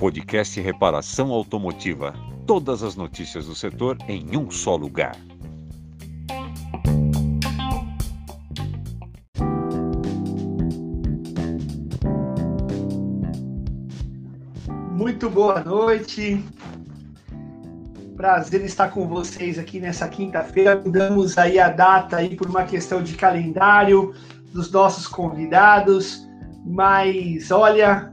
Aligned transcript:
Podcast 0.00 0.58
Reparação 0.60 1.30
Automotiva. 1.30 2.14
Todas 2.46 2.82
as 2.82 2.96
notícias 2.96 3.44
do 3.46 3.54
setor 3.54 3.98
em 4.08 4.34
um 4.34 4.50
só 4.50 4.74
lugar. 4.74 5.14
Muito 14.90 15.28
boa 15.28 15.62
noite. 15.62 16.42
Prazer 18.16 18.64
estar 18.64 18.88
com 18.88 19.06
vocês 19.06 19.58
aqui 19.58 19.78
nessa 19.80 20.08
quinta-feira. 20.08 20.80
Mudamos 20.82 21.36
aí 21.36 21.58
a 21.58 21.68
data 21.68 22.16
aí 22.16 22.34
por 22.34 22.48
uma 22.48 22.64
questão 22.64 23.02
de 23.02 23.14
calendário 23.14 24.14
dos 24.52 24.70
nossos 24.70 25.06
convidados, 25.06 26.26
mas 26.64 27.50
olha, 27.50 28.12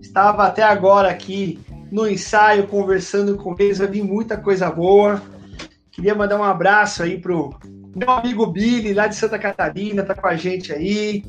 estava 0.00 0.46
até 0.46 0.62
agora 0.62 1.10
aqui 1.10 1.58
no 1.90 2.08
ensaio 2.08 2.66
conversando 2.66 3.36
com 3.36 3.54
eles, 3.58 3.78
vai 3.78 3.88
vir 3.88 4.04
muita 4.04 4.36
coisa 4.36 4.70
boa. 4.70 5.22
Queria 5.90 6.14
mandar 6.14 6.38
um 6.38 6.44
abraço 6.44 7.02
aí 7.02 7.18
pro 7.18 7.54
meu 7.94 8.10
amigo 8.10 8.46
Billy, 8.46 8.94
lá 8.94 9.06
de 9.06 9.16
Santa 9.16 9.38
Catarina, 9.38 10.04
tá 10.04 10.14
com 10.14 10.26
a 10.26 10.36
gente 10.36 10.72
aí. 10.72 11.24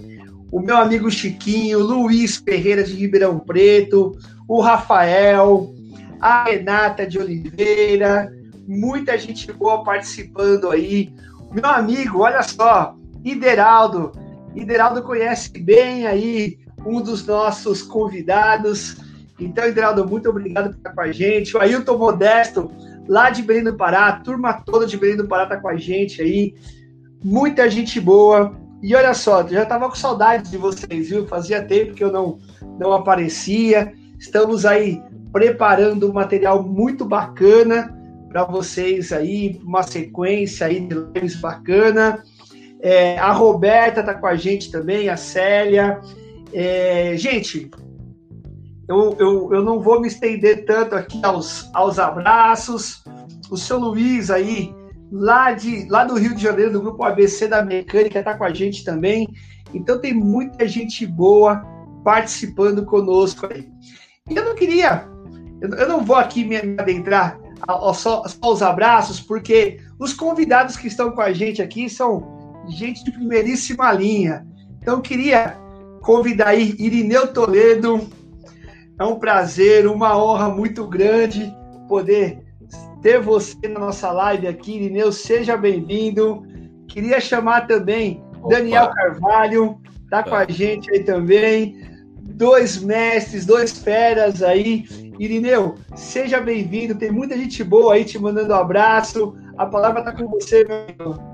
O 0.52 0.60
meu 0.60 0.77
amigo 0.77 1.10
Chiquinho, 1.10 1.80
Luiz 1.80 2.38
Ferreira 2.38 2.84
de 2.84 2.94
Ribeirão 2.94 3.40
Preto, 3.40 4.18
o 4.48 4.62
Rafael, 4.62 5.73
a 6.20 6.44
Renata 6.44 7.08
de 7.08 7.18
Oliveira, 7.18 8.32
muita 8.68 9.18
gente 9.18 9.52
boa 9.52 9.84
participando 9.84 10.70
aí. 10.70 11.12
Meu 11.52 11.66
amigo, 11.66 12.20
olha 12.20 12.44
só, 12.44 12.96
Ideraldo. 13.23 14.12
Ideraldo 14.55 15.02
conhece 15.04 15.50
bem 15.60 16.05
aí 16.05 16.60
um 16.86 17.02
dos 17.02 17.26
nossos 17.26 17.82
convidados. 17.82 18.98
Então, 19.40 19.68
Ideraldo, 19.68 20.07
muito 20.07 20.30
obrigado 20.30 20.71
por 20.71 20.77
estar 20.77 20.94
com 20.94 21.02
a 21.02 21.12
gente. 21.12 21.55
O 21.55 21.60
Ailton 21.60 21.98
Modesto, 21.98 22.72
lá 23.07 23.29
de 23.29 23.41
Belém 23.41 23.63
do 23.63 23.76
Pará, 23.76 24.07
a 24.07 24.20
turma 24.20 24.54
toda 24.54 24.85
de 24.85 24.98
Belém 24.98 25.18
do 25.18 25.27
Pará 25.27 25.44
está 25.44 25.57
com 25.57 25.68
a 25.68 25.76
gente 25.76 26.22
aí. 26.22 26.54
Muita 27.24 27.70
gente 27.70 27.99
boa. 27.99 28.55
E 28.82 28.96
olha 28.96 29.13
só, 29.13 29.48
já 29.48 29.63
estava 29.63 29.88
com 29.88 29.96
saudades 29.96 30.49
de 30.49 30.57
vocês, 30.57 31.10
viu? 31.10 31.27
Fazia 31.27 31.63
tempo 31.63 31.94
que 31.94 32.04
eu 32.04 32.12
não, 32.12 32.40
não 32.79 32.94
aparecia. 32.94 33.94
Estamos 34.20 34.66
aí 34.66 35.02
preparando 35.32 36.10
um 36.10 36.13
material 36.13 36.63
muito 36.63 37.05
bacana 37.05 37.96
para 38.29 38.44
vocês 38.44 39.12
aí, 39.12 39.60
uma 39.63 39.84
sequência 39.84 40.66
aí 40.68 40.79
de 40.79 40.96
lives 40.96 41.35
bacana. 41.35 42.24
É, 42.82 43.18
a 43.20 43.32
Roberta 43.32 43.99
está 43.99 44.13
com 44.13 44.27
a 44.27 44.35
gente 44.35 44.71
também, 44.71 45.10
a 45.10 45.18
Célia. 45.18 45.99
É, 46.54 47.15
gente, 47.15 47.70
eu, 48.88 49.15
eu, 49.20 49.54
eu 49.54 49.63
não 49.63 49.79
vou 49.79 50.01
me 50.01 50.07
estender 50.07 50.65
tanto 50.65 50.96
aqui 50.96 51.20
aos, 51.23 51.70
aos 51.73 51.99
abraços. 51.99 53.04
O 53.49 53.57
seu 53.57 53.77
Luiz 53.77 54.32
aí, 54.32 54.73
lá, 55.12 55.51
de, 55.51 55.88
lá 55.90 56.04
do 56.04 56.15
Rio 56.15 56.34
de 56.34 56.41
Janeiro, 56.41 56.71
do 56.71 56.82
grupo 56.82 57.04
ABC 57.04 57.48
da 57.48 57.63
Mecânica, 57.63 58.20
está 58.20 58.38
com 58.38 58.43
a 58.43 58.54
gente 58.54 58.84
também. 58.84 59.27
Então 59.73 59.99
tem 59.99 60.13
muita 60.13 60.68
gente 60.68 61.05
boa 61.05 61.63
participando 62.04 62.85
conosco 62.85 63.48
aí. 63.51 63.70
E 64.29 64.35
eu 64.35 64.45
não 64.45 64.56
queria 64.56 65.12
eu 65.62 65.88
não 65.88 66.03
vou 66.03 66.16
aqui 66.16 66.44
me 66.44 66.57
adentrar 66.57 67.40
só, 67.94 68.23
só 68.28 68.51
os 68.51 68.63
abraços, 68.63 69.22
porque 69.22 69.79
os 70.00 70.13
convidados 70.13 70.75
que 70.75 70.88
estão 70.88 71.12
com 71.12 71.22
a 71.22 71.31
gente 71.31 71.62
aqui 71.62 71.88
são 71.88 72.41
gente 72.72 73.03
de 73.03 73.12
primeiríssima 73.12 73.91
linha. 73.91 74.46
Então, 74.81 74.96
eu 74.96 75.02
queria 75.02 75.58
convidar 76.02 76.50
aí 76.50 76.75
Irineu 76.80 77.28
Toledo. 77.28 78.08
É 79.00 79.03
um 79.03 79.18
prazer, 79.18 79.88
uma 79.88 80.18
honra 80.18 80.50
muito 80.50 80.88
grande 80.88 81.53
poder 81.88 82.44
ter 83.01 83.19
você 83.19 83.68
na 83.68 83.79
nossa 83.79 84.12
live 84.12 84.47
aqui. 84.47 84.75
Irineu, 84.75 85.12
seja 85.12 85.57
bem-vindo. 85.57 86.44
Queria 86.88 87.19
chamar 87.19 87.68
também 87.68 88.23
Opa. 88.41 88.56
Daniel 88.56 88.90
Carvalho, 88.90 89.81
tá 90.09 90.24
com 90.24 90.35
a 90.35 90.45
gente 90.45 90.91
aí 90.91 91.03
também. 91.03 91.90
Dois 92.22 92.81
mestres, 92.81 93.45
dois 93.45 93.78
feras 93.78 94.41
aí 94.41 94.85
Irineu, 95.19 95.75
seja 95.95 96.41
bem-vindo. 96.41 96.95
Tem 96.95 97.12
muita 97.12 97.38
gente 97.38 97.63
boa 97.63 97.94
aí 97.94 98.03
te 98.03 98.18
mandando 98.18 98.53
um 98.53 98.57
abraço. 98.57 99.35
A 99.56 99.68
palavra 99.68 100.00
está 100.00 100.12
com 100.12 100.28
você, 100.28 100.63
meu 100.63 100.84
amigo. 100.84 101.31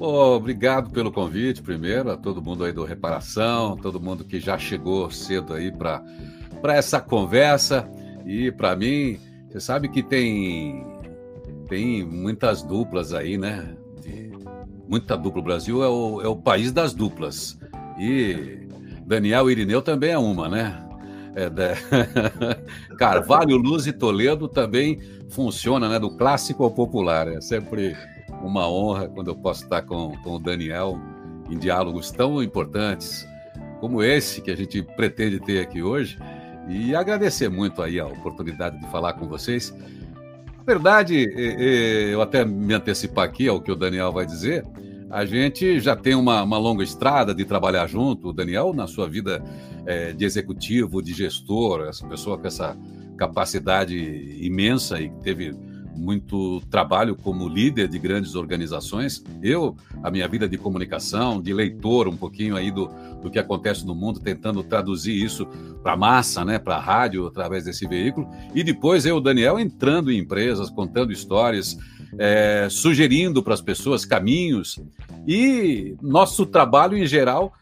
Pô, 0.00 0.34
obrigado 0.34 0.88
pelo 0.88 1.12
convite, 1.12 1.60
primeiro, 1.60 2.10
a 2.10 2.16
todo 2.16 2.40
mundo 2.40 2.64
aí 2.64 2.72
do 2.72 2.84
Reparação, 2.84 3.76
todo 3.76 4.00
mundo 4.00 4.24
que 4.24 4.40
já 4.40 4.56
chegou 4.56 5.10
cedo 5.10 5.52
aí 5.52 5.70
para 5.70 6.02
essa 6.68 7.02
conversa. 7.02 7.86
E 8.24 8.50
para 8.50 8.74
mim, 8.74 9.20
você 9.46 9.60
sabe 9.60 9.90
que 9.90 10.02
tem, 10.02 10.82
tem 11.68 12.02
muitas 12.02 12.62
duplas 12.62 13.12
aí, 13.12 13.36
né? 13.36 13.76
De, 14.00 14.32
muita 14.88 15.18
dupla. 15.18 15.42
O 15.42 15.44
Brasil 15.44 15.84
é 15.84 15.88
o, 15.88 16.22
é 16.22 16.28
o 16.28 16.36
país 16.36 16.72
das 16.72 16.94
duplas. 16.94 17.58
E 17.98 18.66
Daniel 19.04 19.50
Irineu 19.50 19.82
também 19.82 20.12
é 20.12 20.18
uma, 20.18 20.48
né? 20.48 20.82
É, 21.34 21.50
da... 21.50 21.74
Carvalho, 22.96 23.58
Luz 23.58 23.86
e 23.86 23.92
Toledo 23.92 24.48
também 24.48 24.98
funciona, 25.28 25.90
né? 25.90 25.98
Do 25.98 26.16
clássico 26.16 26.64
ao 26.64 26.70
popular. 26.70 27.28
É 27.28 27.42
sempre 27.42 27.94
uma 28.42 28.68
honra 28.68 29.08
quando 29.08 29.28
eu 29.28 29.36
posso 29.36 29.64
estar 29.64 29.82
com, 29.82 30.16
com 30.22 30.36
o 30.36 30.38
Daniel 30.38 30.98
em 31.50 31.58
diálogos 31.58 32.10
tão 32.10 32.42
importantes 32.42 33.26
como 33.80 34.02
esse 34.02 34.40
que 34.40 34.50
a 34.50 34.56
gente 34.56 34.82
pretende 34.82 35.40
ter 35.40 35.60
aqui 35.60 35.82
hoje. 35.82 36.18
E 36.68 36.94
agradecer 36.94 37.48
muito 37.48 37.82
aí 37.82 37.98
a 37.98 38.06
oportunidade 38.06 38.78
de 38.78 38.86
falar 38.88 39.14
com 39.14 39.26
vocês. 39.26 39.74
Na 40.58 40.64
verdade, 40.64 41.26
eu 42.12 42.20
até 42.22 42.44
me 42.44 42.74
antecipar 42.74 43.24
aqui 43.24 43.48
ao 43.48 43.60
que 43.60 43.72
o 43.72 43.74
Daniel 43.74 44.12
vai 44.12 44.24
dizer, 44.24 44.64
a 45.10 45.24
gente 45.24 45.80
já 45.80 45.96
tem 45.96 46.14
uma, 46.14 46.42
uma 46.44 46.58
longa 46.58 46.84
estrada 46.84 47.34
de 47.34 47.44
trabalhar 47.44 47.88
junto. 47.88 48.28
O 48.28 48.32
Daniel, 48.32 48.72
na 48.72 48.86
sua 48.86 49.08
vida 49.08 49.42
é, 49.84 50.12
de 50.12 50.24
executivo, 50.24 51.02
de 51.02 51.12
gestor, 51.12 51.88
essa 51.88 52.06
pessoa 52.06 52.38
com 52.38 52.46
essa 52.46 52.76
capacidade 53.16 53.96
imensa 54.40 55.00
e 55.00 55.08
que 55.08 55.20
teve 55.20 55.52
muito 55.96 56.60
trabalho 56.70 57.16
como 57.16 57.48
líder 57.48 57.88
de 57.88 57.98
grandes 57.98 58.34
organizações. 58.34 59.22
Eu, 59.42 59.76
a 60.02 60.10
minha 60.10 60.26
vida 60.28 60.48
de 60.48 60.56
comunicação, 60.56 61.40
de 61.40 61.52
leitor, 61.52 62.08
um 62.08 62.16
pouquinho 62.16 62.56
aí 62.56 62.70
do, 62.70 62.90
do 63.22 63.30
que 63.30 63.38
acontece 63.38 63.86
no 63.86 63.94
mundo, 63.94 64.20
tentando 64.20 64.62
traduzir 64.62 65.14
isso 65.14 65.46
para 65.82 65.92
a 65.92 65.96
massa, 65.96 66.44
né, 66.44 66.58
para 66.58 66.76
a 66.76 66.80
rádio, 66.80 67.26
através 67.26 67.64
desse 67.64 67.86
veículo. 67.86 68.28
E 68.54 68.62
depois 68.62 69.06
eu, 69.06 69.20
Daniel, 69.20 69.58
entrando 69.58 70.10
em 70.10 70.18
empresas, 70.18 70.70
contando 70.70 71.12
histórias, 71.12 71.78
é, 72.18 72.68
sugerindo 72.70 73.42
para 73.42 73.54
as 73.54 73.60
pessoas 73.60 74.04
caminhos. 74.04 74.80
E 75.26 75.94
nosso 76.02 76.46
trabalho 76.46 76.96
em 76.96 77.06
geral 77.06 77.52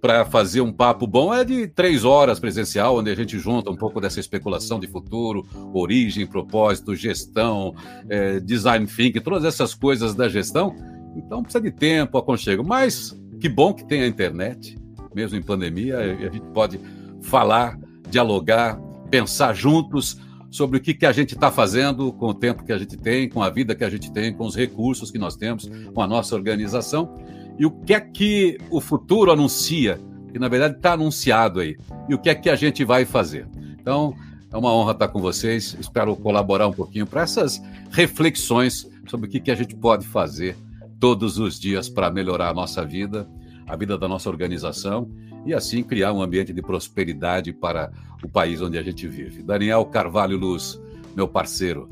para 0.00 0.24
fazer 0.24 0.60
um 0.60 0.72
papo 0.72 1.06
bom 1.06 1.32
é 1.32 1.44
de 1.44 1.66
três 1.66 2.04
horas 2.04 2.38
presencial, 2.38 2.96
onde 2.96 3.10
a 3.10 3.14
gente 3.14 3.38
junta 3.38 3.70
um 3.70 3.76
pouco 3.76 4.00
dessa 4.00 4.20
especulação 4.20 4.78
de 4.78 4.86
futuro, 4.86 5.46
origem, 5.72 6.26
propósito, 6.26 6.94
gestão, 6.94 7.74
é, 8.08 8.40
design 8.40 8.86
thinking, 8.86 9.20
todas 9.20 9.44
essas 9.44 9.74
coisas 9.74 10.14
da 10.14 10.28
gestão. 10.28 10.74
Então 11.16 11.42
precisa 11.42 11.62
de 11.62 11.70
tempo, 11.70 12.18
aconchego. 12.18 12.64
Mas 12.64 13.18
que 13.40 13.48
bom 13.48 13.72
que 13.72 13.84
tem 13.84 14.02
a 14.02 14.06
internet, 14.06 14.78
mesmo 15.14 15.36
em 15.36 15.42
pandemia, 15.42 15.98
a 15.98 16.30
gente 16.30 16.46
pode 16.52 16.80
falar, 17.22 17.78
dialogar, 18.08 18.78
pensar 19.10 19.54
juntos 19.54 20.20
sobre 20.50 20.78
o 20.78 20.80
que, 20.80 20.94
que 20.94 21.06
a 21.06 21.12
gente 21.12 21.34
está 21.34 21.50
fazendo 21.50 22.12
com 22.12 22.28
o 22.28 22.34
tempo 22.34 22.64
que 22.64 22.72
a 22.72 22.78
gente 22.78 22.96
tem, 22.96 23.28
com 23.28 23.42
a 23.42 23.50
vida 23.50 23.74
que 23.74 23.84
a 23.84 23.90
gente 23.90 24.12
tem, 24.12 24.32
com 24.32 24.46
os 24.46 24.54
recursos 24.54 25.10
que 25.10 25.18
nós 25.18 25.36
temos, 25.36 25.68
com 25.92 26.00
a 26.00 26.06
nossa 26.06 26.34
organização 26.34 27.14
e 27.58 27.66
o 27.66 27.70
que 27.70 27.94
é 27.94 28.00
que 28.00 28.58
o 28.70 28.80
futuro 28.80 29.30
anuncia, 29.30 29.98
que 30.32 30.38
na 30.38 30.48
verdade 30.48 30.76
está 30.76 30.92
anunciado 30.92 31.60
aí, 31.60 31.76
e 32.08 32.14
o 32.14 32.18
que 32.18 32.28
é 32.28 32.34
que 32.34 32.50
a 32.50 32.56
gente 32.56 32.84
vai 32.84 33.04
fazer. 33.04 33.46
Então, 33.80 34.14
é 34.52 34.56
uma 34.56 34.72
honra 34.72 34.92
estar 34.92 35.08
com 35.08 35.20
vocês, 35.20 35.76
espero 35.80 36.14
colaborar 36.16 36.68
um 36.68 36.72
pouquinho 36.72 37.06
para 37.06 37.22
essas 37.22 37.62
reflexões 37.90 38.88
sobre 39.06 39.26
o 39.26 39.30
que, 39.30 39.40
que 39.40 39.50
a 39.50 39.54
gente 39.54 39.74
pode 39.74 40.06
fazer 40.06 40.56
todos 41.00 41.38
os 41.38 41.58
dias 41.58 41.88
para 41.88 42.10
melhorar 42.10 42.50
a 42.50 42.54
nossa 42.54 42.84
vida, 42.84 43.28
a 43.66 43.76
vida 43.76 43.98
da 43.98 44.08
nossa 44.08 44.28
organização 44.28 45.10
e 45.44 45.54
assim 45.54 45.82
criar 45.82 46.12
um 46.12 46.22
ambiente 46.22 46.52
de 46.52 46.62
prosperidade 46.62 47.52
para 47.52 47.90
o 48.22 48.28
país 48.28 48.60
onde 48.60 48.78
a 48.78 48.82
gente 48.82 49.06
vive. 49.06 49.42
Daniel 49.42 49.84
Carvalho 49.84 50.36
Luz, 50.36 50.80
meu 51.14 51.28
parceiro. 51.28 51.88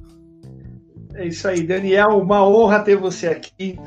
É 1.14 1.26
isso 1.26 1.46
aí, 1.46 1.62
Daniel, 1.62 2.18
uma 2.18 2.46
honra 2.46 2.80
ter 2.80 2.96
você 2.96 3.28
aqui. 3.28 3.78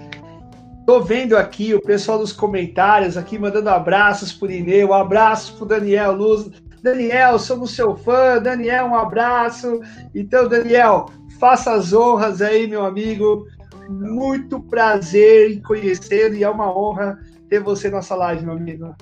Tô 0.88 1.02
vendo 1.02 1.36
aqui 1.36 1.76
o 1.76 1.82
pessoal 1.82 2.18
dos 2.18 2.32
comentários 2.32 3.18
aqui 3.18 3.38
mandando 3.38 3.70
abraços 3.70 4.32
por 4.32 4.50
Ineu, 4.50 4.94
abraços 4.94 5.50
pro 5.50 5.66
Daniel 5.66 6.14
Luz. 6.14 6.50
Daniel, 6.82 7.38
somos 7.40 7.72
seu 7.72 7.94
fã. 7.98 8.42
Daniel, 8.42 8.86
um 8.86 8.96
abraço. 8.96 9.82
Então, 10.16 10.48
Daniel, 10.48 11.12
faça 11.42 11.74
as 11.74 11.92
honras 11.92 12.42
aí, 12.42 12.68
meu 12.68 12.86
amigo. 12.86 13.46
Muito 13.90 14.62
prazer 14.62 15.52
em 15.52 15.62
conhecê-lo 15.62 16.36
e 16.36 16.46
é 16.46 16.50
uma 16.50 16.74
honra 16.74 17.20
ter 17.50 17.60
você 17.60 17.90
na 17.90 17.98
nossa 17.98 18.16
live, 18.16 18.46
meu 18.46 18.56
amigo. 18.56 18.96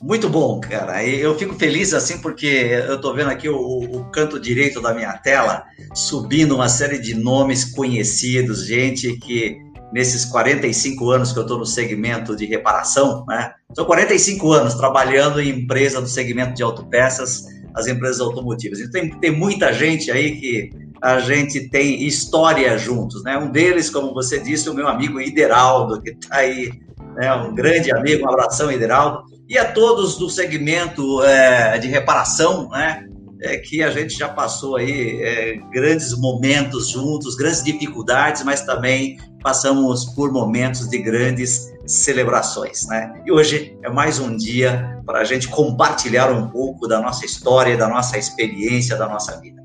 Muito 0.00 0.28
bom, 0.28 0.60
cara. 0.60 1.04
Eu 1.04 1.36
fico 1.36 1.56
feliz 1.56 1.92
assim 1.92 2.18
porque 2.18 2.46
eu 2.86 2.94
estou 2.94 3.12
vendo 3.12 3.30
aqui 3.30 3.48
o, 3.48 3.56
o, 3.56 4.04
canto 4.12 4.38
direito 4.38 4.80
da 4.80 4.94
minha 4.94 5.14
tela 5.14 5.64
subindo 5.92 6.54
uma 6.54 6.68
série 6.68 7.00
de 7.00 7.12
nomes 7.12 7.64
conhecidos, 7.64 8.64
gente 8.64 9.16
que 9.16 9.73
nesses 9.94 10.24
45 10.24 11.08
anos 11.08 11.32
que 11.32 11.38
eu 11.38 11.44
estou 11.44 11.56
no 11.56 11.64
segmento 11.64 12.34
de 12.34 12.44
reparação, 12.46 13.24
né? 13.28 13.52
São 13.72 13.84
45 13.84 14.52
anos 14.52 14.74
trabalhando 14.74 15.40
em 15.40 15.50
empresa 15.50 16.00
do 16.00 16.08
segmento 16.08 16.52
de 16.54 16.64
autopeças, 16.64 17.44
as 17.72 17.86
empresas 17.86 18.20
automotivas. 18.20 18.80
Então 18.80 19.00
tem, 19.00 19.20
tem 19.20 19.30
muita 19.30 19.72
gente 19.72 20.10
aí 20.10 20.40
que 20.40 20.70
a 21.00 21.20
gente 21.20 21.68
tem 21.68 22.04
história 22.04 22.76
juntos, 22.76 23.22
né? 23.22 23.38
Um 23.38 23.52
deles, 23.52 23.88
como 23.88 24.12
você 24.12 24.40
disse, 24.40 24.68
o 24.68 24.74
meu 24.74 24.88
amigo 24.88 25.20
Ideraldo, 25.20 26.02
que 26.02 26.10
está 26.10 26.38
aí, 26.38 26.72
né? 27.14 27.32
um 27.32 27.54
grande 27.54 27.94
amigo, 27.94 28.26
um 28.26 28.28
abração, 28.28 28.72
Ideraldo 28.72 29.22
e 29.48 29.56
a 29.56 29.70
todos 29.70 30.16
do 30.16 30.28
segmento 30.28 31.22
é, 31.22 31.78
de 31.78 31.86
reparação, 31.86 32.68
né? 32.70 33.06
É, 33.42 33.58
que 33.58 33.82
a 33.82 33.90
gente 33.90 34.16
já 34.16 34.28
passou 34.28 34.76
aí 34.76 35.22
é, 35.22 35.56
grandes 35.72 36.16
momentos 36.18 36.88
juntos, 36.88 37.34
grandes 37.36 37.62
dificuldades, 37.62 38.42
mas 38.44 38.62
também 38.62 39.18
passamos 39.42 40.06
por 40.06 40.32
momentos 40.32 40.88
de 40.88 40.98
grandes 40.98 41.70
celebrações, 41.86 42.86
né? 42.86 43.22
E 43.26 43.32
hoje 43.32 43.76
é 43.82 43.90
mais 43.90 44.18
um 44.18 44.36
dia 44.36 44.98
para 45.04 45.20
a 45.20 45.24
gente 45.24 45.48
compartilhar 45.48 46.32
um 46.32 46.48
pouco 46.48 46.88
da 46.88 47.00
nossa 47.00 47.26
história, 47.26 47.76
da 47.76 47.88
nossa 47.88 48.16
experiência, 48.16 48.96
da 48.96 49.06
nossa 49.06 49.38
vida. 49.40 49.62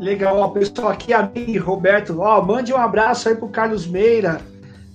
Legal, 0.00 0.50
pessoal, 0.52 0.88
aqui 0.88 1.12
a 1.12 1.30
mim, 1.32 1.58
Roberto, 1.58 2.20
ó, 2.20 2.42
mande 2.42 2.72
um 2.72 2.76
abraço 2.76 3.28
aí 3.28 3.34
pro 3.34 3.48
Carlos 3.48 3.86
Meira, 3.86 4.40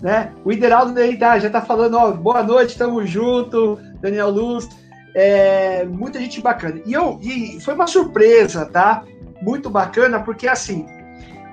né? 0.02 0.34
O 0.44 0.52
Ideraldo 0.52 0.94
tá, 1.18 1.40
já 1.40 1.50
tá 1.50 1.62
falando, 1.62 1.96
ó, 1.96 2.12
boa 2.12 2.42
noite, 2.44 2.78
tamo 2.78 3.06
junto, 3.06 3.80
Daniel 4.02 4.32
Luz, 4.32 4.68
é, 5.16 5.86
muita 5.86 6.20
gente 6.20 6.42
bacana. 6.42 6.82
E, 6.86 6.92
eu, 6.94 7.18
e 7.22 7.60
foi 7.62 7.74
uma 7.74 7.88
surpresa, 7.88 8.66
tá? 8.66 9.04
Muito 9.42 9.70
bacana, 9.70 10.20
porque 10.20 10.46
assim, 10.48 10.86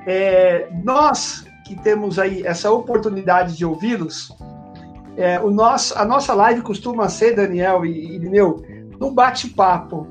é, 0.04 0.68
nós 0.84 1.44
que 1.64 1.76
temos 1.76 2.18
aí 2.18 2.44
essa 2.44 2.70
oportunidade 2.72 3.56
de 3.56 3.64
ouvi-los, 3.64 4.36
é, 5.16 5.38
o 5.40 5.50
nosso, 5.50 5.96
a 5.96 6.04
nossa 6.04 6.34
live 6.34 6.62
costuma 6.62 7.08
ser, 7.08 7.36
Daniel 7.36 7.86
e 7.86 8.16
Irineu, 8.16 8.64
num 8.98 9.14
bate-papo. 9.14 10.08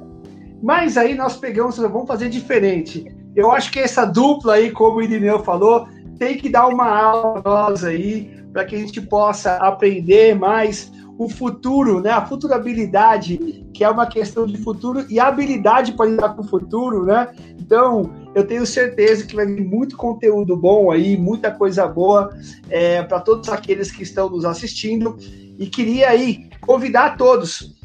Mas 0.64 0.96
aí 0.96 1.14
nós 1.14 1.36
pegamos, 1.36 1.78
vamos 1.78 2.08
fazer 2.08 2.30
diferente. 2.30 3.06
Eu 3.36 3.52
acho 3.52 3.72
que 3.72 3.80
essa 3.80 4.06
dupla 4.06 4.54
aí, 4.54 4.72
como 4.72 4.98
o 4.98 5.02
Irineu 5.02 5.44
falou, 5.44 5.88
tem 6.18 6.38
que 6.38 6.50
dar 6.50 6.68
uma 6.68 6.88
aula 6.88 7.42
nós 7.44 7.84
aí, 7.84 8.32
para 8.54 8.64
que 8.64 8.76
a 8.76 8.80
gente 8.80 9.02
possa 9.02 9.56
aprender 9.58 10.38
mais 10.38 10.92
o 11.18 11.30
futuro, 11.30 12.02
né? 12.02 12.10
A 12.12 12.26
futurabilidade, 12.26 13.38
que 13.74 13.84
é 13.84 13.90
uma 13.90 14.06
questão 14.06 14.46
de 14.46 14.58
futuro 14.58 15.06
e 15.10 15.20
habilidade 15.20 15.94
para 15.94 16.10
lidar 16.10 16.30
com 16.30 16.42
o 16.42 16.48
futuro, 16.48 17.06
né? 17.06 17.30
Então, 17.60 18.12
eu 18.34 18.46
tenho 18.46 18.66
certeza 18.66 19.26
que 19.26 19.36
vai 19.36 19.46
vir 19.46 19.64
muito 19.64 19.98
conteúdo 19.98 20.56
bom 20.56 20.92
aí, 20.92 21.18
muita 21.18 21.52
coisa 21.52 21.88
boa 21.88 22.36
é, 22.70 23.04
para 23.04 23.20
todos 23.20 23.50
aqueles 23.50 23.92
que 23.92 24.04
estão 24.04 24.30
nos 24.30 24.46
assistindo. 24.46 25.18
E 25.60 25.68
queria 25.68 26.10
aí 26.10 26.50
convidar 26.62 27.18
todos 27.18 27.76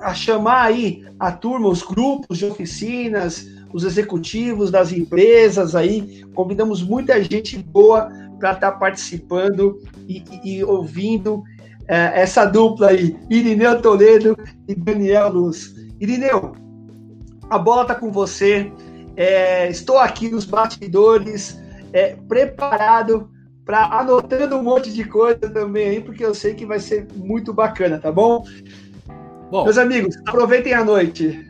a 0.00 0.14
chamar 0.14 0.62
aí 0.62 1.04
a 1.18 1.32
turma, 1.32 1.68
os 1.68 1.82
grupos 1.82 2.38
de 2.38 2.46
oficinas, 2.46 3.48
os 3.72 3.84
executivos 3.84 4.70
das 4.70 4.92
empresas 4.92 5.74
aí. 5.74 6.24
Convidamos 6.34 6.82
muita 6.82 7.22
gente 7.22 7.58
boa 7.58 8.08
para 8.38 8.52
estar 8.52 8.72
tá 8.72 8.78
participando 8.78 9.80
e, 10.06 10.22
e, 10.44 10.58
e 10.58 10.64
ouvindo 10.64 11.42
é, 11.88 12.20
essa 12.20 12.44
dupla 12.44 12.88
aí, 12.88 13.16
Irineu 13.30 13.80
Toledo 13.80 14.36
e 14.68 14.74
Daniel 14.74 15.32
Luz. 15.32 15.74
Irineu, 15.98 16.52
a 17.48 17.58
bola 17.58 17.82
está 17.82 17.94
com 17.94 18.12
você. 18.12 18.70
É, 19.16 19.68
estou 19.68 19.98
aqui 19.98 20.28
nos 20.28 20.44
bastidores, 20.44 21.58
é, 21.92 22.14
preparado 22.28 23.30
para 23.64 23.84
anotando 23.98 24.56
um 24.56 24.62
monte 24.62 24.92
de 24.92 25.04
coisa 25.04 25.40
também 25.40 25.88
aí, 25.88 26.00
porque 26.00 26.24
eu 26.24 26.34
sei 26.34 26.54
que 26.54 26.64
vai 26.64 26.78
ser 26.78 27.06
muito 27.16 27.52
bacana, 27.52 27.98
tá 27.98 28.12
bom? 28.12 28.44
bom 29.50 29.64
Meus 29.64 29.76
amigos, 29.76 30.16
aproveitem 30.26 30.74
a 30.74 30.84
noite. 30.84 31.47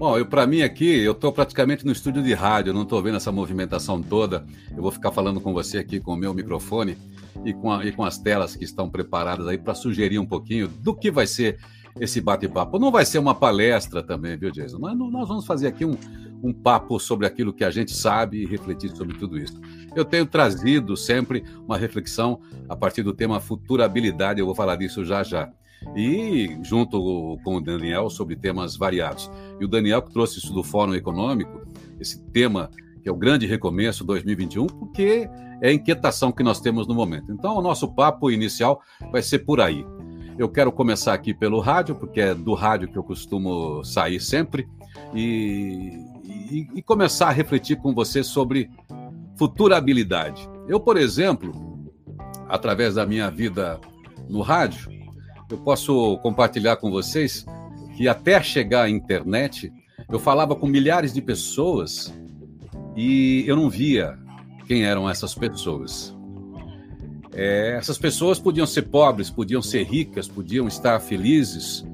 Bom, 0.00 0.16
eu 0.16 0.24
para 0.24 0.46
mim 0.46 0.62
aqui, 0.62 1.00
eu 1.00 1.12
estou 1.12 1.30
praticamente 1.30 1.84
no 1.84 1.92
estúdio 1.92 2.22
de 2.22 2.32
rádio, 2.32 2.72
não 2.72 2.84
estou 2.84 3.02
vendo 3.02 3.18
essa 3.18 3.30
movimentação 3.30 4.02
toda. 4.02 4.46
Eu 4.74 4.80
vou 4.80 4.90
ficar 4.90 5.12
falando 5.12 5.42
com 5.42 5.52
você 5.52 5.76
aqui 5.76 6.00
com 6.00 6.14
o 6.14 6.16
meu 6.16 6.32
microfone 6.32 6.96
e 7.44 7.52
com, 7.52 7.70
a, 7.70 7.84
e 7.84 7.92
com 7.92 8.02
as 8.02 8.16
telas 8.16 8.56
que 8.56 8.64
estão 8.64 8.88
preparadas 8.88 9.46
aí 9.46 9.58
para 9.58 9.74
sugerir 9.74 10.18
um 10.18 10.24
pouquinho 10.24 10.68
do 10.68 10.94
que 10.96 11.10
vai 11.10 11.26
ser 11.26 11.58
esse 12.00 12.18
bate-papo. 12.18 12.78
Não 12.78 12.90
vai 12.90 13.04
ser 13.04 13.18
uma 13.18 13.34
palestra 13.34 14.02
também, 14.02 14.38
viu, 14.38 14.50
Jason? 14.50 14.78
Nós, 14.78 15.28
vamos 15.28 15.44
fazer 15.44 15.66
aqui 15.66 15.84
um, 15.84 15.98
um 16.42 16.50
papo 16.50 16.98
sobre 16.98 17.26
aquilo 17.26 17.52
que 17.52 17.62
a 17.62 17.70
gente 17.70 17.92
sabe 17.94 18.38
e 18.38 18.46
refletir 18.46 18.96
sobre 18.96 19.18
tudo 19.18 19.36
isso. 19.36 19.60
Eu 19.94 20.06
tenho 20.06 20.24
trazido 20.24 20.96
sempre 20.96 21.44
uma 21.66 21.76
reflexão 21.76 22.40
a 22.70 22.74
partir 22.74 23.02
do 23.02 23.12
tema 23.12 23.38
futurabilidade, 23.38 24.40
eu 24.40 24.46
vou 24.46 24.54
falar 24.54 24.76
disso 24.76 25.04
já 25.04 25.22
já 25.22 25.50
e 25.96 26.58
junto 26.62 27.38
com 27.42 27.56
o 27.56 27.60
Daniel 27.60 28.10
sobre 28.10 28.36
temas 28.36 28.76
variados. 28.76 29.30
E 29.58 29.64
o 29.64 29.68
Daniel 29.68 30.02
que 30.02 30.12
trouxe 30.12 30.38
isso 30.38 30.52
do 30.52 30.62
Fórum 30.62 30.94
Econômico, 30.94 31.66
esse 31.98 32.22
tema 32.30 32.70
que 33.02 33.08
é 33.08 33.12
o 33.12 33.16
grande 33.16 33.46
recomeço 33.46 34.04
2021, 34.04 34.66
porque 34.66 35.28
é 35.62 35.68
a 35.68 35.72
inquietação 35.72 36.30
que 36.30 36.42
nós 36.42 36.60
temos 36.60 36.86
no 36.86 36.94
momento. 36.94 37.32
Então, 37.32 37.56
o 37.56 37.62
nosso 37.62 37.88
papo 37.94 38.30
inicial 38.30 38.82
vai 39.10 39.22
ser 39.22 39.40
por 39.40 39.60
aí. 39.60 39.84
Eu 40.38 40.48
quero 40.48 40.70
começar 40.72 41.14
aqui 41.14 41.34
pelo 41.34 41.60
rádio, 41.60 41.94
porque 41.94 42.20
é 42.20 42.34
do 42.34 42.54
rádio 42.54 42.88
que 42.88 42.98
eu 42.98 43.02
costumo 43.02 43.82
sair 43.84 44.20
sempre, 44.20 44.68
e, 45.14 45.98
e, 46.24 46.68
e 46.76 46.82
começar 46.82 47.28
a 47.28 47.32
refletir 47.32 47.76
com 47.76 47.94
você 47.94 48.22
sobre 48.22 48.70
futurabilidade. 49.36 50.48
Eu, 50.68 50.78
por 50.78 50.96
exemplo, 50.96 51.52
através 52.48 52.94
da 52.94 53.06
minha 53.06 53.30
vida 53.30 53.80
no 54.28 54.40
rádio, 54.42 54.90
eu 55.50 55.58
posso 55.58 56.18
compartilhar 56.18 56.76
com 56.76 56.90
vocês 56.90 57.44
que 57.96 58.08
até 58.08 58.42
chegar 58.42 58.84
à 58.84 58.90
internet, 58.90 59.72
eu 60.08 60.18
falava 60.18 60.54
com 60.56 60.66
milhares 60.66 61.12
de 61.12 61.20
pessoas 61.20 62.12
e 62.96 63.44
eu 63.46 63.56
não 63.56 63.68
via 63.68 64.18
quem 64.66 64.84
eram 64.84 65.08
essas 65.08 65.34
pessoas. 65.34 66.16
É, 67.32 67.76
essas 67.76 67.98
pessoas 67.98 68.38
podiam 68.38 68.66
ser 68.66 68.82
pobres, 68.82 69.30
podiam 69.30 69.62
ser 69.62 69.84
ricas, 69.84 70.26
podiam 70.26 70.66
estar 70.66 70.98
felizes, 71.00 71.84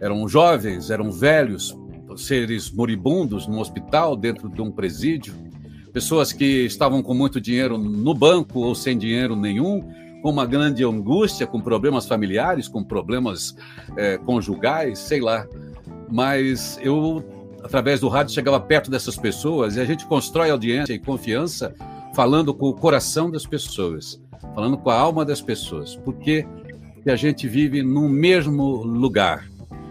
eram 0.00 0.26
jovens, 0.28 0.90
eram 0.90 1.10
velhos, 1.10 1.76
seres 2.16 2.70
moribundos 2.70 3.46
num 3.46 3.58
hospital, 3.58 4.16
dentro 4.16 4.48
de 4.48 4.60
um 4.60 4.70
presídio, 4.70 5.34
pessoas 5.92 6.32
que 6.32 6.64
estavam 6.64 7.02
com 7.02 7.14
muito 7.14 7.40
dinheiro 7.40 7.76
no 7.78 8.14
banco 8.14 8.60
ou 8.60 8.74
sem 8.74 8.96
dinheiro 8.96 9.36
nenhum, 9.36 9.82
com 10.22 10.30
uma 10.30 10.46
grande 10.46 10.84
angústia, 10.84 11.46
com 11.46 11.60
problemas 11.60 12.06
familiares, 12.06 12.68
com 12.68 12.82
problemas 12.82 13.56
é, 13.96 14.16
conjugais, 14.18 15.00
sei 15.00 15.20
lá. 15.20 15.46
Mas 16.08 16.78
eu, 16.80 17.24
através 17.62 18.00
do 18.00 18.08
rádio, 18.08 18.32
chegava 18.32 18.60
perto 18.60 18.90
dessas 18.90 19.16
pessoas 19.16 19.76
e 19.76 19.80
a 19.80 19.84
gente 19.84 20.06
constrói 20.06 20.50
audiência 20.50 20.94
e 20.94 20.98
confiança 20.98 21.74
falando 22.14 22.54
com 22.54 22.68
o 22.68 22.74
coração 22.74 23.30
das 23.30 23.44
pessoas, 23.44 24.20
falando 24.54 24.78
com 24.78 24.90
a 24.90 24.98
alma 24.98 25.24
das 25.24 25.40
pessoas, 25.40 25.96
porque 25.96 26.46
a 27.06 27.16
gente 27.16 27.48
vive 27.48 27.82
no 27.82 28.08
mesmo 28.08 28.76
lugar, 28.84 29.48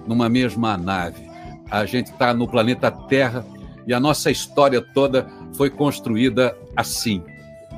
numa 0.08 0.30
mesma 0.30 0.78
nave. 0.78 1.30
A 1.70 1.86
gente 1.86 2.12
está 2.12 2.34
no 2.34 2.48
planeta 2.48 2.90
Terra 2.90 3.46
e 3.86 3.94
a 3.94 4.00
nossa 4.00 4.32
história 4.32 4.82
toda 4.82 5.28
foi 5.54 5.70
construída 5.70 6.56
assim, 6.76 7.22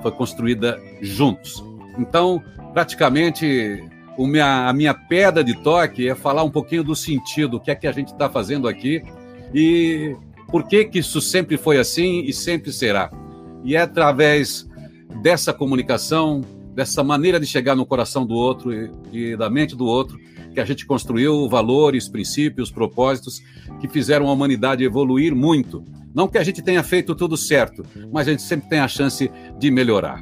foi 0.02 0.12
construída 0.12 0.80
juntos. 1.02 1.64
Então, 1.98 2.44
praticamente, 2.74 3.84
minha, 4.18 4.68
a 4.68 4.74
minha 4.74 4.94
pedra 4.94 5.44
de 5.44 5.56
toque 5.62 6.08
é 6.08 6.16
falar 6.16 6.44
um 6.44 6.50
pouquinho 6.50 6.84
do 6.84 6.96
sentido, 6.96 7.58
o 7.58 7.60
que 7.60 7.72
é 7.72 7.76
que 7.76 7.88
a 7.88 7.92
gente 7.92 8.12
está 8.12 8.30
fazendo 8.30 8.68
aqui 8.68 9.04
e 9.54 10.16
por 10.50 10.68
que, 10.68 10.86
que 10.86 11.00
isso 11.00 11.22
sempre 11.22 11.58
foi 11.58 11.78
assim 11.78 12.24
e 12.26 12.34
sempre 12.34 12.72
será. 12.72 13.12
E 13.64 13.76
é 13.76 13.82
através 13.82 14.68
dessa 15.22 15.54
comunicação, 15.54 16.42
dessa 16.76 17.04
maneira 17.04 17.40
de 17.40 17.46
chegar 17.46 17.76
no 17.76 17.86
coração 17.86 18.26
do 18.26 18.34
outro 18.34 18.74
e, 18.74 18.92
e 19.12 19.38
da 19.38 19.50
mente 19.50 19.76
do 19.76 19.86
outro, 19.86 20.18
que 20.54 20.60
a 20.60 20.66
gente 20.66 20.86
construiu 20.86 21.50
valores, 21.50 22.08
princípios, 22.08 22.72
propósitos 22.72 23.42
que 23.80 23.88
fizeram 23.88 24.28
a 24.28 24.32
humanidade 24.32 24.84
evoluir 24.84 25.36
muito. 25.36 25.84
Não 26.14 26.28
que 26.28 26.38
a 26.38 26.44
gente 26.44 26.62
tenha 26.62 26.84
feito 26.84 27.16
tudo 27.16 27.36
certo, 27.36 27.84
mas 28.12 28.28
a 28.28 28.32
gente 28.32 28.44
sempre 28.44 28.70
tem 28.70 28.80
a 28.80 28.88
chance 28.88 29.32
de 29.58 29.72
melhorar. 29.72 30.22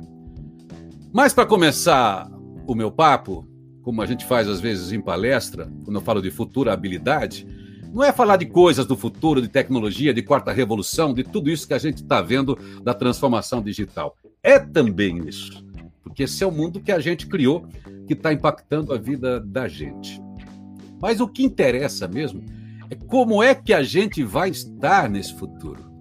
Mas 1.13 1.33
para 1.33 1.45
começar 1.45 2.31
o 2.65 2.73
meu 2.73 2.89
papo, 2.89 3.45
como 3.81 4.01
a 4.01 4.05
gente 4.05 4.25
faz 4.25 4.47
às 4.47 4.61
vezes 4.61 4.93
em 4.93 5.01
palestra, 5.01 5.69
quando 5.83 5.97
eu 5.97 6.01
falo 6.01 6.21
de 6.21 6.31
futura 6.31 6.71
habilidade, 6.71 7.45
não 7.93 8.01
é 8.01 8.13
falar 8.13 8.37
de 8.37 8.45
coisas 8.45 8.85
do 8.85 8.95
futuro, 8.95 9.41
de 9.41 9.49
tecnologia, 9.49 10.13
de 10.13 10.21
quarta 10.21 10.53
revolução, 10.53 11.13
de 11.13 11.23
tudo 11.23 11.49
isso 11.49 11.67
que 11.67 11.73
a 11.73 11.77
gente 11.77 11.97
está 11.97 12.21
vendo 12.21 12.57
da 12.81 12.93
transformação 12.93 13.61
digital. 13.61 14.15
É 14.41 14.57
também 14.57 15.27
isso, 15.27 15.65
porque 16.01 16.23
esse 16.23 16.43
é 16.43 16.47
o 16.47 16.51
mundo 16.51 16.79
que 16.79 16.93
a 16.93 16.99
gente 16.99 17.27
criou, 17.27 17.67
que 18.07 18.13
está 18.13 18.31
impactando 18.31 18.93
a 18.93 18.97
vida 18.97 19.41
da 19.41 19.67
gente. 19.67 20.21
Mas 21.01 21.19
o 21.19 21.27
que 21.27 21.43
interessa 21.43 22.07
mesmo 22.07 22.41
é 22.89 22.95
como 22.95 23.43
é 23.43 23.53
que 23.53 23.73
a 23.73 23.83
gente 23.83 24.23
vai 24.23 24.49
estar 24.49 25.09
nesse 25.09 25.33
futuro. 25.35 25.91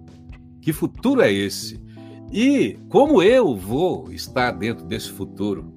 Que 0.61 0.71
futuro 0.71 1.21
é 1.21 1.33
esse? 1.33 1.81
E 2.31 2.77
como 2.87 3.21
eu 3.21 3.53
vou 3.57 4.09
estar 4.13 4.51
dentro 4.51 4.85
desse 4.85 5.09
futuro? 5.09 5.73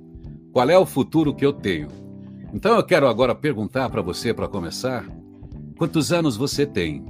Qual 0.52 0.70
é 0.70 0.78
o 0.78 0.86
futuro 0.86 1.34
que 1.34 1.44
eu 1.44 1.52
tenho? 1.52 1.88
Então 2.52 2.76
eu 2.76 2.84
quero 2.84 3.08
agora 3.08 3.34
perguntar 3.34 3.90
para 3.90 4.00
você, 4.00 4.32
para 4.32 4.46
começar, 4.46 5.04
quantos 5.76 6.12
anos 6.12 6.36
você 6.36 6.64
tem? 6.64 7.04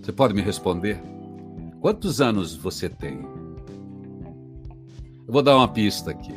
Você 0.00 0.10
pode 0.10 0.32
me 0.32 0.40
responder? 0.40 0.98
Quantos 1.78 2.22
anos 2.22 2.56
você 2.56 2.88
tem? 2.88 3.18
Eu 5.26 5.32
vou 5.32 5.42
dar 5.42 5.56
uma 5.56 5.68
pista 5.68 6.12
aqui. 6.12 6.32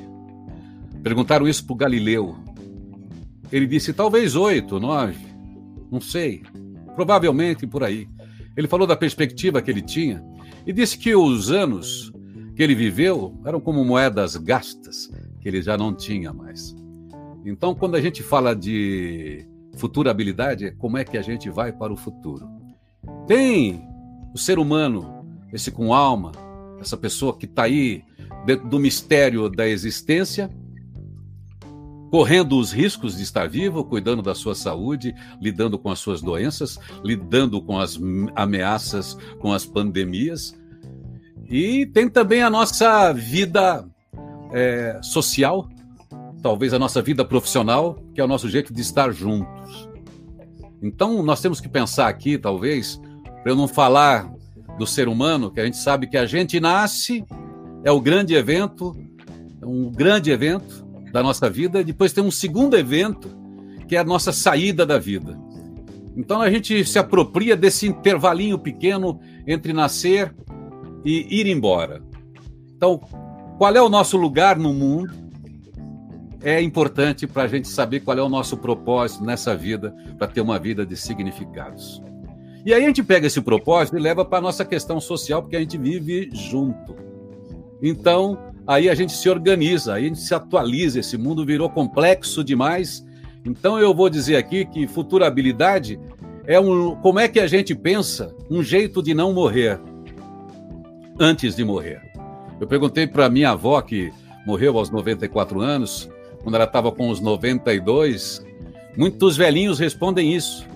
Perguntaram 1.01 1.47
isso 1.47 1.65
para 1.65 1.77
Galileu. 1.77 2.35
Ele 3.49 3.65
disse 3.65 3.93
talvez 3.93 4.35
oito, 4.35 4.77
nove, 4.77 5.25
não 5.89 6.01
sei. 6.01 6.43
Provavelmente 6.95 7.65
por 7.65 7.81
aí. 7.81 8.09
Ele 8.57 8.67
falou 8.67 8.85
da 8.85 8.97
perspectiva 8.97 9.61
que 9.61 9.71
ele 9.71 9.81
tinha 9.81 10.21
e 10.69 10.71
disse 10.71 10.99
que 10.99 11.15
os 11.15 11.49
anos 11.49 12.13
que 12.55 12.61
ele 12.61 12.75
viveu 12.75 13.35
eram 13.43 13.59
como 13.59 13.83
moedas 13.83 14.35
gastas, 14.35 15.11
que 15.41 15.47
ele 15.47 15.63
já 15.63 15.75
não 15.75 15.95
tinha 15.95 16.31
mais. 16.31 16.75
Então, 17.43 17.73
quando 17.73 17.95
a 17.95 18.01
gente 18.01 18.21
fala 18.21 18.55
de 18.55 19.47
futurabilidade, 19.77 20.65
é 20.65 20.71
como 20.71 20.95
é 20.99 21.03
que 21.03 21.17
a 21.17 21.23
gente 21.23 21.49
vai 21.49 21.73
para 21.73 21.91
o 21.91 21.97
futuro. 21.97 22.47
Tem 23.25 23.81
o 24.31 24.37
ser 24.37 24.59
humano, 24.59 25.25
esse 25.51 25.71
com 25.71 25.91
alma, 25.91 26.33
essa 26.79 26.95
pessoa 26.95 27.35
que 27.35 27.47
está 27.47 27.63
aí 27.63 28.03
dentro 28.45 28.69
do 28.69 28.77
mistério 28.77 29.49
da 29.49 29.67
existência, 29.67 30.51
correndo 32.11 32.59
os 32.59 32.71
riscos 32.71 33.17
de 33.17 33.23
estar 33.23 33.49
vivo, 33.49 33.83
cuidando 33.83 34.21
da 34.21 34.35
sua 34.35 34.53
saúde, 34.53 35.15
lidando 35.41 35.79
com 35.79 35.89
as 35.89 35.97
suas 35.97 36.21
doenças, 36.21 36.77
lidando 37.03 37.59
com 37.59 37.79
as 37.79 37.99
ameaças, 38.35 39.17
com 39.39 39.51
as 39.51 39.65
pandemias. 39.65 40.58
E 41.49 41.85
tem 41.87 42.07
também 42.07 42.41
a 42.41 42.49
nossa 42.49 43.11
vida 43.11 43.85
é, 44.51 44.99
social, 45.01 45.67
talvez 46.41 46.73
a 46.73 46.79
nossa 46.79 47.01
vida 47.01 47.25
profissional, 47.25 47.97
que 48.13 48.21
é 48.21 48.23
o 48.23 48.27
nosso 48.27 48.49
jeito 48.49 48.73
de 48.73 48.81
estar 48.81 49.11
juntos. 49.11 49.89
Então, 50.81 51.23
nós 51.23 51.41
temos 51.41 51.59
que 51.59 51.67
pensar 51.67 52.07
aqui, 52.07 52.37
talvez, 52.37 53.01
para 53.41 53.51
eu 53.51 53.55
não 53.55 53.67
falar 53.67 54.31
do 54.77 54.85
ser 54.85 55.07
humano, 55.07 55.51
que 55.51 55.59
a 55.59 55.65
gente 55.65 55.77
sabe 55.77 56.07
que 56.07 56.17
a 56.17 56.25
gente 56.25 56.59
nasce, 56.59 57.25
é 57.83 57.91
o 57.91 57.99
grande 57.99 58.33
evento, 58.33 58.95
é 59.61 59.65
um 59.65 59.91
grande 59.91 60.31
evento, 60.31 60.87
da 61.11 61.23
nossa 61.23 61.49
vida, 61.49 61.83
depois 61.83 62.13
tem 62.13 62.23
um 62.23 62.31
segundo 62.31 62.77
evento, 62.77 63.29
que 63.87 63.95
é 63.95 63.99
a 63.99 64.03
nossa 64.03 64.31
saída 64.31 64.85
da 64.85 64.97
vida. 64.97 65.37
Então 66.15 66.41
a 66.41 66.49
gente 66.49 66.85
se 66.85 66.99
apropria 66.99 67.55
desse 67.55 67.87
intervalinho 67.87 68.59
pequeno 68.59 69.19
entre 69.47 69.73
nascer 69.73 70.33
e 71.03 71.39
ir 71.39 71.47
embora. 71.47 72.01
Então, 72.75 72.99
qual 73.57 73.75
é 73.75 73.81
o 73.81 73.89
nosso 73.89 74.17
lugar 74.17 74.57
no 74.57 74.73
mundo? 74.73 75.13
É 76.41 76.61
importante 76.61 77.27
para 77.27 77.43
a 77.43 77.47
gente 77.47 77.67
saber 77.67 77.99
qual 77.99 78.17
é 78.17 78.21
o 78.21 78.29
nosso 78.29 78.55
propósito 78.57 79.23
nessa 79.25 79.55
vida, 79.55 79.93
para 80.17 80.27
ter 80.27 80.39
uma 80.39 80.57
vida 80.57 80.85
de 80.85 80.95
significados. 80.95 82.01
E 82.65 82.73
aí 82.73 82.83
a 82.83 82.87
gente 82.87 83.03
pega 83.03 83.27
esse 83.27 83.41
propósito 83.41 83.97
e 83.97 84.01
leva 84.01 84.23
para 84.23 84.37
a 84.37 84.41
nossa 84.41 84.63
questão 84.63 84.99
social, 84.99 85.41
porque 85.41 85.55
a 85.55 85.59
gente 85.59 85.77
vive 85.77 86.29
junto. 86.33 86.95
Então, 87.81 88.37
aí 88.67 88.89
a 88.89 88.95
gente 88.95 89.13
se 89.13 89.29
organiza, 89.29 89.95
aí 89.95 90.05
a 90.05 90.07
gente 90.07 90.19
se 90.19 90.33
atualiza. 90.33 90.99
Esse 90.99 91.17
mundo 91.17 91.45
virou 91.45 91.69
complexo 91.69 92.43
demais. 92.43 93.05
Então 93.45 93.79
eu 93.79 93.93
vou 93.93 94.09
dizer 94.09 94.35
aqui 94.35 94.65
que 94.65 94.87
futurabilidade 94.87 95.99
é 96.45 96.59
um, 96.59 96.95
como 96.95 97.19
é 97.19 97.27
que 97.27 97.39
a 97.39 97.47
gente 97.47 97.73
pensa 97.73 98.35
um 98.49 98.61
jeito 98.61 99.01
de 99.01 99.13
não 99.13 99.33
morrer 99.33 99.79
antes 101.19 101.55
de 101.55 101.63
morrer. 101.63 102.01
Eu 102.59 102.67
perguntei 102.67 103.07
para 103.07 103.29
minha 103.29 103.51
avó 103.51 103.81
que 103.81 104.11
morreu 104.45 104.77
aos 104.77 104.89
94 104.89 105.61
anos, 105.61 106.09
quando 106.43 106.55
ela 106.55 106.65
estava 106.65 106.91
com 106.91 107.09
os 107.09 107.19
92, 107.19 108.45
muitos 108.97 109.37
velhinhos 109.37 109.79
respondem 109.79 110.33
isso. 110.33 110.67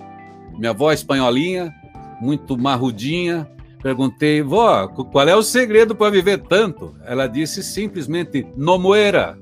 Minha 0.56 0.70
avó 0.70 0.90
é 0.90 0.94
espanholinha, 0.94 1.74
muito 2.20 2.56
marrudinha, 2.56 3.48
Perguntei, 3.84 4.40
vó, 4.40 4.88
qual 4.88 5.28
é 5.28 5.36
o 5.36 5.42
segredo 5.42 5.94
para 5.94 6.10
viver 6.10 6.38
tanto? 6.38 6.96
Ela 7.04 7.26
disse 7.26 7.62
simplesmente: 7.62 8.46
não 8.56 8.78
moera. 8.78 9.38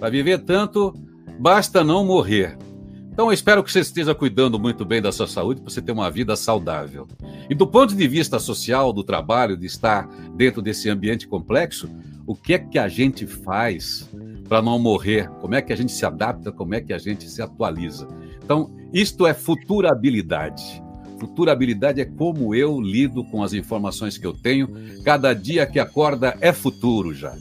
Para 0.00 0.08
viver 0.08 0.38
tanto, 0.38 0.94
basta 1.38 1.84
não 1.84 2.06
morrer. 2.06 2.56
Então, 3.18 3.30
eu 3.30 3.32
espero 3.32 3.64
que 3.64 3.72
você 3.72 3.80
esteja 3.80 4.14
cuidando 4.14 4.60
muito 4.60 4.84
bem 4.84 5.02
da 5.02 5.10
sua 5.10 5.26
saúde 5.26 5.60
para 5.60 5.72
você 5.72 5.82
ter 5.82 5.90
uma 5.90 6.08
vida 6.08 6.36
saudável. 6.36 7.08
E 7.50 7.54
do 7.54 7.66
ponto 7.66 7.92
de 7.96 8.06
vista 8.06 8.38
social, 8.38 8.92
do 8.92 9.02
trabalho, 9.02 9.56
de 9.56 9.66
estar 9.66 10.06
dentro 10.36 10.62
desse 10.62 10.88
ambiente 10.88 11.26
complexo, 11.26 11.90
o 12.24 12.36
que 12.36 12.54
é 12.54 12.60
que 12.60 12.78
a 12.78 12.86
gente 12.86 13.26
faz 13.26 14.08
para 14.48 14.62
não 14.62 14.78
morrer? 14.78 15.28
Como 15.40 15.56
é 15.56 15.60
que 15.60 15.72
a 15.72 15.76
gente 15.76 15.90
se 15.90 16.06
adapta? 16.06 16.52
Como 16.52 16.76
é 16.76 16.80
que 16.80 16.92
a 16.92 16.98
gente 16.98 17.28
se 17.28 17.42
atualiza? 17.42 18.06
Então, 18.40 18.70
isto 18.92 19.26
é 19.26 19.34
futurabilidade. 19.34 20.80
Futurabilidade 21.18 22.00
é 22.00 22.04
como 22.04 22.54
eu 22.54 22.80
lido 22.80 23.24
com 23.24 23.42
as 23.42 23.52
informações 23.52 24.16
que 24.16 24.28
eu 24.28 24.32
tenho. 24.32 24.70
Cada 25.02 25.34
dia 25.34 25.66
que 25.66 25.80
acorda 25.80 26.38
é 26.40 26.52
futuro 26.52 27.12
já. 27.12 27.36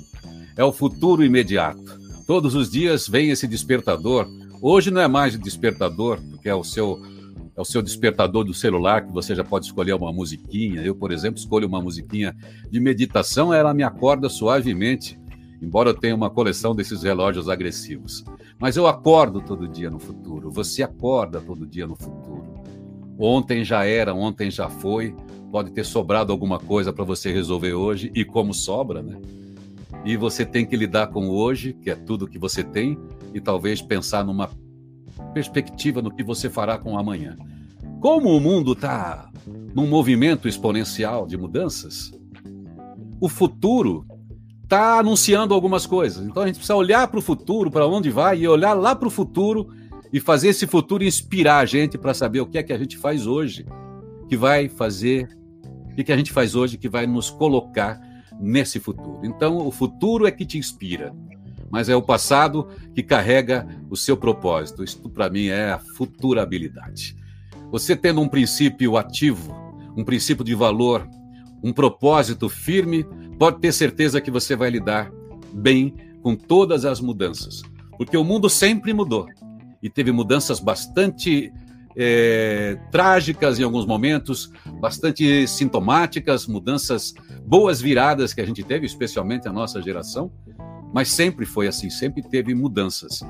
É 0.55 0.63
o 0.63 0.71
futuro 0.71 1.23
imediato. 1.23 1.99
Todos 2.25 2.55
os 2.55 2.71
dias 2.71 3.07
vem 3.07 3.29
esse 3.29 3.47
despertador. 3.47 4.27
Hoje 4.61 4.89
não 4.91 5.01
é 5.01 5.07
mais 5.07 5.37
despertador, 5.37 6.19
porque 6.29 6.49
é 6.49 6.55
o 6.55 6.63
seu 6.63 7.01
é 7.55 7.61
o 7.61 7.65
seu 7.65 7.81
despertador 7.81 8.43
do 8.43 8.53
celular, 8.53 9.03
que 9.03 9.11
você 9.11 9.33
já 9.33 9.43
pode 9.43 9.65
escolher 9.65 9.93
uma 9.93 10.13
musiquinha. 10.13 10.79
Eu, 10.83 10.93
por 10.93 11.11
exemplo, 11.11 11.39
escolho 11.39 11.67
uma 11.67 11.81
musiquinha 11.81 12.35
de 12.69 12.79
meditação, 12.79 13.51
ela 13.51 13.73
me 13.73 13.81
acorda 13.81 14.29
suavemente, 14.29 15.19
embora 15.59 15.89
eu 15.89 15.95
tenha 15.95 16.13
uma 16.13 16.29
coleção 16.29 16.75
desses 16.75 17.01
relógios 17.01 17.49
agressivos. 17.49 18.23
Mas 18.59 18.77
eu 18.77 18.85
acordo 18.85 19.41
todo 19.41 19.67
dia 19.67 19.89
no 19.89 19.97
futuro, 19.97 20.51
você 20.51 20.83
acorda 20.83 21.41
todo 21.41 21.65
dia 21.65 21.87
no 21.87 21.95
futuro. 21.95 22.45
Ontem 23.17 23.65
já 23.65 23.83
era, 23.83 24.13
ontem 24.13 24.51
já 24.51 24.69
foi. 24.69 25.15
Pode 25.51 25.71
ter 25.71 25.83
sobrado 25.83 26.31
alguma 26.31 26.59
coisa 26.59 26.93
para 26.93 27.03
você 27.03 27.31
resolver 27.31 27.73
hoje, 27.73 28.11
e 28.13 28.23
como 28.23 28.53
sobra, 28.53 29.01
né? 29.01 29.17
E 30.05 30.15
você 30.15 30.45
tem 30.45 30.65
que 30.65 30.75
lidar 30.75 31.07
com 31.07 31.29
hoje, 31.29 31.73
que 31.73 31.89
é 31.89 31.95
tudo 31.95 32.27
que 32.27 32.39
você 32.39 32.63
tem, 32.63 32.97
e 33.33 33.41
talvez 33.41 33.81
pensar 33.81 34.23
numa 34.23 34.49
perspectiva 35.33 36.01
no 36.01 36.13
que 36.13 36.23
você 36.23 36.49
fará 36.49 36.77
com 36.77 36.97
amanhã. 36.97 37.37
Como 37.99 38.35
o 38.35 38.39
mundo 38.39 38.73
está 38.73 39.29
num 39.73 39.87
movimento 39.87 40.47
exponencial 40.47 41.25
de 41.25 41.37
mudanças, 41.37 42.11
o 43.19 43.27
futuro 43.27 44.05
está 44.63 44.99
anunciando 44.99 45.53
algumas 45.53 45.85
coisas. 45.85 46.25
Então 46.25 46.43
a 46.43 46.47
gente 46.47 46.57
precisa 46.57 46.75
olhar 46.75 47.07
para 47.07 47.19
o 47.19 47.21
futuro, 47.21 47.71
para 47.71 47.87
onde 47.87 48.09
vai, 48.09 48.39
e 48.39 48.47
olhar 48.47 48.73
lá 48.73 48.95
para 48.95 49.07
o 49.07 49.11
futuro 49.11 49.69
e 50.11 50.19
fazer 50.19 50.49
esse 50.49 50.67
futuro 50.67 51.03
inspirar 51.03 51.59
a 51.59 51.65
gente 51.65 51.97
para 51.97 52.13
saber 52.13 52.41
o 52.41 52.45
que 52.45 52.57
é 52.57 52.63
que 52.63 52.73
a 52.73 52.77
gente 52.77 52.97
faz 52.97 53.25
hoje, 53.25 53.65
que 54.27 54.37
vai 54.37 54.69
fazer, 54.69 55.27
o 55.91 56.03
que 56.03 56.11
a 56.11 56.17
gente 56.17 56.31
faz 56.31 56.55
hoje 56.55 56.77
que 56.77 56.89
vai 56.89 57.07
nos 57.07 57.29
colocar 57.29 57.99
nesse 58.39 58.79
futuro. 58.79 59.21
Então, 59.23 59.57
o 59.57 59.71
futuro 59.71 60.27
é 60.27 60.31
que 60.31 60.45
te 60.45 60.57
inspira, 60.57 61.13
mas 61.69 61.89
é 61.89 61.95
o 61.95 62.01
passado 62.01 62.67
que 62.93 63.03
carrega 63.03 63.67
o 63.89 63.95
seu 63.95 64.15
propósito. 64.15 64.83
Isso, 64.83 64.97
para 65.09 65.29
mim, 65.29 65.47
é 65.47 65.71
a 65.71 65.79
futurabilidade. 65.79 67.15
Você 67.71 67.95
tendo 67.95 68.21
um 68.21 68.27
princípio 68.27 68.97
ativo, 68.97 69.53
um 69.95 70.03
princípio 70.03 70.43
de 70.43 70.55
valor, 70.55 71.07
um 71.63 71.73
propósito 71.73 72.47
firme, 72.47 73.03
pode 73.37 73.59
ter 73.59 73.73
certeza 73.73 74.21
que 74.21 74.31
você 74.31 74.55
vai 74.55 74.69
lidar 74.69 75.11
bem 75.53 75.93
com 76.21 76.35
todas 76.35 76.85
as 76.85 77.01
mudanças, 77.01 77.61
porque 77.97 78.15
o 78.15 78.23
mundo 78.23 78.49
sempre 78.49 78.93
mudou 78.93 79.27
e 79.81 79.89
teve 79.89 80.11
mudanças 80.11 80.59
bastante 80.59 81.51
é, 81.97 82.77
trágicas 82.91 83.59
em 83.59 83.63
alguns 83.63 83.85
momentos, 83.85 84.51
bastante 84.79 85.47
sintomáticas, 85.47 86.45
mudanças 86.45 87.13
boas 87.43 87.81
viradas 87.81 88.33
que 88.33 88.41
a 88.41 88.45
gente 88.45 88.63
teve, 88.63 88.85
especialmente 88.85 89.47
a 89.47 89.51
nossa 89.51 89.81
geração, 89.81 90.31
mas 90.93 91.09
sempre 91.09 91.45
foi 91.45 91.67
assim, 91.67 91.89
sempre 91.89 92.21
teve 92.21 92.53
mudanças. 92.53 93.25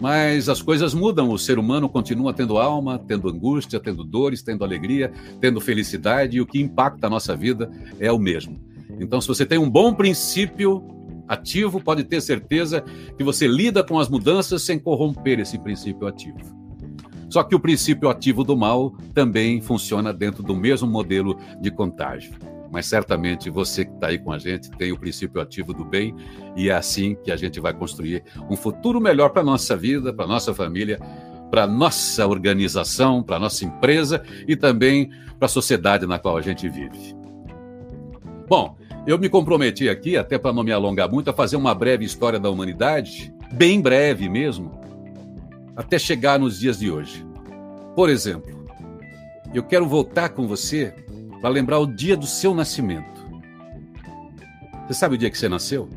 Mas 0.00 0.48
as 0.48 0.60
coisas 0.60 0.92
mudam, 0.92 1.30
o 1.30 1.38
ser 1.38 1.58
humano 1.58 1.88
continua 1.88 2.32
tendo 2.32 2.58
alma, 2.58 2.98
tendo 2.98 3.28
angústia, 3.28 3.78
tendo 3.78 4.02
dores, 4.02 4.42
tendo 4.42 4.64
alegria, 4.64 5.12
tendo 5.40 5.60
felicidade, 5.60 6.38
e 6.38 6.40
o 6.40 6.46
que 6.46 6.60
impacta 6.60 7.06
a 7.06 7.10
nossa 7.10 7.36
vida 7.36 7.70
é 8.00 8.10
o 8.10 8.18
mesmo. 8.18 8.58
Então, 8.98 9.20
se 9.20 9.28
você 9.28 9.46
tem 9.46 9.58
um 9.58 9.70
bom 9.70 9.94
princípio 9.94 10.82
ativo, 11.28 11.80
pode 11.80 12.02
ter 12.04 12.20
certeza 12.20 12.82
que 13.16 13.22
você 13.22 13.46
lida 13.46 13.84
com 13.84 14.00
as 14.00 14.08
mudanças 14.08 14.62
sem 14.62 14.78
corromper 14.78 15.38
esse 15.38 15.58
princípio 15.58 16.06
ativo. 16.06 16.60
Só 17.30 17.44
que 17.44 17.54
o 17.54 17.60
princípio 17.60 18.08
ativo 18.08 18.42
do 18.44 18.56
mal 18.56 18.92
também 19.14 19.60
funciona 19.60 20.12
dentro 20.12 20.42
do 20.42 20.54
mesmo 20.54 20.88
modelo 20.88 21.38
de 21.60 21.70
contágio. 21.70 22.32
Mas 22.72 22.86
certamente 22.86 23.48
você 23.48 23.84
que 23.84 23.92
está 23.92 24.08
aí 24.08 24.18
com 24.18 24.32
a 24.32 24.38
gente 24.38 24.70
tem 24.72 24.92
o 24.92 24.98
princípio 24.98 25.40
ativo 25.40 25.72
do 25.72 25.84
bem 25.84 26.14
e 26.56 26.68
é 26.68 26.72
assim 26.72 27.16
que 27.22 27.32
a 27.32 27.36
gente 27.36 27.58
vai 27.58 27.72
construir 27.72 28.22
um 28.48 28.56
futuro 28.56 29.00
melhor 29.00 29.30
para 29.30 29.42
a 29.42 29.44
nossa 29.44 29.76
vida, 29.76 30.12
para 30.12 30.24
a 30.24 30.28
nossa 30.28 30.52
família, 30.52 30.98
para 31.50 31.66
nossa 31.66 32.26
organização, 32.26 33.22
para 33.22 33.38
nossa 33.38 33.64
empresa 33.64 34.22
e 34.46 34.54
também 34.56 35.10
para 35.38 35.46
a 35.46 35.48
sociedade 35.48 36.06
na 36.06 36.18
qual 36.18 36.36
a 36.36 36.42
gente 36.42 36.68
vive. 36.68 37.14
Bom, 38.48 38.76
eu 39.06 39.18
me 39.18 39.28
comprometi 39.28 39.88
aqui, 39.88 40.16
até 40.16 40.38
para 40.38 40.52
não 40.52 40.62
me 40.62 40.72
alongar 40.72 41.08
muito, 41.10 41.30
a 41.30 41.32
fazer 41.32 41.56
uma 41.56 41.74
breve 41.74 42.04
história 42.04 42.38
da 42.38 42.50
humanidade, 42.50 43.32
bem 43.52 43.80
breve 43.80 44.28
mesmo, 44.28 44.79
até 45.76 45.98
chegar 45.98 46.38
nos 46.38 46.58
dias 46.58 46.78
de 46.78 46.90
hoje. 46.90 47.26
Por 47.94 48.08
exemplo, 48.08 48.66
eu 49.52 49.62
quero 49.62 49.86
voltar 49.86 50.30
com 50.30 50.46
você 50.46 50.94
para 51.40 51.50
lembrar 51.50 51.78
o 51.78 51.86
dia 51.86 52.16
do 52.16 52.26
seu 52.26 52.54
nascimento. 52.54 53.20
Você 54.86 54.94
sabe 54.94 55.14
o 55.14 55.18
dia 55.18 55.30
que 55.30 55.38
você 55.38 55.48
nasceu? 55.48 55.88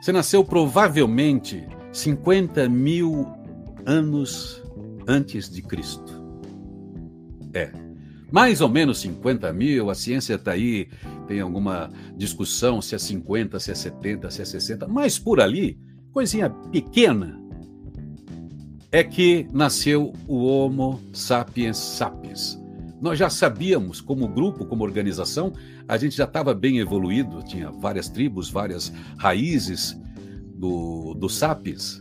Você 0.00 0.12
nasceu 0.12 0.44
provavelmente 0.44 1.66
50 1.92 2.68
mil 2.68 3.26
anos 3.86 4.62
antes 5.06 5.50
de 5.50 5.62
Cristo. 5.62 6.22
É. 7.52 7.70
Mais 8.30 8.60
ou 8.60 8.68
menos 8.68 8.98
50 9.00 9.52
mil, 9.52 9.90
a 9.90 9.94
ciência 9.94 10.34
está 10.34 10.52
aí, 10.52 10.88
tem 11.28 11.40
alguma 11.40 11.90
discussão 12.16 12.80
se 12.80 12.94
é 12.94 12.98
50, 12.98 13.60
se 13.60 13.70
é 13.70 13.74
70, 13.74 14.30
se 14.30 14.40
é 14.40 14.44
60, 14.44 14.88
mas 14.88 15.18
por 15.18 15.38
ali, 15.38 15.78
coisinha 16.12 16.48
pequena, 16.48 17.41
é 18.92 19.02
que 19.02 19.48
nasceu 19.50 20.12
o 20.28 20.44
Homo 20.44 21.00
sapiens 21.14 21.78
sapiens. 21.78 22.60
Nós 23.00 23.18
já 23.18 23.30
sabíamos, 23.30 24.02
como 24.02 24.28
grupo, 24.28 24.66
como 24.66 24.84
organização, 24.84 25.54
a 25.88 25.96
gente 25.96 26.14
já 26.14 26.24
estava 26.24 26.54
bem 26.54 26.78
evoluído, 26.78 27.42
tinha 27.42 27.70
várias 27.70 28.08
tribos, 28.08 28.50
várias 28.50 28.92
raízes 29.16 29.98
do, 30.54 31.14
do 31.14 31.28
sapiens, 31.28 32.00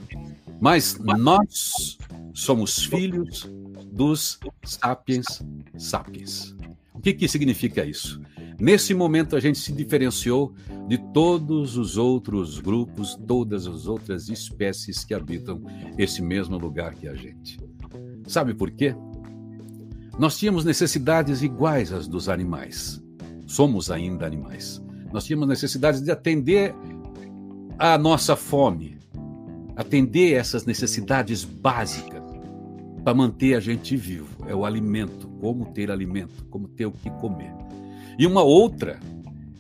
mas 0.60 1.00
nós 1.00 1.98
somos 2.33 2.83
filhos 2.83 3.50
dos 3.91 4.38
sapiens 4.63 5.41
sapiens. 5.77 6.55
O 6.93 7.00
que, 7.00 7.13
que 7.13 7.27
significa 7.27 7.83
isso? 7.86 8.21
Nesse 8.60 8.93
momento, 8.93 9.36
a 9.36 9.39
gente 9.39 9.57
se 9.57 9.71
diferenciou 9.71 10.53
de 10.91 10.98
todos 10.98 11.77
os 11.77 11.95
outros 11.95 12.60
grupos, 12.60 13.17
todas 13.25 13.65
as 13.65 13.88
outras 13.88 14.27
espécies 14.27 15.05
que 15.05 15.13
habitam 15.13 15.63
esse 15.98 16.21
mesmo 16.21 16.57
lugar 16.57 16.95
que 16.95 17.07
a 17.07 17.15
gente. 17.15 17.57
Sabe 18.27 18.53
por 18.53 18.69
quê? 18.69 18.93
Nós 20.19 20.38
tínhamos 20.38 20.65
necessidades 20.65 21.43
iguais 21.43 21.93
às 21.93 22.10
dos 22.10 22.27
animais. 22.27 23.01
Somos 23.48 23.89
ainda 23.89 24.25
animais. 24.25 24.83
Nós 25.13 25.24
tínhamos 25.24 25.48
necessidades 25.48 26.01
de 26.01 26.12
atender 26.12 26.75
à 27.79 27.98
nossa 27.98 28.36
fome, 28.36 28.98
atender 29.77 30.33
essas 30.33 30.65
necessidades 30.65 31.45
básicas 31.45 32.21
para 33.01 33.13
manter 33.13 33.55
a 33.55 33.62
gente 33.62 33.95
vivo. 33.95 34.45
É 34.45 34.53
o 34.53 34.65
alimento, 34.65 35.29
como 35.39 35.67
ter 35.67 35.89
alimento, 35.89 36.45
como 36.50 36.67
ter 36.67 36.86
o 36.86 36.91
que 36.91 37.10
comer. 37.12 37.53
E 38.19 38.27
uma 38.27 38.41
outra 38.41 39.00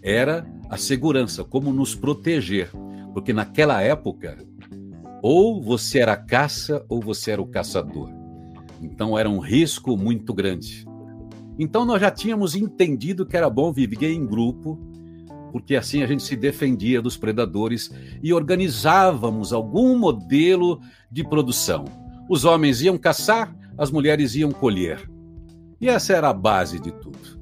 era 0.01 0.45
a 0.69 0.77
segurança, 0.77 1.43
como 1.43 1.71
nos 1.71 1.95
proteger. 1.95 2.71
Porque 3.13 3.33
naquela 3.33 3.81
época, 3.81 4.37
ou 5.21 5.61
você 5.61 5.99
era 5.99 6.15
caça 6.17 6.83
ou 6.89 7.01
você 7.01 7.31
era 7.31 7.41
o 7.41 7.47
caçador. 7.47 8.09
Então 8.81 9.17
era 9.17 9.29
um 9.29 9.39
risco 9.39 9.95
muito 9.95 10.33
grande. 10.33 10.85
Então 11.59 11.85
nós 11.85 12.01
já 12.01 12.09
tínhamos 12.09 12.55
entendido 12.55 13.25
que 13.25 13.37
era 13.37 13.49
bom 13.49 13.71
viver 13.71 14.11
em 14.11 14.25
grupo, 14.25 14.79
porque 15.51 15.75
assim 15.75 16.01
a 16.01 16.07
gente 16.07 16.23
se 16.23 16.35
defendia 16.35 17.01
dos 17.01 17.17
predadores 17.17 17.91
e 18.23 18.33
organizávamos 18.33 19.53
algum 19.53 19.97
modelo 19.97 20.79
de 21.11 21.23
produção. 21.23 21.85
Os 22.27 22.45
homens 22.45 22.81
iam 22.81 22.97
caçar, 22.97 23.55
as 23.77 23.91
mulheres 23.91 24.33
iam 24.35 24.51
colher. 24.51 25.07
E 25.79 25.89
essa 25.89 26.13
era 26.13 26.29
a 26.29 26.33
base 26.33 26.79
de 26.79 26.91
tudo. 26.91 27.40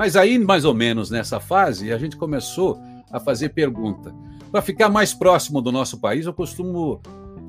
Mas 0.00 0.16
aí, 0.16 0.38
mais 0.38 0.64
ou 0.64 0.72
menos 0.72 1.10
nessa 1.10 1.38
fase, 1.38 1.92
a 1.92 1.98
gente 1.98 2.16
começou 2.16 2.80
a 3.12 3.20
fazer 3.20 3.50
pergunta. 3.50 4.14
Para 4.50 4.62
ficar 4.62 4.88
mais 4.88 5.12
próximo 5.12 5.60
do 5.60 5.70
nosso 5.70 6.00
país, 6.00 6.24
eu 6.24 6.32
costumo 6.32 7.02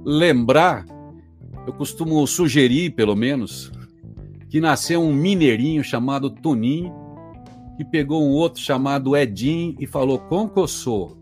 lembrar, 0.03 0.85
eu 1.65 1.71
costumo 1.71 2.27
sugerir, 2.27 2.89
pelo 2.89 3.15
menos, 3.15 3.71
que 4.49 4.59
nasceu 4.59 5.01
um 5.01 5.13
mineirinho 5.13 5.81
chamado 5.81 6.29
Toninho, 6.29 6.93
que 7.77 7.85
pegou 7.85 8.21
um 8.21 8.31
outro 8.31 8.61
chamado 8.61 9.15
Edim 9.15 9.77
e 9.79 9.87
falou: 9.87 10.19
Concossô, 10.19 11.15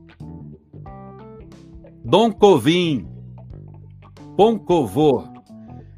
Dom 2.04 2.32
Covim, 2.32 3.08
Poncovô. 4.36 5.26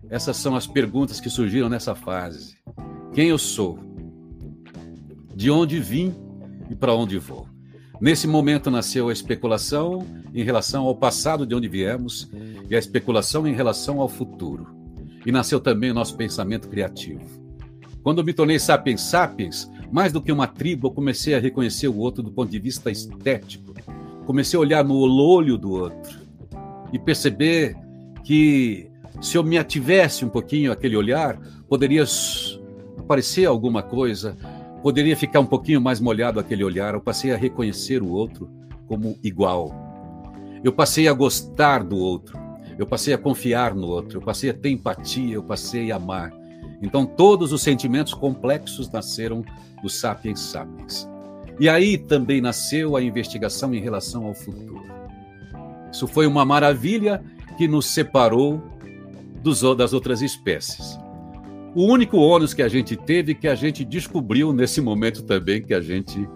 Essas 0.09 0.35
são 0.35 0.57
as 0.57 0.67
perguntas 0.67 1.21
que 1.21 1.29
surgiram 1.29 1.69
nessa 1.69 1.95
fase. 1.95 2.57
Quem 3.13 3.29
eu 3.29 3.37
sou? 3.37 3.90
De 5.35 5.49
onde 5.49 5.79
vim 5.79 6.13
e 6.69 6.75
para 6.75 6.93
onde 6.93 7.17
vou. 7.17 7.47
Nesse 7.99 8.27
momento 8.27 8.71
nasceu 8.71 9.09
a 9.09 9.13
especulação 9.13 10.05
em 10.33 10.43
relação 10.43 10.85
ao 10.85 10.95
passado 10.95 11.45
de 11.45 11.53
onde 11.53 11.67
viemos 11.67 12.29
e 12.69 12.75
a 12.75 12.79
especulação 12.79 13.47
em 13.47 13.53
relação 13.53 14.01
ao 14.01 14.09
futuro. 14.09 14.67
E 15.23 15.31
nasceu 15.31 15.59
também 15.59 15.91
o 15.91 15.93
nosso 15.93 16.15
pensamento 16.15 16.67
criativo. 16.67 17.21
Quando 18.01 18.23
me 18.23 18.33
tornei 18.33 18.57
sapiens 18.57 19.01
sapiens, 19.01 19.69
mais 19.91 20.11
do 20.11 20.21
que 20.21 20.31
uma 20.31 20.47
tribo, 20.47 20.87
eu 20.87 20.91
comecei 20.91 21.35
a 21.35 21.39
reconhecer 21.39 21.87
o 21.87 21.97
outro 21.97 22.23
do 22.23 22.31
ponto 22.31 22.49
de 22.49 22.57
vista 22.57 22.89
estético. 22.89 23.75
Comecei 24.25 24.57
a 24.57 24.61
olhar 24.61 24.83
no 24.83 24.95
olho 24.95 25.57
do 25.57 25.71
outro 25.71 26.19
e 26.91 26.97
perceber 26.97 27.75
que 28.23 28.89
se 29.21 29.37
eu 29.37 29.43
me 29.43 29.57
ativesse 29.57 30.25
um 30.25 30.29
pouquinho 30.29 30.71
aquele 30.71 30.95
olhar, 30.95 31.37
poderia 31.69 32.03
aparecer 32.97 33.45
alguma 33.45 33.83
coisa 33.83 34.35
Poderia 34.81 35.15
ficar 35.15 35.39
um 35.39 35.45
pouquinho 35.45 35.79
mais 35.79 35.99
molhado 35.99 36.39
aquele 36.39 36.63
olhar. 36.63 36.93
Eu 36.93 37.01
passei 37.01 37.31
a 37.31 37.37
reconhecer 37.37 38.01
o 38.01 38.09
outro 38.09 38.49
como 38.87 39.17
igual. 39.23 39.71
Eu 40.63 40.73
passei 40.73 41.07
a 41.07 41.13
gostar 41.13 41.83
do 41.83 41.97
outro. 41.97 42.39
Eu 42.77 42.87
passei 42.87 43.13
a 43.13 43.17
confiar 43.17 43.75
no 43.75 43.87
outro. 43.87 44.17
Eu 44.17 44.21
passei 44.21 44.49
a 44.49 44.53
ter 44.53 44.69
empatia. 44.69 45.35
Eu 45.35 45.43
passei 45.43 45.91
a 45.91 45.97
amar. 45.97 46.31
Então, 46.81 47.05
todos 47.05 47.53
os 47.53 47.61
sentimentos 47.61 48.13
complexos 48.13 48.89
nasceram 48.89 49.43
do 49.83 49.89
Sapiens 49.89 50.39
Sapiens. 50.39 51.07
E 51.59 51.69
aí 51.69 51.97
também 51.97 52.41
nasceu 52.41 52.95
a 52.95 53.03
investigação 53.03 53.73
em 53.75 53.79
relação 53.79 54.25
ao 54.25 54.33
futuro. 54.33 54.83
Isso 55.91 56.07
foi 56.07 56.25
uma 56.25 56.43
maravilha 56.43 57.23
que 57.57 57.67
nos 57.67 57.85
separou 57.85 58.59
dos, 59.43 59.61
das 59.75 59.93
outras 59.93 60.21
espécies. 60.21 60.97
O 61.73 61.85
único 61.85 62.17
ônus 62.17 62.53
que 62.53 62.61
a 62.61 62.67
gente 62.67 62.97
teve 62.97 63.33
que 63.33 63.47
a 63.47 63.55
gente 63.55 63.85
descobriu 63.85 64.51
nesse 64.51 64.81
momento 64.81 65.23
também 65.23 65.61
que 65.61 65.73
a 65.73 65.79
gente 65.79 66.27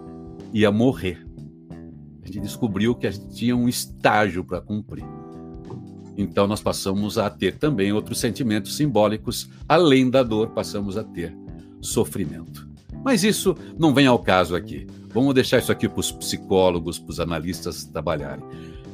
ia 0.50 0.70
morrer. 0.70 1.26
A 2.22 2.26
gente 2.26 2.40
descobriu 2.40 2.94
que 2.94 3.06
a 3.06 3.10
gente 3.10 3.28
tinha 3.28 3.54
um 3.54 3.68
estágio 3.68 4.42
para 4.42 4.62
cumprir. 4.62 5.04
Então 6.16 6.46
nós 6.46 6.62
passamos 6.62 7.18
a 7.18 7.28
ter 7.28 7.58
também 7.58 7.92
outros 7.92 8.18
sentimentos 8.18 8.76
simbólicos, 8.76 9.50
além 9.68 10.08
da 10.08 10.22
dor, 10.22 10.48
passamos 10.50 10.96
a 10.96 11.04
ter 11.04 11.36
sofrimento. 11.82 12.66
Mas 13.04 13.22
isso 13.22 13.54
não 13.78 13.92
vem 13.92 14.06
ao 14.06 14.18
caso 14.18 14.56
aqui. 14.56 14.86
Vamos 15.10 15.34
deixar 15.34 15.58
isso 15.58 15.70
aqui 15.70 15.86
para 15.86 16.00
os 16.00 16.10
psicólogos, 16.10 16.98
para 16.98 17.10
os 17.10 17.20
analistas 17.20 17.84
trabalharem. 17.84 18.44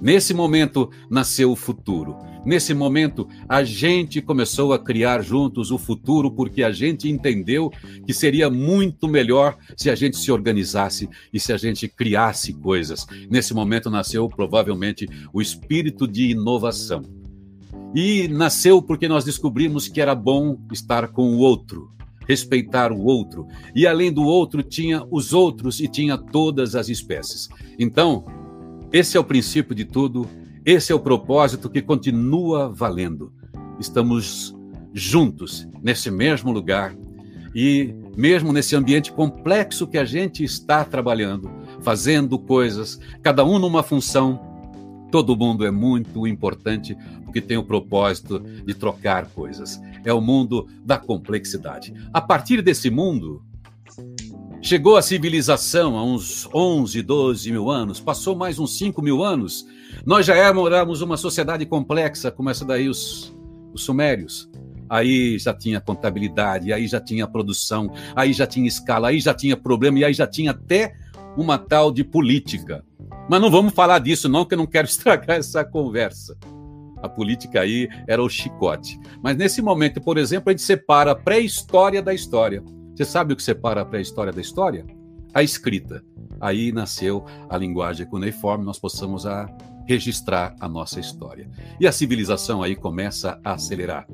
Nesse 0.00 0.34
momento 0.34 0.90
nasceu 1.08 1.52
o 1.52 1.56
futuro. 1.56 2.16
Nesse 2.44 2.74
momento, 2.74 3.28
a 3.48 3.62
gente 3.62 4.20
começou 4.20 4.72
a 4.72 4.78
criar 4.78 5.22
juntos 5.22 5.70
o 5.70 5.78
futuro 5.78 6.30
porque 6.30 6.62
a 6.64 6.72
gente 6.72 7.08
entendeu 7.08 7.70
que 8.04 8.12
seria 8.12 8.50
muito 8.50 9.06
melhor 9.06 9.56
se 9.76 9.88
a 9.88 9.94
gente 9.94 10.16
se 10.16 10.32
organizasse 10.32 11.08
e 11.32 11.38
se 11.38 11.52
a 11.52 11.56
gente 11.56 11.86
criasse 11.86 12.52
coisas. 12.52 13.06
Nesse 13.30 13.54
momento 13.54 13.88
nasceu 13.88 14.28
provavelmente 14.28 15.08
o 15.32 15.40
espírito 15.40 16.08
de 16.08 16.30
inovação. 16.30 17.02
E 17.94 18.26
nasceu 18.28 18.82
porque 18.82 19.06
nós 19.06 19.24
descobrimos 19.24 19.86
que 19.86 20.00
era 20.00 20.14
bom 20.14 20.58
estar 20.72 21.08
com 21.08 21.34
o 21.34 21.38
outro, 21.38 21.92
respeitar 22.26 22.90
o 22.90 23.04
outro. 23.04 23.46
E 23.74 23.86
além 23.86 24.10
do 24.12 24.22
outro, 24.22 24.62
tinha 24.62 25.06
os 25.10 25.32
outros 25.32 25.78
e 25.78 25.86
tinha 25.86 26.18
todas 26.18 26.74
as 26.74 26.88
espécies. 26.88 27.48
Então, 27.78 28.24
esse 28.92 29.16
é 29.16 29.20
o 29.20 29.24
princípio 29.24 29.74
de 29.74 29.84
tudo, 29.84 30.26
esse 30.64 30.92
é 30.92 30.94
o 30.94 31.00
propósito 31.00 31.68
que 31.68 31.82
continua 31.82 32.68
valendo. 32.68 33.32
Estamos 33.78 34.54
juntos 34.92 35.66
nesse 35.82 36.10
mesmo 36.10 36.52
lugar 36.52 36.94
e 37.54 37.94
mesmo 38.16 38.52
nesse 38.52 38.76
ambiente 38.76 39.12
complexo 39.12 39.86
que 39.86 39.98
a 39.98 40.04
gente 40.04 40.44
está 40.44 40.84
trabalhando, 40.84 41.50
fazendo 41.80 42.38
coisas, 42.38 43.00
cada 43.22 43.44
um 43.44 43.58
numa 43.58 43.82
função, 43.82 44.40
todo 45.10 45.36
mundo 45.36 45.66
é 45.66 45.70
muito 45.70 46.26
importante 46.26 46.96
porque 47.24 47.40
tem 47.40 47.56
o 47.56 47.64
propósito 47.64 48.38
de 48.38 48.74
trocar 48.74 49.26
coisas. 49.26 49.80
É 50.04 50.12
o 50.12 50.20
mundo 50.20 50.68
da 50.84 50.98
complexidade. 50.98 51.92
A 52.12 52.20
partir 52.20 52.62
desse 52.62 52.90
mundo, 52.90 53.42
Chegou 54.64 54.96
a 54.96 55.02
civilização 55.02 55.98
há 55.98 56.04
uns 56.04 56.48
11, 56.54 57.02
12 57.02 57.50
mil 57.50 57.68
anos, 57.68 57.98
passou 57.98 58.36
mais 58.36 58.60
uns 58.60 58.78
5 58.78 59.02
mil 59.02 59.24
anos. 59.24 59.66
Nós 60.04 60.26
já 60.26 60.34
éramos 60.34 61.00
uma 61.00 61.16
sociedade 61.16 61.64
complexa, 61.64 62.30
como 62.30 62.50
essa 62.50 62.64
daí, 62.64 62.88
os, 62.88 63.34
os 63.72 63.84
sumérios. 63.84 64.50
aí 64.88 65.38
já 65.38 65.54
tinha 65.54 65.80
contabilidade, 65.80 66.72
aí 66.72 66.86
já 66.86 67.00
tinha 67.00 67.26
produção, 67.26 67.90
aí 68.14 68.32
já 68.32 68.46
tinha 68.46 68.66
escala, 68.66 69.08
aí 69.08 69.20
já 69.20 69.32
tinha 69.32 69.56
problema, 69.56 70.00
e 70.00 70.04
aí 70.04 70.12
já 70.12 70.26
tinha 70.26 70.50
até 70.50 70.94
uma 71.36 71.56
tal 71.56 71.92
de 71.92 72.04
política. 72.04 72.84
Mas 73.30 73.40
não 73.40 73.50
vamos 73.50 73.72
falar 73.72 74.00
disso, 74.00 74.28
não, 74.28 74.44
que 74.44 74.54
eu 74.54 74.58
não 74.58 74.66
quero 74.66 74.86
estragar 74.88 75.38
essa 75.38 75.64
conversa. 75.64 76.36
A 77.00 77.08
política 77.08 77.60
aí 77.60 77.88
era 78.06 78.22
o 78.22 78.28
chicote. 78.28 78.98
Mas 79.22 79.36
nesse 79.36 79.62
momento, 79.62 80.00
por 80.00 80.18
exemplo, 80.18 80.50
a 80.50 80.52
gente 80.52 80.62
separa 80.62 81.12
a 81.12 81.16
pré-história 81.16 82.02
da 82.02 82.12
história. 82.12 82.62
Você 82.94 83.04
sabe 83.04 83.32
o 83.32 83.36
que 83.36 83.42
separa 83.42 83.80
a 83.80 83.84
pré-história 83.84 84.32
da 84.32 84.40
história? 84.40 84.84
A 85.32 85.42
escrita. 85.42 86.04
Aí 86.40 86.70
nasceu 86.70 87.24
a 87.48 87.56
linguagem 87.56 88.06
cuneiforme, 88.06 88.64
nós 88.64 88.78
possamos 88.78 89.26
a 89.26 89.48
registrar 89.86 90.54
a 90.60 90.68
nossa 90.68 91.00
história. 91.00 91.48
E 91.80 91.86
a 91.86 91.92
civilização 91.92 92.62
aí 92.62 92.74
começa 92.74 93.38
a 93.44 93.52
acelerar. 93.52 94.06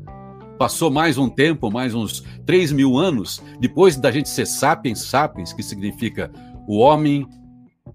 Passou 0.58 0.90
mais 0.90 1.16
um 1.16 1.28
tempo, 1.28 1.70
mais 1.70 1.94
uns 1.94 2.24
3 2.44 2.72
mil 2.72 2.96
anos, 2.98 3.40
depois 3.60 3.96
da 3.96 4.10
gente 4.10 4.28
ser 4.28 4.46
sapiens 4.46 5.02
sapiens, 5.02 5.52
que 5.52 5.62
significa 5.62 6.32
o 6.66 6.78
homem 6.78 7.26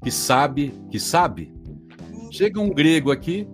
que 0.01 0.09
sabe 0.09 0.73
que 0.89 0.99
sabe. 0.99 1.53
Chega 2.31 2.59
um 2.59 2.69
grego 2.69 3.11
aqui, 3.11 3.47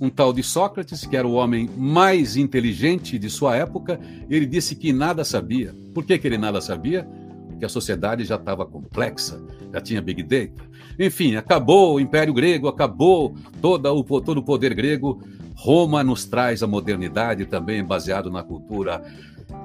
um 0.00 0.10
tal 0.10 0.32
de 0.32 0.42
Sócrates, 0.42 1.06
que 1.06 1.16
era 1.16 1.26
o 1.26 1.32
homem 1.32 1.68
mais 1.76 2.36
inteligente 2.36 3.18
de 3.18 3.30
sua 3.30 3.56
época, 3.56 3.98
ele 4.28 4.46
disse 4.46 4.76
que 4.76 4.92
nada 4.92 5.24
sabia. 5.24 5.74
Por 5.94 6.04
que, 6.04 6.18
que 6.18 6.26
ele 6.26 6.38
nada 6.38 6.60
sabia? 6.60 7.08
Porque 7.56 7.64
a 7.64 7.70
sociedade 7.70 8.22
já 8.22 8.34
estava 8.36 8.66
complexa, 8.66 9.42
já 9.72 9.80
tinha 9.80 10.02
Big 10.02 10.22
Data. 10.22 10.68
Enfim, 10.98 11.36
acabou 11.36 11.94
o 11.94 12.00
Império 12.00 12.34
Grego, 12.34 12.68
acabou 12.68 13.34
todo 13.62 13.90
o, 13.90 14.20
todo 14.20 14.38
o 14.38 14.42
poder 14.42 14.74
grego. 14.74 15.22
Roma 15.54 16.04
nos 16.04 16.26
traz 16.26 16.62
a 16.62 16.66
modernidade 16.66 17.46
também 17.46 17.82
baseado 17.82 18.30
na 18.30 18.42
cultura 18.42 19.02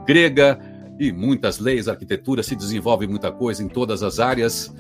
grega 0.08 0.58
e 0.98 1.12
muitas 1.12 1.60
leis, 1.60 1.90
arquitetura, 1.90 2.42
se 2.42 2.56
desenvolve 2.56 3.08
muita 3.08 3.30
coisa 3.30 3.62
em 3.62 3.68
todas 3.68 4.04
as 4.04 4.22
áreas. 4.22 4.74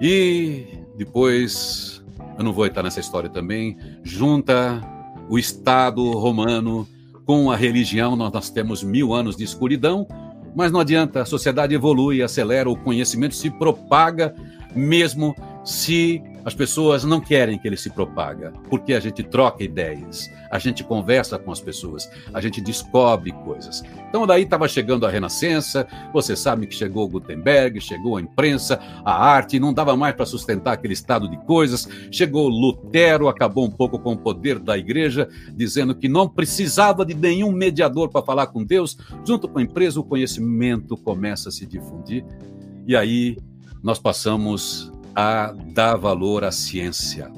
E 0.00 0.80
depois 0.98 2.04
eu 2.36 2.42
não 2.42 2.52
vou 2.52 2.66
entrar 2.66 2.82
nessa 2.82 2.98
história 2.98 3.30
também, 3.30 3.78
junta 4.02 4.80
o 5.28 5.38
Estado 5.38 6.02
romano 6.12 6.88
com 7.24 7.48
a 7.48 7.56
religião, 7.56 8.16
nós, 8.16 8.32
nós 8.32 8.50
temos 8.50 8.82
mil 8.82 9.14
anos 9.14 9.36
de 9.36 9.44
escuridão, 9.44 10.08
mas 10.54 10.70
não 10.70 10.80
adianta, 10.80 11.22
a 11.22 11.26
sociedade 11.26 11.74
evolui, 11.74 12.22
acelera, 12.22 12.70
o 12.70 12.76
conhecimento 12.76 13.34
se 13.34 13.50
propaga, 13.50 14.34
mesmo 14.74 15.34
se 15.64 16.22
as 16.44 16.54
pessoas 16.54 17.04
não 17.04 17.20
querem 17.20 17.58
que 17.58 17.66
ele 17.66 17.76
se 17.76 17.88
propaga, 17.88 18.52
porque 18.68 18.92
a 18.92 19.00
gente 19.00 19.22
troca 19.22 19.64
ideias, 19.64 20.30
a 20.50 20.58
gente 20.58 20.84
conversa 20.84 21.38
com 21.38 21.50
as 21.50 21.60
pessoas, 21.60 22.08
a 22.34 22.40
gente 22.40 22.60
descobre 22.60 23.32
coisas. 23.32 23.82
Então 24.08 24.26
daí 24.26 24.42
estava 24.42 24.68
chegando 24.68 25.06
a 25.06 25.10
Renascença, 25.10 25.86
você 26.12 26.36
sabe 26.36 26.66
que 26.66 26.74
chegou 26.74 27.08
Gutenberg, 27.08 27.80
chegou 27.80 28.18
a 28.18 28.20
imprensa, 28.20 28.78
a 29.04 29.12
arte, 29.12 29.58
não 29.58 29.72
dava 29.72 29.96
mais 29.96 30.14
para 30.14 30.26
sustentar 30.26 30.74
aquele 30.74 30.92
estado 30.92 31.28
de 31.28 31.36
coisas. 31.44 31.88
Chegou 32.10 32.46
Lutero, 32.48 33.26
acabou 33.26 33.64
um 33.64 33.70
pouco 33.70 33.98
com 33.98 34.12
o 34.12 34.18
poder 34.18 34.58
da 34.58 34.76
igreja, 34.76 35.28
dizendo 35.56 35.94
que 35.94 36.08
não 36.08 36.28
precisava 36.28 37.06
de 37.06 37.14
nenhum 37.14 37.50
mediador 37.50 38.10
para 38.10 38.24
falar 38.24 38.48
com 38.48 38.62
Deus. 38.62 38.98
Junto 39.26 39.48
com 39.48 39.58
a 39.58 39.62
empresa, 39.62 39.98
o 39.98 40.04
conhecimento 40.04 40.94
começa 40.96 41.48
a 41.48 41.52
se 41.52 41.64
difundir. 41.64 42.24
E 42.86 42.94
aí 42.94 43.38
nós 43.82 43.98
passamos 43.98 44.93
a 45.14 45.54
dar 45.72 45.96
valor 45.96 46.44
à 46.44 46.50
ciência. 46.50 47.30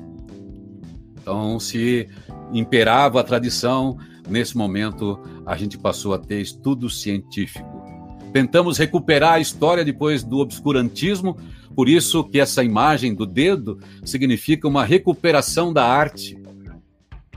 Então, 1.21 1.59
se 1.59 2.09
imperava 2.53 3.21
a 3.21 3.25
tradição, 3.25 3.99
nesse 4.29 4.57
momento 4.57 5.21
a 5.45 5.57
gente 5.57 5.77
passou 5.77 6.15
a 6.15 6.19
ter 6.19 6.41
estudo 6.41 6.89
científico. 6.89 7.85
Tentamos 8.33 8.79
recuperar 8.79 9.35
a 9.35 9.41
história 9.41 9.85
depois 9.85 10.23
do 10.23 10.39
obscurantismo, 10.39 11.37
por 11.75 11.89
isso 11.89 12.25
que 12.25 12.39
essa 12.39 12.63
imagem 12.63 13.15
do 13.15 13.27
dedo 13.27 13.79
significa 14.05 14.69
uma 14.69 14.85
recuperação 14.85 15.73
da 15.73 15.85
arte. 15.85 16.39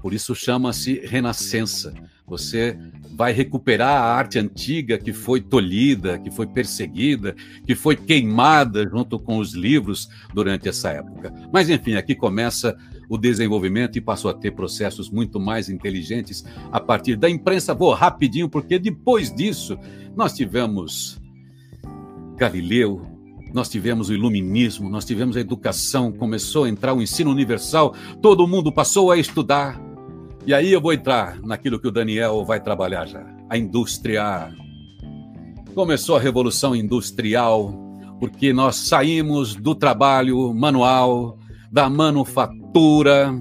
Por 0.01 0.13
isso 0.13 0.33
chama-se 0.33 1.01
renascença. 1.05 1.93
Você 2.25 2.77
vai 3.19 3.33
recuperar 3.33 4.01
a 4.01 4.13
arte 4.13 4.39
antiga 4.39 4.97
que 4.97 5.11
foi 5.11 5.41
tolhida, 5.41 6.17
que 6.17 6.31
foi 6.31 6.47
perseguida, 6.47 7.35
que 7.67 7.75
foi 7.75 7.97
queimada 7.97 8.87
junto 8.89 9.19
com 9.19 9.39
os 9.39 9.53
livros 9.53 10.07
durante 10.33 10.69
essa 10.69 10.91
época. 10.91 11.33
Mas, 11.51 11.69
enfim, 11.69 11.95
aqui 11.95 12.15
começa 12.15 12.77
o 13.09 13.17
desenvolvimento 13.17 13.97
e 13.97 14.01
passou 14.01 14.31
a 14.31 14.33
ter 14.33 14.51
processos 14.51 15.09
muito 15.09 15.37
mais 15.37 15.67
inteligentes 15.67 16.45
a 16.71 16.79
partir 16.79 17.17
da 17.17 17.29
imprensa. 17.29 17.73
Vou 17.73 17.93
rapidinho, 17.93 18.47
porque 18.47 18.79
depois 18.79 19.35
disso 19.35 19.77
nós 20.15 20.31
tivemos 20.31 21.21
Galileu, 22.37 23.05
nós 23.53 23.67
tivemos 23.67 24.07
o 24.07 24.13
iluminismo, 24.13 24.89
nós 24.89 25.03
tivemos 25.03 25.35
a 25.35 25.41
educação, 25.41 26.09
começou 26.09 26.63
a 26.63 26.69
entrar 26.69 26.93
o 26.93 27.01
ensino 27.01 27.31
universal, 27.31 27.93
todo 28.21 28.47
mundo 28.47 28.71
passou 28.71 29.11
a 29.11 29.17
estudar. 29.17 29.88
E 30.45 30.53
aí 30.53 30.71
eu 30.71 30.81
vou 30.81 30.93
entrar 30.93 31.39
naquilo 31.41 31.79
que 31.79 31.87
o 31.87 31.91
Daniel 31.91 32.43
vai 32.45 32.59
trabalhar 32.59 33.05
já, 33.05 33.23
a 33.49 33.57
indústria. 33.57 34.51
Começou 35.75 36.15
a 36.15 36.19
revolução 36.19 36.75
industrial, 36.75 37.73
porque 38.19 38.51
nós 38.53 38.75
saímos 38.75 39.55
do 39.55 39.75
trabalho 39.75 40.53
manual, 40.53 41.37
da 41.71 41.89
manufatura 41.89 43.35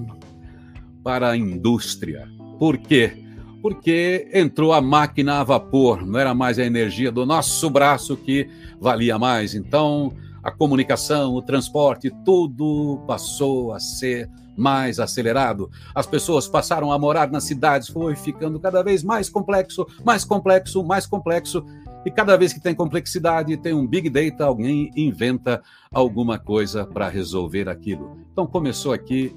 para 1.03 1.31
a 1.31 1.37
indústria. 1.37 2.27
Por 2.59 2.77
quê? 2.77 3.13
Porque 3.61 4.29
entrou 4.33 4.73
a 4.73 4.81
máquina 4.81 5.39
a 5.39 5.43
vapor, 5.43 6.05
não 6.05 6.19
era 6.19 6.33
mais 6.33 6.59
a 6.59 6.65
energia 6.65 7.11
do 7.11 7.25
nosso 7.25 7.69
braço 7.69 8.15
que 8.15 8.47
valia 8.79 9.17
mais. 9.17 9.55
Então, 9.55 10.13
a 10.43 10.51
comunicação, 10.51 11.33
o 11.33 11.41
transporte, 11.41 12.11
tudo 12.23 13.03
passou 13.07 13.73
a 13.73 13.79
ser 13.79 14.29
mais 14.59 14.99
acelerado. 14.99 15.71
As 15.95 16.05
pessoas 16.05 16.47
passaram 16.47 16.91
a 16.91 16.99
morar 16.99 17.31
nas 17.31 17.45
cidades, 17.45 17.87
foi 17.87 18.15
ficando 18.15 18.59
cada 18.59 18.83
vez 18.83 19.03
mais 19.03 19.29
complexo, 19.29 19.87
mais 20.05 20.23
complexo, 20.23 20.83
mais 20.83 21.05
complexo. 21.07 21.65
E 22.05 22.11
cada 22.11 22.37
vez 22.37 22.53
que 22.53 22.59
tem 22.59 22.75
complexidade, 22.75 23.57
tem 23.57 23.73
um 23.73 23.87
big 23.87 24.09
data, 24.09 24.45
alguém 24.45 24.91
inventa 24.95 25.61
alguma 25.91 26.37
coisa 26.37 26.85
para 26.85 27.09
resolver 27.09 27.67
aquilo. 27.67 28.17
Então 28.31 28.45
começou 28.45 28.93
aqui 28.93 29.35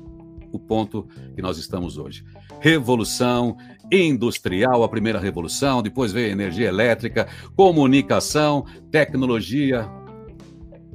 o 0.52 0.58
ponto 0.58 1.08
que 1.34 1.42
nós 1.42 1.56
estamos 1.58 1.96
hoje. 1.96 2.24
Revolução 2.60 3.56
industrial, 3.90 4.82
a 4.82 4.88
primeira 4.88 5.18
revolução, 5.18 5.82
depois 5.82 6.12
veio 6.12 6.30
energia 6.30 6.68
elétrica, 6.68 7.26
comunicação, 7.56 8.64
tecnologia. 8.90 9.88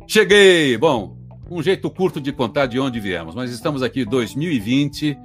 Cheguei! 0.08 0.78
Bom, 0.78 1.17
um 1.50 1.64
jeito 1.64 1.90
curto 1.90 2.20
de 2.20 2.32
contar 2.32 2.66
de 2.66 2.80
onde 2.80 3.00
viemos, 3.00 3.34
mas 3.34 3.52
estamos 3.52 3.82
aqui 3.82 4.02
em 4.02 4.06
2020. 4.06 5.18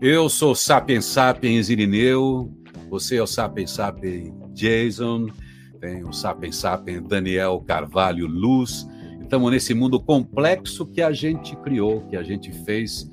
Eu 0.00 0.28
sou 0.28 0.54
Sapiens 0.54 1.06
Sapiens 1.06 1.70
Irineu, 1.70 2.52
você 2.90 3.16
é 3.16 3.22
o 3.22 3.26
Sapiens 3.26 3.70
Sapiens 3.70 4.32
Jason, 4.52 5.28
tem 5.80 6.04
o 6.04 6.12
Sapiens 6.12 6.56
Sapiens 6.56 7.02
Daniel 7.02 7.62
Carvalho 7.66 8.26
Luz. 8.26 8.86
Estamos 9.20 9.50
nesse 9.50 9.72
mundo 9.72 9.98
complexo 9.98 10.86
que 10.86 11.00
a 11.00 11.10
gente 11.10 11.56
criou, 11.56 12.02
que 12.02 12.16
a 12.16 12.22
gente 12.22 12.52
fez, 12.64 13.10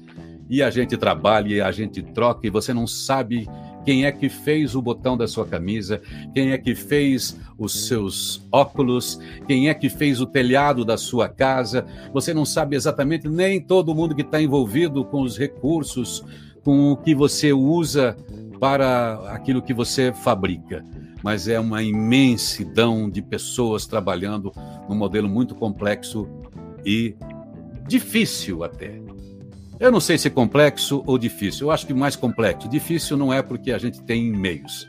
e 0.49 0.61
a 0.61 0.69
gente 0.69 0.97
trabalha, 0.97 1.47
e 1.47 1.61
a 1.61 1.71
gente 1.71 2.03
troca, 2.03 2.45
e 2.45 2.49
você 2.49 2.73
não 2.73 2.85
sabe 2.85 3.47
quem 3.85 4.05
é 4.05 4.11
que 4.11 4.29
fez 4.29 4.75
o 4.75 4.81
botão 4.81 5.17
da 5.17 5.27
sua 5.27 5.45
camisa, 5.45 6.01
quem 6.33 6.51
é 6.51 6.57
que 6.57 6.73
fez 6.75 7.37
os 7.57 7.87
seus 7.87 8.45
óculos, 8.51 9.19
quem 9.47 9.69
é 9.69 9.73
que 9.73 9.89
fez 9.89 10.21
o 10.21 10.25
telhado 10.25 10.83
da 10.83 10.97
sua 10.97 11.29
casa. 11.29 11.85
Você 12.13 12.33
não 12.33 12.45
sabe 12.45 12.75
exatamente 12.75 13.27
nem 13.27 13.61
todo 13.61 13.95
mundo 13.95 14.15
que 14.15 14.21
está 14.21 14.41
envolvido 14.41 15.03
com 15.05 15.21
os 15.21 15.37
recursos, 15.37 16.23
com 16.63 16.91
o 16.91 16.97
que 16.97 17.13
você 17.13 17.51
usa 17.53 18.15
para 18.59 19.15
aquilo 19.33 19.61
que 19.61 19.73
você 19.73 20.13
fabrica. 20.13 20.85
Mas 21.23 21.47
é 21.47 21.59
uma 21.59 21.81
imensidão 21.81 23.09
de 23.09 23.21
pessoas 23.21 23.85
trabalhando 23.85 24.51
num 24.89 24.95
modelo 24.95 25.29
muito 25.29 25.55
complexo 25.55 26.27
e 26.85 27.15
difícil 27.87 28.63
até. 28.63 29.12
Eu 29.79 29.91
não 29.91 29.99
sei 29.99 30.17
se 30.17 30.29
complexo 30.29 31.03
ou 31.05 31.17
difícil. 31.17 31.67
Eu 31.67 31.71
acho 31.71 31.85
que 31.85 31.93
mais 31.93 32.15
complexo. 32.15 32.69
Difícil 32.69 33.17
não 33.17 33.33
é 33.33 33.41
porque 33.41 33.71
a 33.71 33.77
gente 33.77 34.01
tem 34.01 34.31
meios. 34.31 34.87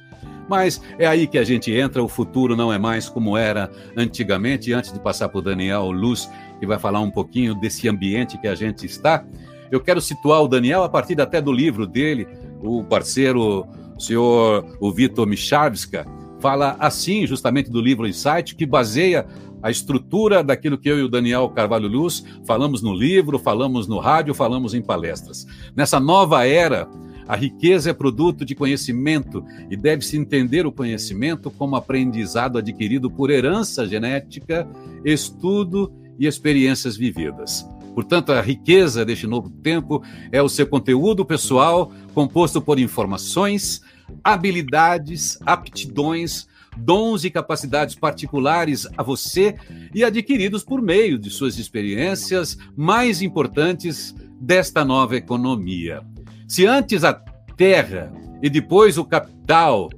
Mas 0.48 0.80
é 0.98 1.06
aí 1.06 1.26
que 1.26 1.38
a 1.38 1.44
gente 1.44 1.72
entra. 1.72 2.02
O 2.02 2.08
futuro 2.08 2.54
não 2.54 2.72
é 2.72 2.78
mais 2.78 3.08
como 3.08 3.36
era 3.36 3.70
antigamente. 3.96 4.72
Antes 4.72 4.92
de 4.92 5.00
passar 5.00 5.28
para 5.28 5.38
o 5.38 5.42
Daniel 5.42 5.90
Luz, 5.90 6.30
que 6.60 6.66
vai 6.66 6.78
falar 6.78 7.00
um 7.00 7.10
pouquinho 7.10 7.54
desse 7.54 7.88
ambiente 7.88 8.38
que 8.38 8.46
a 8.46 8.54
gente 8.54 8.84
está, 8.86 9.24
eu 9.70 9.80
quero 9.80 10.00
situar 10.00 10.42
o 10.42 10.48
Daniel 10.48 10.84
a 10.84 10.88
partir 10.88 11.20
até 11.20 11.40
do 11.40 11.52
livro 11.52 11.86
dele, 11.86 12.28
o 12.62 12.84
parceiro, 12.84 13.66
o 13.96 14.00
senhor 14.00 14.76
o 14.80 14.92
Vitor 14.92 15.26
Michavska, 15.26 16.06
fala 16.44 16.76
assim 16.78 17.26
justamente 17.26 17.70
do 17.70 17.80
livro 17.80 18.06
Insight, 18.06 18.54
que 18.54 18.66
baseia 18.66 19.26
a 19.62 19.70
estrutura 19.70 20.44
daquilo 20.44 20.76
que 20.76 20.90
eu 20.90 20.98
e 20.98 21.02
o 21.02 21.08
Daniel 21.08 21.48
Carvalho 21.48 21.88
Luz 21.88 22.22
falamos 22.46 22.82
no 22.82 22.92
livro, 22.92 23.38
falamos 23.38 23.88
no 23.88 23.98
rádio, 23.98 24.34
falamos 24.34 24.74
em 24.74 24.82
palestras. 24.82 25.46
Nessa 25.74 25.98
nova 25.98 26.46
era, 26.46 26.86
A 27.26 27.36
riqueza 27.36 27.90
é 27.90 27.94
produto 27.94 28.44
de 28.44 28.54
conhecimento 28.54 29.44
e 29.70 29.76
deve-se 29.76 30.16
entender 30.16 30.66
o 30.66 30.72
conhecimento 30.72 31.50
como 31.50 31.76
aprendizado 31.76 32.58
adquirido 32.58 33.10
por 33.10 33.30
herança 33.30 33.86
genética, 33.86 34.68
estudo 35.04 35.92
e 36.18 36.26
experiências 36.26 36.96
vividas. 36.96 37.66
Portanto, 37.94 38.32
a 38.32 38.40
riqueza 38.40 39.04
deste 39.04 39.26
novo 39.26 39.48
tempo 39.48 40.02
é 40.32 40.42
o 40.42 40.48
seu 40.48 40.66
conteúdo 40.66 41.24
pessoal, 41.24 41.92
composto 42.12 42.60
por 42.60 42.78
informações, 42.78 43.80
habilidades, 44.22 45.38
aptidões, 45.44 46.46
dons 46.76 47.24
e 47.24 47.30
capacidades 47.30 47.94
particulares 47.94 48.86
a 48.96 49.02
você 49.02 49.56
e 49.94 50.02
adquiridos 50.04 50.64
por 50.64 50.82
meio 50.82 51.18
de 51.18 51.30
suas 51.30 51.58
experiências 51.58 52.56
mais 52.76 53.22
importantes 53.22 54.14
desta 54.40 54.84
nova 54.84 55.16
economia. 55.16 56.02
Se 56.48 56.66
antes 56.66 57.04
a 57.04 57.12
terra 57.56 58.12
e 58.42 58.50
depois 58.50 58.98
o 58.98 59.04
capital 59.04 59.88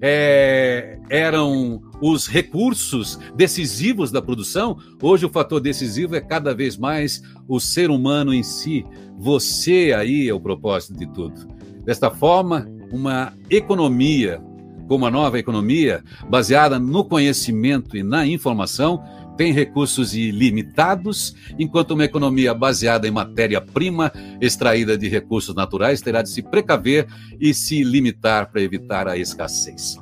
é, 0.00 0.98
eram 1.08 1.80
os 2.00 2.26
recursos 2.26 3.18
decisivos 3.36 4.10
da 4.10 4.20
produção, 4.20 4.76
hoje 5.00 5.24
o 5.24 5.30
fator 5.30 5.60
decisivo 5.60 6.16
é 6.16 6.20
cada 6.20 6.54
vez 6.54 6.76
mais 6.76 7.22
o 7.48 7.60
ser 7.60 7.90
humano 7.90 8.34
em 8.34 8.42
si. 8.42 8.84
Você 9.18 9.94
aí 9.96 10.28
é 10.28 10.34
o 10.34 10.40
propósito 10.40 10.98
de 10.98 11.06
tudo. 11.06 11.46
Desta 11.84 12.10
forma, 12.10 12.66
uma 12.90 13.32
economia 13.50 14.40
como 14.86 15.06
a 15.06 15.10
nova 15.10 15.38
economia, 15.38 16.02
baseada 16.28 16.78
no 16.78 17.04
conhecimento 17.04 17.96
e 17.96 18.02
na 18.02 18.26
informação, 18.26 19.02
tem 19.36 19.52
recursos 19.52 20.14
ilimitados, 20.14 21.34
enquanto 21.58 21.92
uma 21.92 22.04
economia 22.04 22.54
baseada 22.54 23.08
em 23.08 23.10
matéria-prima, 23.10 24.12
extraída 24.40 24.96
de 24.96 25.08
recursos 25.08 25.54
naturais, 25.54 26.00
terá 26.00 26.22
de 26.22 26.30
se 26.30 26.42
precaver 26.42 27.06
e 27.40 27.52
se 27.52 27.82
limitar 27.82 28.50
para 28.50 28.62
evitar 28.62 29.08
a 29.08 29.16
escassez. 29.16 29.98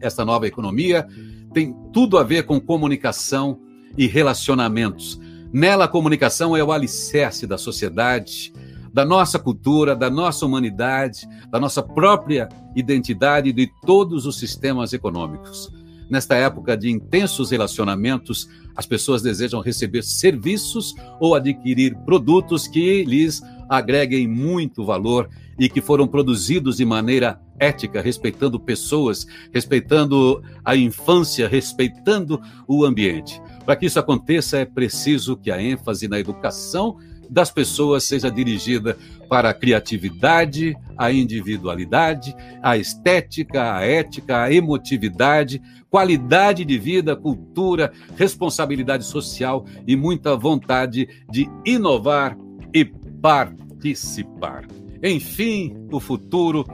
Esta 0.00 0.24
nova 0.24 0.46
economia 0.46 1.06
tem 1.52 1.74
tudo 1.92 2.18
a 2.18 2.24
ver 2.24 2.44
com 2.44 2.60
comunicação 2.60 3.60
e 3.96 4.06
relacionamentos. 4.06 5.20
Nela, 5.52 5.84
a 5.84 5.88
comunicação 5.88 6.56
é 6.56 6.62
o 6.62 6.72
alicerce 6.72 7.46
da 7.46 7.56
sociedade, 7.56 8.52
da 8.98 9.04
nossa 9.04 9.38
cultura, 9.38 9.94
da 9.94 10.10
nossa 10.10 10.44
humanidade, 10.44 11.24
da 11.52 11.60
nossa 11.60 11.80
própria 11.80 12.48
identidade 12.74 13.50
e 13.50 13.52
de 13.52 13.70
todos 13.86 14.26
os 14.26 14.40
sistemas 14.40 14.92
econômicos. 14.92 15.72
Nesta 16.10 16.34
época 16.34 16.76
de 16.76 16.90
intensos 16.90 17.52
relacionamentos, 17.52 18.48
as 18.74 18.86
pessoas 18.86 19.22
desejam 19.22 19.60
receber 19.60 20.02
serviços 20.02 20.96
ou 21.20 21.36
adquirir 21.36 21.96
produtos 21.98 22.66
que 22.66 23.04
lhes 23.04 23.40
agreguem 23.68 24.26
muito 24.26 24.84
valor 24.84 25.28
e 25.56 25.68
que 25.68 25.80
foram 25.80 26.08
produzidos 26.08 26.78
de 26.78 26.84
maneira 26.84 27.40
ética, 27.56 28.02
respeitando 28.02 28.58
pessoas, 28.58 29.24
respeitando 29.52 30.42
a 30.64 30.74
infância, 30.74 31.46
respeitando 31.46 32.40
o 32.66 32.84
ambiente. 32.84 33.40
Para 33.64 33.76
que 33.76 33.86
isso 33.86 34.00
aconteça, 34.00 34.58
é 34.58 34.64
preciso 34.64 35.36
que 35.36 35.52
a 35.52 35.62
ênfase 35.62 36.08
na 36.08 36.18
educação 36.18 36.96
das 37.30 37.50
pessoas 37.50 38.04
seja 38.04 38.30
dirigida 38.30 38.96
para 39.28 39.50
a 39.50 39.54
criatividade, 39.54 40.76
a 40.96 41.12
individualidade, 41.12 42.34
a 42.62 42.76
estética, 42.76 43.76
a 43.76 43.84
ética, 43.84 44.42
a 44.42 44.52
emotividade, 44.52 45.60
qualidade 45.90 46.64
de 46.64 46.78
vida, 46.78 47.14
cultura, 47.14 47.92
responsabilidade 48.16 49.04
social 49.04 49.64
e 49.86 49.96
muita 49.96 50.36
vontade 50.36 51.08
de 51.30 51.48
inovar 51.64 52.36
e 52.74 52.84
participar. 52.84 54.66
Enfim, 55.02 55.76
o 55.92 56.00
futuro 56.00 56.64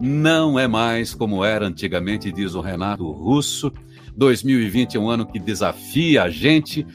não 0.00 0.58
é 0.58 0.66
mais 0.66 1.14
como 1.14 1.44
era 1.44 1.66
antigamente, 1.66 2.32
diz 2.32 2.54
o 2.54 2.60
Renato 2.60 3.10
Russo. 3.10 3.72
2020 4.16 4.96
é 4.96 5.00
um 5.00 5.08
ano 5.08 5.26
que 5.26 5.38
desafia 5.38 6.24
a 6.24 6.30
gente 6.30 6.86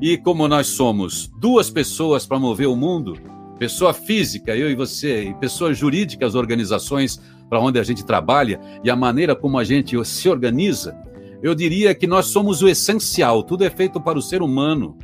e 0.00 0.18
como 0.18 0.48
nós 0.48 0.68
somos 0.68 1.30
duas 1.38 1.70
pessoas 1.70 2.26
para 2.26 2.38
mover 2.38 2.68
o 2.68 2.76
mundo, 2.76 3.16
pessoa 3.58 3.94
física, 3.94 4.56
eu 4.56 4.70
e 4.70 4.74
você, 4.74 5.24
e 5.24 5.34
pessoas 5.34 5.78
jurídicas, 5.78 6.34
organizações 6.34 7.20
para 7.48 7.60
onde 7.60 7.78
a 7.78 7.82
gente 7.82 8.04
trabalha 8.04 8.60
e 8.82 8.90
a 8.90 8.96
maneira 8.96 9.36
como 9.36 9.58
a 9.58 9.64
gente 9.64 10.02
se 10.04 10.28
organiza, 10.28 10.96
eu 11.42 11.54
diria 11.54 11.94
que 11.94 12.06
nós 12.06 12.26
somos 12.26 12.62
o 12.62 12.68
essencial, 12.68 13.42
tudo 13.42 13.64
é 13.64 13.70
feito 13.70 14.00
para 14.00 14.18
o 14.18 14.22
ser 14.22 14.42
humano 14.42 14.96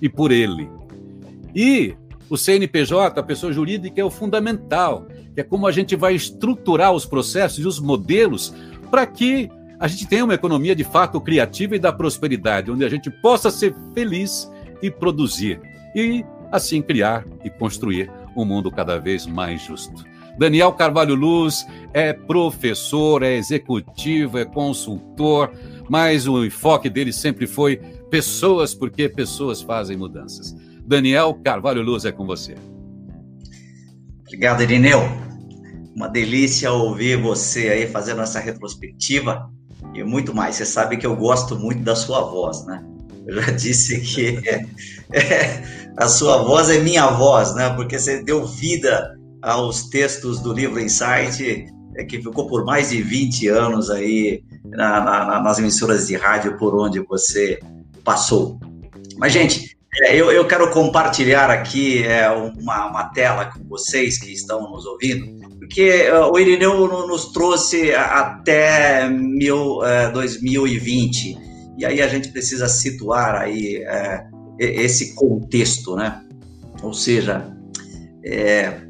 e 0.00 0.08
por 0.08 0.32
ele. 0.32 0.68
E 1.54 1.94
o 2.28 2.36
CNPJ, 2.36 3.20
a 3.20 3.22
pessoa 3.22 3.52
jurídica, 3.52 4.00
é 4.00 4.04
o 4.04 4.10
fundamental, 4.10 5.06
é 5.36 5.42
como 5.42 5.66
a 5.66 5.72
gente 5.72 5.94
vai 5.94 6.14
estruturar 6.14 6.92
os 6.92 7.04
processos 7.04 7.62
e 7.62 7.66
os 7.66 7.78
modelos 7.78 8.54
para 8.90 9.06
que 9.06 9.50
a 9.82 9.88
gente 9.88 10.06
tenha 10.06 10.24
uma 10.24 10.34
economia 10.34 10.76
de 10.76 10.84
fato 10.84 11.20
criativa 11.20 11.74
e 11.74 11.78
da 11.78 11.92
prosperidade, 11.92 12.70
onde 12.70 12.84
a 12.84 12.88
gente 12.88 13.10
possa 13.10 13.50
ser 13.50 13.74
feliz 13.92 14.48
e 14.80 14.92
produzir, 14.92 15.60
e 15.92 16.24
assim 16.52 16.80
criar 16.80 17.26
e 17.44 17.50
construir 17.50 18.08
um 18.36 18.44
mundo 18.44 18.70
cada 18.70 18.96
vez 19.00 19.26
mais 19.26 19.60
justo. 19.60 20.04
Daniel 20.38 20.72
Carvalho 20.72 21.16
Luz 21.16 21.66
é 21.92 22.12
professor, 22.12 23.24
é 23.24 23.34
executivo, 23.34 24.38
é 24.38 24.44
consultor, 24.44 25.50
mas 25.90 26.28
o 26.28 26.44
enfoque 26.44 26.88
dele 26.88 27.12
sempre 27.12 27.48
foi 27.48 27.78
pessoas, 28.08 28.76
porque 28.76 29.08
pessoas 29.08 29.62
fazem 29.62 29.96
mudanças. 29.96 30.54
Daniel 30.86 31.34
Carvalho 31.42 31.82
Luz 31.82 32.04
é 32.04 32.12
com 32.12 32.24
você. 32.24 32.54
Obrigado, 34.20 34.62
Irineu. 34.62 35.00
Uma 35.96 36.06
delícia 36.06 36.70
ouvir 36.70 37.20
você 37.20 37.68
aí 37.68 37.88
fazendo 37.88 38.22
essa 38.22 38.38
retrospectiva 38.38 39.50
e 39.94 40.02
muito 40.02 40.34
mais. 40.34 40.56
Você 40.56 40.66
sabe 40.66 40.96
que 40.96 41.06
eu 41.06 41.16
gosto 41.16 41.56
muito 41.56 41.82
da 41.82 41.94
sua 41.94 42.22
voz, 42.22 42.64
né? 42.64 42.84
Eu 43.26 43.40
já 43.40 43.50
disse 43.52 44.00
que 44.00 44.40
é, 44.48 44.66
é, 45.12 45.62
a 45.96 46.08
sua 46.08 46.42
voz 46.42 46.70
é 46.70 46.78
minha 46.78 47.06
voz, 47.08 47.54
né? 47.54 47.70
Porque 47.70 47.98
você 47.98 48.22
deu 48.22 48.46
vida 48.46 49.16
aos 49.42 49.88
textos 49.88 50.40
do 50.40 50.52
livro 50.52 50.80
Insight, 50.80 51.66
é, 51.96 52.04
que 52.04 52.22
ficou 52.22 52.46
por 52.46 52.64
mais 52.64 52.90
de 52.90 53.02
20 53.02 53.48
anos 53.48 53.90
aí 53.90 54.42
na, 54.64 55.00
na, 55.00 55.40
nas 55.40 55.58
emissoras 55.58 56.06
de 56.06 56.16
rádio 56.16 56.56
por 56.56 56.74
onde 56.74 57.00
você 57.00 57.58
passou. 58.04 58.58
Mas, 59.18 59.32
gente, 59.32 59.76
eu, 60.10 60.32
eu, 60.32 60.46
quero 60.46 60.70
compartilhar 60.70 61.50
aqui 61.50 62.04
uma, 62.58 62.86
uma, 62.86 63.04
tela 63.10 63.46
com 63.46 63.62
vocês 63.68 64.16
que 64.16 64.32
estão 64.32 64.70
nos 64.70 64.86
ouvindo, 64.86 65.41
porque 65.62 66.10
uh, 66.10 66.32
o 66.32 66.38
Irineu 66.40 66.88
nos 67.06 67.26
trouxe 67.26 67.94
até 67.94 69.08
mil, 69.08 69.78
uh, 69.78 70.12
2020, 70.12 71.38
e 71.78 71.86
aí 71.86 72.02
a 72.02 72.08
gente 72.08 72.30
precisa 72.30 72.66
situar 72.68 73.36
aí 73.36 73.78
uh, 73.78 74.56
esse 74.58 75.14
contexto, 75.14 75.94
né? 75.94 76.20
Ou 76.82 76.92
seja, 76.92 77.56
é, 78.24 78.80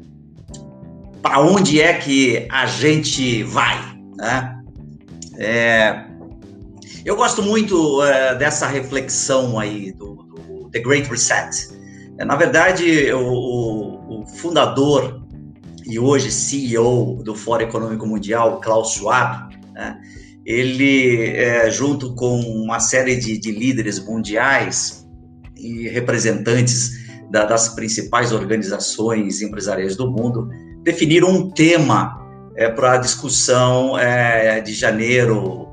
para 1.21 1.41
onde 1.41 1.79
é 1.79 1.93
que 1.93 2.47
a 2.49 2.65
gente 2.65 3.43
vai, 3.43 3.77
né? 4.17 4.59
É, 5.37 6.05
eu 7.05 7.15
gosto 7.15 7.43
muito 7.43 8.01
dessa 8.39 8.65
reflexão 8.65 9.59
aí 9.59 9.91
do, 9.91 10.15
do 10.15 10.69
The 10.71 10.79
Great 10.79 11.07
Reset. 11.07 11.69
Na 12.17 12.35
verdade, 12.35 13.11
o, 13.13 14.21
o 14.21 14.25
fundador 14.25 15.22
e 15.85 15.99
hoje 15.99 16.31
CEO 16.31 17.21
do 17.23 17.35
Fórum 17.35 17.63
Econômico 17.63 18.05
Mundial, 18.05 18.59
Klaus 18.61 18.93
Schwab, 18.93 19.55
né, 19.73 19.99
ele, 20.45 21.27
é, 21.35 21.69
junto 21.71 22.13
com 22.15 22.39
uma 22.39 22.79
série 22.79 23.15
de, 23.15 23.37
de, 23.37 23.51
líderes 23.51 24.03
mundiais 24.03 25.07
e 25.57 25.87
representantes 25.87 26.91
da, 27.31 27.45
das 27.45 27.69
principais 27.69 28.31
organizações 28.31 29.41
empresariais 29.41 29.95
do 29.95 30.11
mundo, 30.11 30.49
definiram 30.83 31.29
um 31.29 31.49
tema 31.49 32.21
é, 32.55 32.69
para 32.69 32.93
a 32.93 32.97
discussão 32.97 33.97
é, 33.97 34.59
de 34.61 34.73
janeiro 34.73 35.67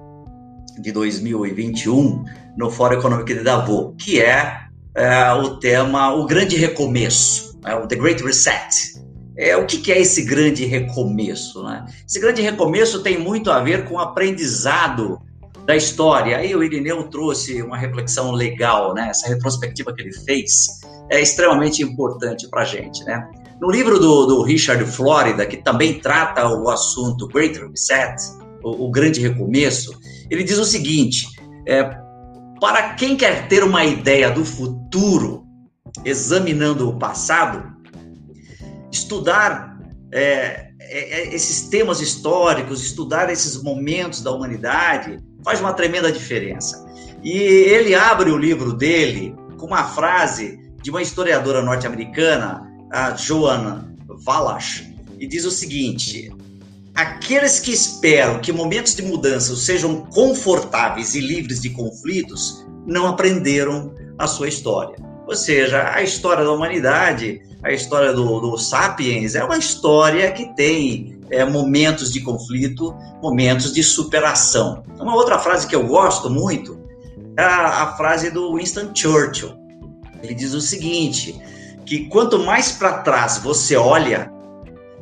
de 0.78 0.92
2021 0.92 2.24
no 2.56 2.70
Fórum 2.70 2.98
Econômico 2.98 3.28
de 3.28 3.42
Davos, 3.42 3.94
que 3.98 4.20
é, 4.20 4.60
é 4.94 5.32
o 5.32 5.56
tema 5.56 6.14
O 6.14 6.26
Grande 6.26 6.56
Recomeço, 6.56 7.58
é, 7.64 7.74
o 7.74 7.86
The 7.86 7.96
Great 7.96 8.22
Reset. 8.22 9.00
É, 9.40 9.57
o 9.57 9.64
que, 9.64 9.79
que, 9.79 9.90
é 9.90 9.98
esse 9.98 10.22
grande 10.22 10.66
recomeço? 10.66 11.62
Né? 11.62 11.87
Esse 12.07 12.20
grande 12.20 12.42
recomeço 12.42 13.03
tem 13.03 13.18
muito 13.18 13.50
a 13.50 13.59
ver 13.59 13.87
com 13.87 13.94
o 13.94 13.98
aprendizado 13.98 15.18
da 15.64 15.74
história. 15.74 16.37
Aí 16.37 16.55
o 16.55 16.62
Irineu 16.62 17.05
trouxe 17.05 17.62
uma 17.62 17.79
reflexão 17.79 18.33
legal, 18.33 18.92
né? 18.92 19.09
Essa 19.09 19.29
retrospectiva 19.29 19.94
que 19.94 20.03
ele 20.03 20.12
fez 20.12 20.81
é 21.09 21.22
extremamente 21.22 21.83
importante 21.83 22.46
para 22.50 22.62
a 22.62 22.64
gente, 22.66 23.03
né? 23.05 23.26
No 23.59 23.70
livro 23.70 23.98
do, 23.98 24.26
do, 24.26 24.42
Richard 24.42 24.85
Florida, 24.85 25.46
que 25.46 25.57
também 25.57 26.00
trata 26.00 26.46
o 26.46 26.68
assunto 26.68 27.26
Great 27.26 27.59
Reset, 27.59 28.16
o, 28.62 28.87
o 28.87 28.90
grande 28.90 29.20
recomeço, 29.20 29.98
ele 30.29 30.44
diz 30.44 30.59
o 30.59 30.64
seguinte: 30.66 31.26
é, 31.66 31.85
para 32.61 32.92
quem 32.92 33.16
quer 33.16 33.48
ter 33.48 33.64
uma 33.64 33.87
ideia 33.87 34.31
do 34.31 34.44
futuro, 34.44 35.44
examinando 36.05 36.90
o 36.90 36.98
passado, 36.98 37.69
estudar 38.90 39.79
é, 40.12 40.70
é, 40.81 41.20
é, 41.20 41.35
esses 41.35 41.68
temas 41.68 42.00
históricos, 42.00 42.83
estudar 42.83 43.31
esses 43.31 43.62
momentos 43.62 44.22
da 44.22 44.33
humanidade, 44.33 45.18
faz 45.44 45.61
uma 45.61 45.72
tremenda 45.72 46.11
diferença. 46.11 46.85
E 47.22 47.33
ele 47.33 47.94
abre 47.94 48.31
o 48.31 48.37
livro 48.37 48.72
dele 48.72 49.35
com 49.59 49.66
uma 49.66 49.85
frase 49.85 50.59
de 50.83 50.90
uma 50.90 51.03
historiadora 51.03 51.62
norte-americana, 51.62 52.66
a 52.90 53.14
Joanna 53.14 53.94
Valash, 54.24 54.88
e 55.18 55.26
diz 55.26 55.44
o 55.44 55.50
seguinte: 55.50 56.33
aqueles 56.94 57.61
que 57.61 57.70
esperam 57.70 58.40
que 58.40 58.53
momentos 58.53 58.94
de 58.94 59.03
mudança 59.03 59.55
sejam 59.55 60.07
confortáveis 60.07 61.14
e 61.14 61.20
livres 61.20 61.61
de 61.61 61.70
conflitos 61.70 62.66
não 62.87 63.07
aprenderam 63.07 63.94
a 64.18 64.26
sua 64.26 64.48
história. 64.48 65.09
Ou 65.30 65.36
seja, 65.36 65.92
a 65.94 66.02
história 66.02 66.42
da 66.42 66.50
humanidade, 66.50 67.40
a 67.62 67.70
história 67.70 68.12
do, 68.12 68.40
do 68.40 68.58
Sapiens, 68.58 69.36
é 69.36 69.44
uma 69.44 69.58
história 69.58 70.32
que 70.32 70.52
tem 70.56 71.20
é, 71.30 71.44
momentos 71.44 72.12
de 72.12 72.20
conflito, 72.20 72.92
momentos 73.22 73.72
de 73.72 73.80
superação. 73.80 74.82
Uma 74.98 75.14
outra 75.14 75.38
frase 75.38 75.68
que 75.68 75.76
eu 75.76 75.86
gosto 75.86 76.28
muito 76.28 76.80
é 77.36 77.44
a, 77.44 77.84
a 77.84 77.96
frase 77.96 78.32
do 78.32 78.56
Winston 78.56 78.90
Churchill. 78.92 79.54
Ele 80.20 80.34
diz 80.34 80.52
o 80.52 80.60
seguinte: 80.60 81.40
que 81.86 82.06
quanto 82.08 82.40
mais 82.40 82.72
para 82.72 82.98
trás 82.98 83.38
você 83.38 83.76
olha, 83.76 84.32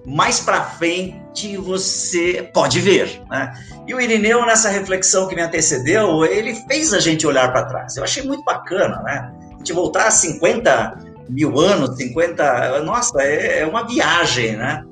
mais 0.04 0.40
para 0.40 0.62
frente 0.62 1.56
você 1.56 2.50
pode 2.52 2.80
ver. 2.80 3.22
Né? 3.30 3.54
E 3.86 3.94
o 3.94 4.00
Irineu, 4.00 4.44
nessa 4.44 4.68
reflexão 4.68 5.26
que 5.26 5.34
me 5.34 5.40
antecedeu, 5.40 6.22
ele 6.26 6.54
fez 6.54 6.92
a 6.92 7.00
gente 7.00 7.26
olhar 7.26 7.50
para 7.50 7.64
trás. 7.64 7.96
Eu 7.96 8.04
achei 8.04 8.22
muito 8.22 8.44
bacana, 8.44 9.00
né? 9.02 9.47
Gente 9.58 9.72
voltar 9.72 10.06
a 10.06 10.10
50 10.10 11.08
mil 11.28 11.58
anos, 11.58 11.96
50. 11.96 12.82
Nossa, 12.82 13.22
é, 13.22 13.60
é 13.60 13.66
uma 13.66 13.86
viagem, 13.86 14.56
né? 14.56 14.84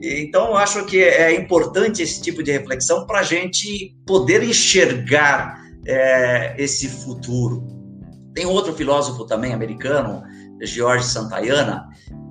Então, 0.00 0.48
eu 0.48 0.56
acho 0.56 0.84
que 0.84 1.02
é 1.02 1.34
importante 1.34 2.02
esse 2.02 2.20
tipo 2.20 2.42
de 2.42 2.52
reflexão 2.52 3.06
para 3.06 3.20
a 3.20 3.22
gente 3.22 3.96
poder 4.06 4.42
enxergar 4.42 5.62
é, 5.86 6.54
esse 6.58 6.88
futuro. 6.88 7.66
Tem 8.34 8.44
outro 8.44 8.74
filósofo 8.74 9.24
também 9.24 9.54
americano, 9.54 10.22
George 10.62 11.06
Santayana, 11.06 11.86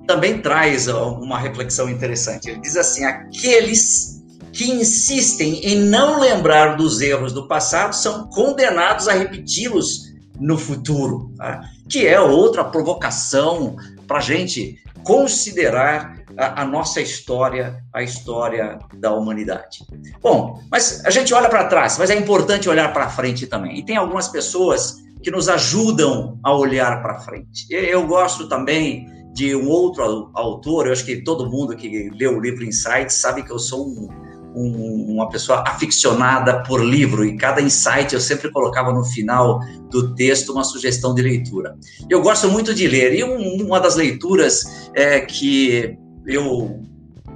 também 0.06 0.40
traz 0.40 0.86
uma 0.86 1.38
reflexão 1.38 1.88
interessante. 1.88 2.50
Ele 2.50 2.60
diz 2.60 2.76
assim: 2.76 3.04
aqueles 3.04 4.22
que 4.52 4.70
insistem 4.70 5.64
em 5.64 5.80
não 5.80 6.20
lembrar 6.20 6.76
dos 6.76 7.00
erros 7.00 7.32
do 7.32 7.48
passado 7.48 7.94
são 7.94 8.28
condenados 8.28 9.08
a 9.08 9.12
repeti-los 9.12 10.12
no 10.38 10.56
futuro, 10.56 11.32
tá? 11.36 11.60
Que 11.88 12.06
é 12.06 12.20
outra 12.20 12.64
provocação 12.64 13.76
para 14.06 14.18
a 14.18 14.22
gente 14.22 14.82
considerar 15.02 16.24
a, 16.36 16.62
a, 16.62 16.64
nossa 16.64 17.00
história, 17.00 17.82
a 17.92 18.02
história 18.02 18.78
da 18.94 19.14
humanidade. 19.14 19.84
Bom, 20.20 20.60
mas 20.70 21.04
a 21.04 21.10
gente 21.10 21.32
olha 21.34 21.48
para 21.48 21.64
trás, 21.64 21.98
mas 21.98 22.10
é 22.10 22.14
importante 22.14 22.68
olhar 22.68 22.92
para 22.92 23.08
frente 23.08 23.46
também. 23.46 23.78
E 23.78 23.84
tem 23.84 23.96
algumas 23.96 24.28
pessoas 24.28 25.02
que 25.22 25.30
nos 25.30 25.48
ajudam 25.48 26.38
a 26.42 26.52
olhar 26.54 27.02
para 27.02 27.20
frente. 27.20 27.66
Eu 27.70 28.06
gosto 28.06 28.48
também 28.48 29.06
de 29.32 29.54
um 29.54 29.68
outro 29.68 30.30
autor, 30.34 30.86
eu 30.86 30.92
acho 30.92 31.04
que 31.04 31.22
todo 31.22 31.50
mundo 31.50 31.76
que 31.76 32.08
leu 32.10 32.36
o 32.36 32.40
livro 32.40 32.64
Insights 32.64 33.16
sabe 33.16 33.42
que 33.42 33.50
eu 33.50 33.58
sou 33.58 33.86
um, 33.86 34.08
um, 34.54 35.14
uma 35.14 35.28
pessoa 35.28 35.64
aficionada 35.66 36.62
por 36.62 36.84
livro 36.84 37.24
e 37.24 37.36
cada 37.36 37.60
insight 37.60 38.14
eu 38.14 38.20
sempre 38.20 38.50
colocava 38.50 38.92
no 38.92 39.04
final 39.04 39.60
do 39.90 40.14
texto 40.14 40.52
uma 40.52 40.64
sugestão 40.64 41.14
de 41.14 41.22
leitura. 41.22 41.76
Eu 42.08 42.22
gosto 42.22 42.48
muito 42.50 42.74
de 42.74 42.86
ler 42.86 43.14
e 43.14 43.24
um, 43.24 43.64
uma 43.66 43.80
das 43.80 43.96
leituras 43.96 44.90
é, 44.94 45.20
que 45.20 45.96
eu 46.26 46.80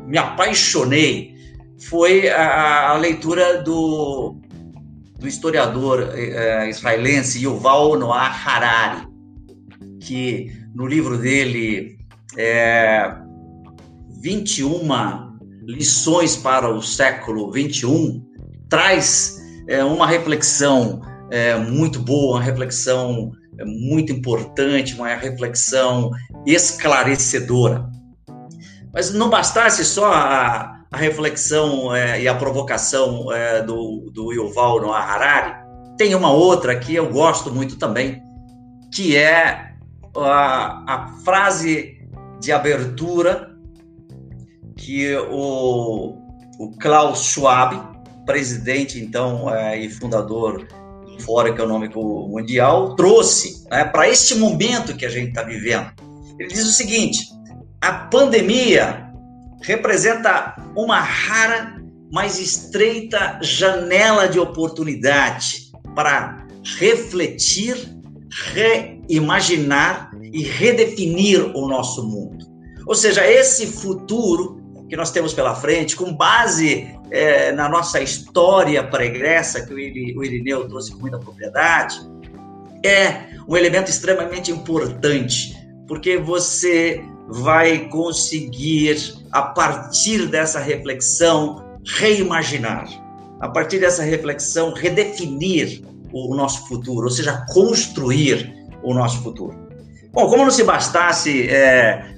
me 0.07 0.19
apaixonei 0.19 1.37
foi 1.79 2.29
a, 2.29 2.91
a 2.91 2.97
leitura 2.97 3.63
do, 3.63 4.37
do 5.19 5.29
historiador 5.29 6.11
é, 6.15 6.69
israelense 6.69 7.43
Yuval 7.43 7.99
Noah 7.99 8.29
Harari, 8.29 9.07
que 10.01 10.59
no 10.75 10.87
livro 10.87 11.19
dele, 11.19 11.99
é, 12.37 13.13
21 14.21 14.85
lições 15.69 16.35
para 16.35 16.71
o 16.71 16.83
século 16.83 17.53
21, 17.53 18.25
traz 18.71 19.37
é, 19.69 19.85
uma 19.85 20.07
reflexão 20.07 21.03
é, 21.31 21.57
muito 21.57 22.01
boa, 22.01 22.39
uma 22.39 22.43
reflexão 22.43 23.31
é, 23.59 23.65
muito 23.67 24.11
importante, 24.11 24.95
uma 24.95 25.15
reflexão 25.15 26.11
esclarecedora. 26.47 27.87
Mas 28.95 29.13
não 29.13 29.29
bastasse 29.29 29.85
só 29.85 30.11
a, 30.11 30.81
a 30.91 30.97
reflexão 30.97 31.95
é, 31.95 32.23
e 32.23 32.27
a 32.27 32.35
provocação 32.35 33.31
é, 33.31 33.61
do, 33.63 34.11
do 34.11 34.33
Yuval 34.33 34.81
Noah 34.81 35.05
Harari, 35.05 35.55
tem 35.99 36.15
uma 36.15 36.33
outra 36.33 36.79
que 36.79 36.95
eu 36.95 37.11
gosto 37.11 37.53
muito 37.53 37.77
também, 37.77 38.23
que 38.95 39.15
é 39.17 39.75
a, 40.17 40.95
a 40.95 41.09
frase 41.25 41.99
de 42.41 42.53
abertura 42.53 43.48
que 44.79 45.15
o, 45.17 46.17
o 46.59 46.71
Klaus 46.79 47.25
Schwab, 47.25 47.99
presidente 48.25 48.99
então 48.99 49.53
é, 49.53 49.79
e 49.79 49.91
fundador 49.91 50.67
do 51.05 51.21
Fórum 51.21 51.49
Econômico 51.49 52.01
Mundial, 52.29 52.95
trouxe 52.95 53.65
né, 53.71 53.85
para 53.85 54.09
este 54.09 54.37
momento 54.37 54.97
que 54.97 55.05
a 55.05 55.11
gente 55.11 55.29
está 55.29 55.43
vivendo. 55.43 55.91
Ele 56.39 56.49
diz 56.49 56.65
o 56.65 56.73
seguinte: 56.73 57.27
a 57.81 57.93
pandemia 57.93 59.11
representa 59.63 60.55
uma 60.77 61.01
rara, 61.01 61.83
mas 62.13 62.39
estreita 62.39 63.39
janela 63.43 64.29
de 64.29 64.39
oportunidade 64.39 65.71
para 65.95 66.47
refletir, 66.79 67.77
reimaginar 68.53 70.11
e 70.33 70.43
redefinir 70.45 71.45
o 71.57 71.67
nosso 71.67 72.07
mundo. 72.07 72.47
Ou 72.87 72.95
seja, 72.95 73.27
esse 73.29 73.67
futuro 73.67 74.58
que 74.89 74.97
nós 74.97 75.11
temos 75.11 75.35
pela 75.35 75.55
frente, 75.55 75.95
com 75.95 76.13
base 76.13 76.89
é, 77.11 77.53
na 77.53 77.69
nossa 77.69 78.01
história 78.01 78.83
pregressa, 78.83 79.65
que 79.67 79.73
o 79.73 80.25
Irineu 80.25 80.67
trouxe 80.69 80.93
com 80.93 81.01
muita 81.01 81.19
propriedade, 81.19 82.01
é 82.85 83.29
um 83.47 83.57
elemento 83.57 83.91
extremamente 83.91 84.51
importante, 84.51 85.57
porque 85.87 86.17
você 86.17 87.03
vai 87.29 87.89
conseguir, 87.89 89.15
a 89.31 89.43
partir 89.43 90.27
dessa 90.27 90.59
reflexão, 90.59 91.65
reimaginar, 91.85 92.89
a 93.41 93.49
partir 93.49 93.79
dessa 93.79 94.03
reflexão, 94.03 94.73
redefinir 94.73 95.83
o 96.13 96.35
nosso 96.35 96.67
futuro, 96.67 97.05
ou 97.05 97.11
seja, 97.11 97.45
construir 97.53 98.55
o 98.83 98.95
nosso 98.95 99.23
futuro. 99.23 99.55
Bom, 100.13 100.29
como 100.29 100.45
não 100.45 100.51
se 100.51 100.65
bastasse 100.65 101.49
é, 101.49 102.18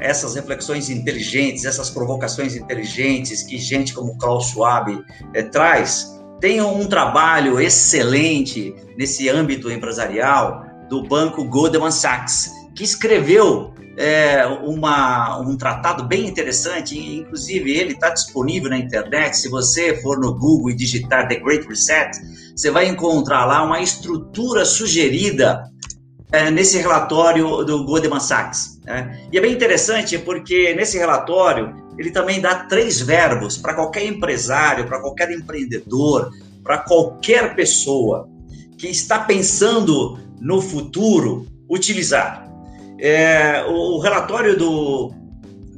essas 0.00 0.34
reflexões 0.34 0.90
inteligentes, 0.90 1.64
essas 1.64 1.90
provocações 1.90 2.54
inteligentes 2.54 3.42
que 3.42 3.58
gente 3.58 3.94
como 3.94 4.18
Klaus 4.18 4.50
Schwab 4.50 5.04
é, 5.34 5.42
traz, 5.42 6.14
tem 6.40 6.60
um 6.60 6.86
trabalho 6.86 7.60
excelente 7.60 8.74
nesse 8.98 9.28
âmbito 9.28 9.70
empresarial 9.70 10.64
do 10.88 11.02
banco 11.02 11.44
Goldman 11.44 11.90
Sachs, 11.90 12.50
que 12.74 12.84
escreveu 12.84 13.72
é, 13.96 14.44
uma, 14.46 15.38
um 15.40 15.56
tratado 15.56 16.06
bem 16.06 16.26
interessante, 16.26 16.98
inclusive 16.98 17.70
ele 17.70 17.92
está 17.92 18.10
disponível 18.10 18.70
na 18.70 18.78
internet. 18.78 19.36
Se 19.36 19.48
você 19.48 20.00
for 20.02 20.18
no 20.18 20.34
Google 20.34 20.70
e 20.70 20.76
digitar 20.76 21.28
The 21.28 21.36
Great 21.36 21.66
Reset, 21.66 22.10
você 22.54 22.70
vai 22.70 22.88
encontrar 22.88 23.44
lá 23.46 23.62
uma 23.62 23.80
estrutura 23.80 24.64
sugerida 24.64 25.62
é, 26.34 26.50
nesse 26.50 26.78
relatório 26.78 27.62
do 27.62 27.84
Goldman 27.84 28.18
Sachs. 28.18 28.80
Né? 28.84 29.28
E 29.30 29.38
é 29.38 29.40
bem 29.40 29.52
interessante 29.52 30.18
porque 30.18 30.74
nesse 30.74 30.98
relatório 30.98 31.72
ele 31.96 32.10
também 32.10 32.40
dá 32.40 32.64
três 32.64 33.00
verbos 33.00 33.56
para 33.56 33.72
qualquer 33.72 34.04
empresário, 34.04 34.84
para 34.84 35.00
qualquer 35.00 35.30
empreendedor, 35.30 36.32
para 36.64 36.78
qualquer 36.78 37.54
pessoa 37.54 38.28
que 38.76 38.88
está 38.88 39.20
pensando 39.20 40.18
no 40.40 40.60
futuro 40.60 41.46
utilizar. 41.70 42.50
É, 42.98 43.64
o, 43.68 43.96
o, 43.96 43.98
relatório 44.00 44.58
do, 44.58 45.12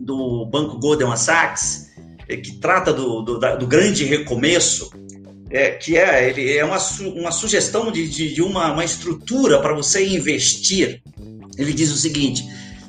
do 0.00 0.46
Banco 0.46 0.78
Goldman 0.78 1.18
Sachs, 1.18 1.90
é, 2.26 2.36
que 2.36 2.52
trata 2.52 2.94
do, 2.94 3.20
do, 3.20 3.38
do 3.38 3.66
grande 3.66 4.04
recomeço, 4.04 4.90
é, 5.50 5.70
que 5.70 5.96
é, 5.96 6.28
ele 6.28 6.56
é 6.56 6.64
uma, 6.64 6.78
uma 7.14 7.30
sugestão 7.30 7.90
de, 7.92 8.08
de, 8.08 8.34
de 8.34 8.42
uma, 8.42 8.72
uma 8.72 8.84
estrutura 8.84 9.60
para 9.60 9.74
você 9.74 10.06
investir. 10.06 11.02
Ele 11.56 11.72
diz 11.72 11.92
o 11.92 11.96
seguinte: 11.96 12.44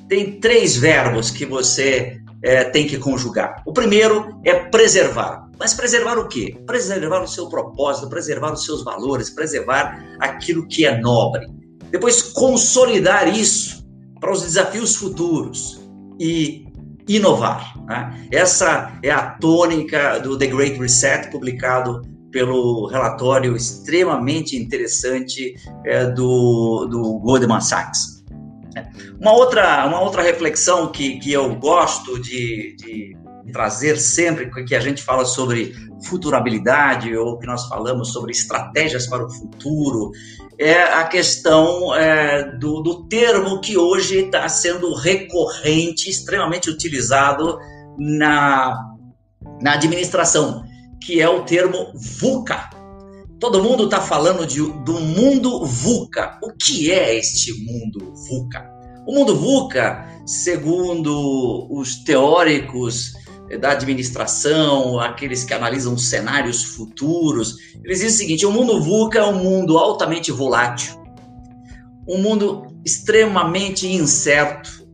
tem 0.10 0.40
três 0.40 0.76
verbos 0.76 1.30
que 1.30 1.46
você 1.46 2.20
é, 2.42 2.64
tem 2.64 2.88
que 2.88 2.98
conjugar. 2.98 3.62
O 3.66 3.74
primeiro 3.74 4.40
é 4.44 4.54
preservar. 4.54 5.48
Mas 5.60 5.74
preservar 5.74 6.18
o 6.20 6.28
quê? 6.28 6.56
Preservar 6.66 7.24
o 7.24 7.28
seu 7.28 7.50
propósito, 7.50 8.10
preservar 8.10 8.54
os 8.54 8.64
seus 8.64 8.84
valores, 8.84 9.30
preservar 9.30 10.06
aquilo 10.20 10.68
que 10.68 10.86
é 10.86 11.00
nobre. 11.00 11.48
Depois, 11.90 12.22
consolidar 12.22 13.36
isso 13.36 13.88
para 14.20 14.32
os 14.32 14.44
desafios 14.44 14.96
futuros. 14.96 15.80
E 16.20 16.68
inovar. 17.08 17.74
Né? 17.86 18.28
Essa 18.32 18.92
é 19.02 19.10
a 19.10 19.32
tônica 19.32 20.20
do 20.20 20.38
The 20.38 20.48
Great 20.48 20.80
Reset, 20.80 21.32
publicado 21.32 22.02
pelo 22.38 22.86
relatório 22.86 23.56
extremamente 23.56 24.56
interessante 24.56 25.56
é, 25.84 26.06
do, 26.06 26.86
do 26.86 27.18
Goldman 27.18 27.60
Sachs. 27.60 28.24
Uma 29.20 29.32
outra, 29.34 29.88
uma 29.88 30.02
outra 30.02 30.22
reflexão 30.22 30.92
que, 30.92 31.18
que 31.18 31.34
eu 31.34 31.56
gosto 31.56 32.22
de, 32.22 32.76
de 32.78 33.18
trazer 33.52 33.98
sempre 33.98 34.52
que 34.66 34.76
a 34.76 34.80
gente 34.80 35.02
fala 35.02 35.26
sobre 35.26 35.74
futurabilidade 36.06 37.18
ou 37.18 37.40
que 37.40 37.48
nós 37.48 37.68
falamos 37.68 38.14
sobre 38.14 38.34
estratégias 38.34 39.08
para 39.08 39.26
o 39.26 39.32
futuro 39.32 40.12
é 40.60 40.84
a 40.84 41.06
questão 41.06 41.96
é, 41.96 42.56
do, 42.58 42.82
do 42.84 43.08
termo 43.08 43.60
que 43.62 43.76
hoje 43.80 44.26
está 44.26 44.48
sendo 44.48 44.94
recorrente, 44.94 46.08
extremamente 46.08 46.70
utilizado 46.70 47.58
na, 47.98 48.80
na 49.60 49.74
administração, 49.74 50.67
que 51.02 51.22
é 51.22 51.30
o 51.30 51.44
termo 51.44 51.92
VUCA. 52.20 52.70
Todo 53.40 53.64
mundo 53.64 53.86
está 53.86 54.02
falando 54.02 54.46
de, 54.46 54.60
do 54.84 55.00
mundo 55.00 55.66
VUCA. 55.66 56.40
O 56.42 56.52
que 56.54 56.92
é 56.92 57.16
este 57.16 57.54
mundo 57.64 58.14
VUCA? 58.28 58.68
O 59.08 59.14
mundo 59.14 59.36
VUCA, 59.36 60.06
segundo 60.26 61.68
os 61.72 62.04
teóricos 62.04 63.14
da 63.62 63.72
administração, 63.72 65.00
aqueles 65.00 65.44
que 65.46 65.54
analisam 65.54 65.98
cenários 65.98 66.64
futuros, 66.64 67.56
eles 67.84 68.00
dizem 68.00 68.08
o 68.08 68.18
seguinte: 68.18 68.46
o 68.46 68.52
mundo 68.52 68.82
VUCA 68.82 69.20
é 69.20 69.26
um 69.26 69.42
mundo 69.42 69.78
altamente 69.78 70.32
volátil, 70.32 71.02
um 72.08 72.18
mundo 72.18 72.68
extremamente 72.86 73.88
incerto, 73.88 74.86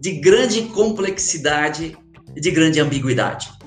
de 0.00 0.12
grande 0.12 0.62
complexidade 0.62 1.96
e 2.36 2.40
de 2.40 2.50
grande 2.50 2.80
ambiguidade. 2.80 3.57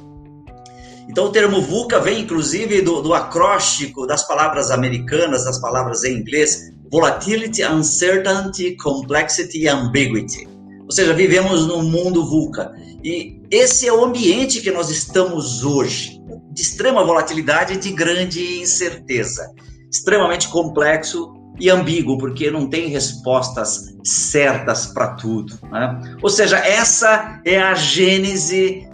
Então, 1.09 1.25
o 1.25 1.31
termo 1.31 1.61
VUCA 1.61 1.99
vem 1.99 2.21
inclusive 2.21 2.81
do, 2.81 3.01
do 3.01 3.13
acróstico 3.13 4.05
das 4.05 4.25
palavras 4.27 4.71
americanas, 4.71 5.45
das 5.45 5.59
palavras 5.59 6.03
em 6.03 6.17
inglês, 6.17 6.71
Volatility, 6.91 7.63
Uncertainty, 7.63 8.75
Complexity 8.75 9.61
e 9.61 9.67
Ambiguity. 9.67 10.47
Ou 10.83 10.91
seja, 10.91 11.13
vivemos 11.13 11.65
num 11.65 11.83
mundo 11.83 12.25
VUCA. 12.25 12.73
E 13.03 13.41
esse 13.49 13.87
é 13.87 13.93
o 13.93 14.03
ambiente 14.03 14.61
que 14.61 14.71
nós 14.71 14.89
estamos 14.89 15.63
hoje, 15.63 16.21
de 16.51 16.61
extrema 16.61 17.03
volatilidade 17.03 17.73
e 17.73 17.77
de 17.77 17.91
grande 17.91 18.59
incerteza. 18.59 19.49
Extremamente 19.89 20.49
complexo 20.49 21.33
e 21.59 21.69
ambíguo, 21.69 22.17
porque 22.17 22.51
não 22.51 22.67
tem 22.67 22.89
respostas 22.89 23.95
certas 24.03 24.87
para 24.87 25.15
tudo. 25.15 25.57
Né? 25.71 26.17
Ou 26.21 26.29
seja, 26.29 26.57
essa 26.57 27.41
é 27.45 27.59
a 27.59 27.73
gênese 27.73 28.87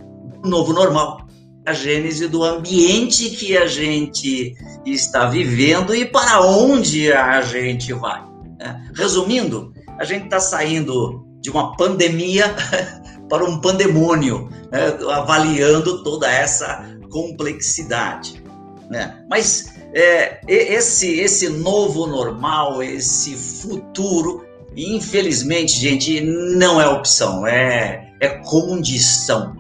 do 0.44 0.50
novo 0.50 0.74
normal, 0.74 1.27
a 1.68 1.74
gênese 1.74 2.30
do 2.30 2.46
ambiente 2.46 3.30
que 3.32 3.58
a 3.58 3.68
gente 3.68 4.56
está 4.86 5.26
vivendo 5.26 5.94
e 5.94 6.06
para 6.06 6.42
onde 6.42 7.12
a 7.12 7.42
gente 7.42 7.92
vai. 7.92 8.24
Né? 8.58 8.90
Resumindo, 8.96 9.74
a 10.00 10.06
gente 10.06 10.24
está 10.24 10.40
saindo 10.40 11.28
de 11.42 11.50
uma 11.50 11.76
pandemia 11.76 12.56
para 13.28 13.44
um 13.44 13.60
pandemônio, 13.60 14.50
né? 14.72 14.98
avaliando 15.12 16.02
toda 16.04 16.32
essa 16.32 16.86
complexidade. 17.12 18.42
Né? 18.90 19.22
Mas 19.30 19.74
é, 19.94 20.40
esse, 20.48 21.20
esse 21.20 21.50
novo 21.50 22.08
normal, 22.08 22.82
esse 22.82 23.36
futuro, 23.36 24.46
infelizmente, 24.74 25.78
gente, 25.78 26.22
não 26.22 26.80
é 26.80 26.88
opção, 26.88 27.46
é, 27.46 28.14
é 28.22 28.30
condição. 28.46 29.57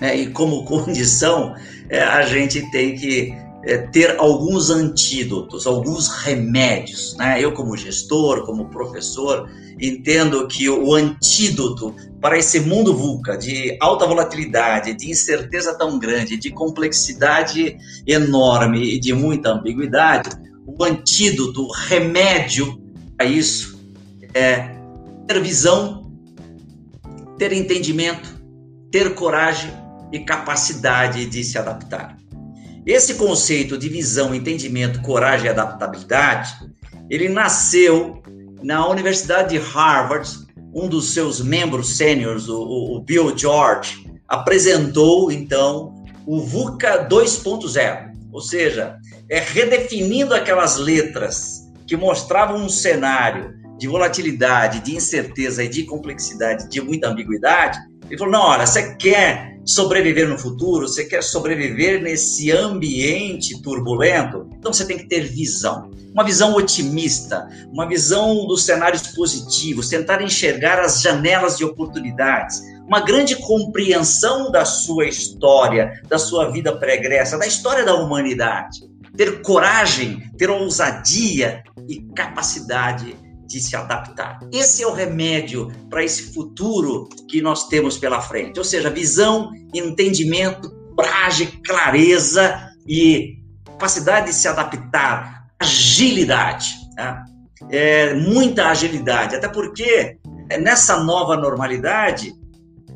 É, 0.00 0.14
e 0.16 0.30
como 0.30 0.64
condição, 0.66 1.54
é, 1.88 2.02
a 2.02 2.22
gente 2.22 2.70
tem 2.70 2.94
que 2.94 3.34
é, 3.64 3.78
ter 3.78 4.16
alguns 4.18 4.70
antídotos, 4.70 5.66
alguns 5.66 6.08
remédios. 6.08 7.16
Né? 7.16 7.42
Eu, 7.42 7.52
como 7.52 7.76
gestor, 7.76 8.44
como 8.44 8.70
professor, 8.70 9.48
entendo 9.80 10.46
que 10.46 10.68
o 10.68 10.94
antídoto 10.94 11.94
para 12.20 12.38
esse 12.38 12.60
mundo 12.60 12.96
VUCA 12.96 13.36
de 13.36 13.76
alta 13.80 14.06
volatilidade, 14.06 14.94
de 14.94 15.10
incerteza 15.10 15.76
tão 15.76 15.98
grande, 15.98 16.36
de 16.36 16.50
complexidade 16.50 17.76
enorme 18.06 18.94
e 18.94 18.98
de 18.98 19.12
muita 19.12 19.50
ambiguidade, 19.50 20.30
o 20.66 20.82
antídoto, 20.82 21.62
o 21.62 21.72
remédio 21.72 22.80
a 23.18 23.24
isso 23.24 23.78
é 24.34 24.76
ter 25.26 25.40
visão, 25.40 26.10
ter 27.38 27.52
entendimento, 27.52 28.28
ter 28.90 29.14
coragem 29.14 29.70
e 30.12 30.20
capacidade 30.20 31.26
de 31.26 31.42
se 31.42 31.58
adaptar. 31.58 32.16
Esse 32.86 33.14
conceito 33.14 33.76
de 33.76 33.88
visão, 33.88 34.34
entendimento, 34.34 35.02
coragem 35.02 35.46
e 35.46 35.48
adaptabilidade, 35.48 36.54
ele 37.10 37.28
nasceu 37.28 38.22
na 38.62 38.88
Universidade 38.88 39.50
de 39.50 39.58
Harvard, 39.58 40.28
um 40.74 40.88
dos 40.88 41.12
seus 41.12 41.40
membros 41.40 41.96
sêniores, 41.96 42.48
o, 42.48 42.60
o, 42.60 43.00
Bill 43.00 43.36
George, 43.36 44.06
apresentou 44.28 45.32
então 45.32 46.04
o 46.26 46.40
VUCA 46.40 47.08
2.0, 47.08 48.12
ou 48.32 48.40
seja, 48.40 48.98
é 49.28 49.40
redefinindo 49.40 50.34
aquelas 50.34 50.76
letras 50.76 51.62
que 51.86 51.96
mostravam 51.96 52.64
um 52.64 52.68
cenário 52.68 53.54
de 53.78 53.86
volatilidade, 53.86 54.80
de 54.80 54.96
incerteza 54.96 55.62
e 55.62 55.68
de 55.68 55.84
complexidade, 55.84 56.68
de 56.68 56.80
muita 56.80 57.08
ambiguidade. 57.08 57.78
Ele 58.08 58.18
falou: 58.18 58.32
não, 58.32 58.42
olha, 58.42 58.66
você 58.66 58.94
quer 58.96 59.56
sobreviver 59.66 60.28
no 60.28 60.38
futuro, 60.38 60.86
você 60.86 61.04
quer 61.04 61.22
sobreviver 61.22 62.00
nesse 62.00 62.52
ambiente 62.52 63.60
turbulento, 63.62 64.48
então 64.56 64.72
você 64.72 64.86
tem 64.86 64.96
que 64.96 65.08
ter 65.08 65.22
visão. 65.22 65.90
Uma 66.12 66.24
visão 66.24 66.54
otimista, 66.54 67.48
uma 67.72 67.86
visão 67.86 68.46
dos 68.46 68.64
cenários 68.64 69.08
positivos, 69.08 69.88
tentar 69.88 70.22
enxergar 70.22 70.80
as 70.80 71.02
janelas 71.02 71.58
de 71.58 71.64
oportunidades, 71.64 72.62
uma 72.86 73.00
grande 73.00 73.34
compreensão 73.36 74.52
da 74.52 74.64
sua 74.64 75.06
história, 75.06 76.00
da 76.08 76.16
sua 76.16 76.50
vida 76.50 76.74
pregressa, 76.78 77.36
da 77.36 77.46
história 77.46 77.84
da 77.84 77.96
humanidade. 77.96 78.88
Ter 79.16 79.42
coragem, 79.42 80.22
ter 80.38 80.48
ousadia 80.48 81.64
e 81.88 82.02
capacidade 82.14 83.16
de 83.46 83.60
se 83.60 83.76
adaptar. 83.76 84.40
Esse 84.52 84.82
é 84.82 84.86
o 84.86 84.92
remédio 84.92 85.70
para 85.88 86.04
esse 86.04 86.34
futuro 86.34 87.08
que 87.28 87.40
nós 87.40 87.68
temos 87.68 87.96
pela 87.96 88.20
frente. 88.20 88.58
Ou 88.58 88.64
seja, 88.64 88.90
visão, 88.90 89.52
entendimento, 89.72 90.70
coragem, 90.94 91.48
clareza 91.64 92.70
e 92.86 93.38
capacidade 93.64 94.26
de 94.26 94.34
se 94.34 94.48
adaptar, 94.48 95.46
agilidade. 95.58 96.74
Tá? 96.96 97.24
É, 97.70 98.14
muita 98.14 98.68
agilidade, 98.68 99.36
até 99.36 99.48
porque 99.48 100.18
nessa 100.60 101.02
nova 101.02 101.36
normalidade 101.36 102.34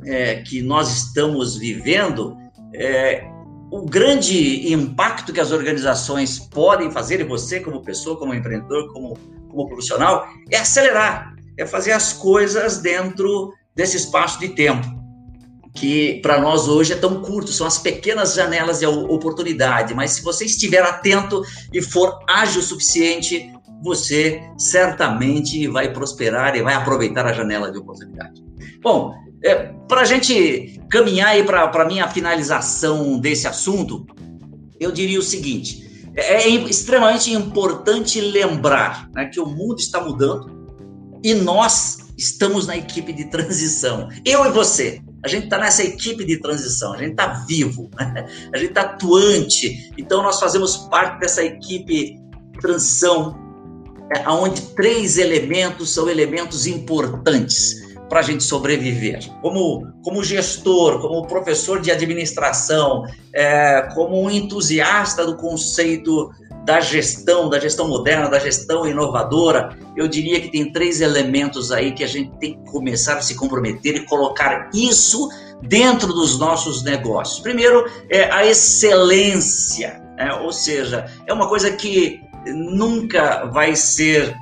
é, 0.04 0.42
que 0.42 0.62
nós 0.62 0.90
estamos 0.90 1.56
vivendo, 1.56 2.36
é, 2.74 3.24
o 3.70 3.82
grande 3.82 4.72
impacto 4.72 5.32
que 5.32 5.40
as 5.40 5.52
organizações 5.52 6.38
podem 6.38 6.90
fazer, 6.90 7.20
e 7.20 7.24
você 7.24 7.60
como 7.60 7.82
pessoa, 7.82 8.18
como 8.18 8.34
empreendedor, 8.34 8.92
como 8.92 9.16
como 9.50 9.68
profissional, 9.68 10.26
é 10.50 10.58
acelerar, 10.58 11.34
é 11.58 11.66
fazer 11.66 11.92
as 11.92 12.12
coisas 12.12 12.78
dentro 12.78 13.52
desse 13.74 13.96
espaço 13.96 14.38
de 14.40 14.50
tempo, 14.50 14.86
que 15.74 16.20
para 16.22 16.40
nós 16.40 16.68
hoje 16.68 16.92
é 16.92 16.96
tão 16.96 17.20
curto, 17.22 17.52
são 17.52 17.66
as 17.66 17.78
pequenas 17.78 18.34
janelas 18.34 18.80
de 18.80 18.86
oportunidade, 18.86 19.94
mas 19.94 20.12
se 20.12 20.22
você 20.22 20.44
estiver 20.44 20.82
atento 20.82 21.42
e 21.72 21.80
for 21.80 22.18
ágil 22.28 22.60
o 22.60 22.64
suficiente, 22.64 23.52
você 23.82 24.42
certamente 24.58 25.66
vai 25.68 25.92
prosperar 25.92 26.56
e 26.56 26.62
vai 26.62 26.74
aproveitar 26.74 27.26
a 27.26 27.32
janela 27.32 27.70
de 27.70 27.78
oportunidade. 27.78 28.42
Bom, 28.82 29.14
é, 29.42 29.72
para 29.88 30.02
a 30.02 30.04
gente 30.04 30.80
caminhar 30.90 31.28
aí 31.28 31.42
para 31.42 31.64
a 31.64 31.84
minha 31.86 32.06
finalização 32.08 33.18
desse 33.18 33.46
assunto, 33.46 34.06
eu 34.78 34.92
diria 34.92 35.18
o 35.18 35.22
seguinte: 35.22 35.89
é, 36.20 36.42
é 36.42 36.48
extremamente 36.48 37.32
importante 37.32 38.20
lembrar 38.20 39.08
né, 39.14 39.26
que 39.26 39.40
o 39.40 39.46
mundo 39.46 39.78
está 39.78 40.00
mudando 40.00 40.60
e 41.22 41.34
nós 41.34 41.98
estamos 42.16 42.66
na 42.66 42.76
equipe 42.76 43.12
de 43.12 43.26
transição. 43.26 44.08
Eu 44.24 44.44
e 44.44 44.50
você, 44.50 45.00
a 45.24 45.28
gente 45.28 45.44
está 45.44 45.58
nessa 45.58 45.82
equipe 45.82 46.24
de 46.24 46.38
transição, 46.38 46.92
a 46.92 46.98
gente 46.98 47.12
está 47.12 47.44
vivo, 47.46 47.90
né? 47.98 48.26
a 48.52 48.56
gente 48.58 48.70
está 48.70 48.82
atuante. 48.82 49.90
Então, 49.96 50.22
nós 50.22 50.38
fazemos 50.38 50.76
parte 50.88 51.20
dessa 51.20 51.42
equipe 51.42 52.18
transição, 52.60 53.38
é, 54.14 54.28
onde 54.28 54.60
três 54.74 55.18
elementos 55.18 55.90
são 55.90 56.08
elementos 56.08 56.66
importantes 56.66 57.89
para 58.10 58.18
a 58.20 58.22
gente 58.22 58.42
sobreviver. 58.42 59.20
Como, 59.40 59.86
como 60.02 60.22
gestor, 60.22 61.00
como 61.00 61.26
professor 61.28 61.80
de 61.80 61.92
administração, 61.92 63.04
é, 63.32 63.88
como 63.94 64.20
um 64.20 64.28
entusiasta 64.28 65.24
do 65.24 65.36
conceito 65.36 66.28
da 66.64 66.80
gestão, 66.80 67.48
da 67.48 67.58
gestão 67.58 67.88
moderna, 67.88 68.28
da 68.28 68.38
gestão 68.40 68.86
inovadora, 68.86 69.78
eu 69.96 70.08
diria 70.08 70.40
que 70.40 70.50
tem 70.50 70.72
três 70.72 71.00
elementos 71.00 71.70
aí 71.70 71.92
que 71.92 72.02
a 72.02 72.08
gente 72.08 72.36
tem 72.38 72.54
que 72.54 72.70
começar 72.70 73.16
a 73.16 73.22
se 73.22 73.36
comprometer 73.36 73.94
e 73.94 74.04
colocar 74.06 74.68
isso 74.74 75.28
dentro 75.62 76.12
dos 76.12 76.38
nossos 76.38 76.82
negócios. 76.82 77.40
Primeiro, 77.40 77.88
é 78.10 78.24
a 78.30 78.44
excelência, 78.44 80.02
né? 80.16 80.34
ou 80.34 80.52
seja, 80.52 81.06
é 81.26 81.32
uma 81.32 81.48
coisa 81.48 81.70
que 81.70 82.20
nunca 82.46 83.46
vai 83.46 83.76
ser 83.76 84.34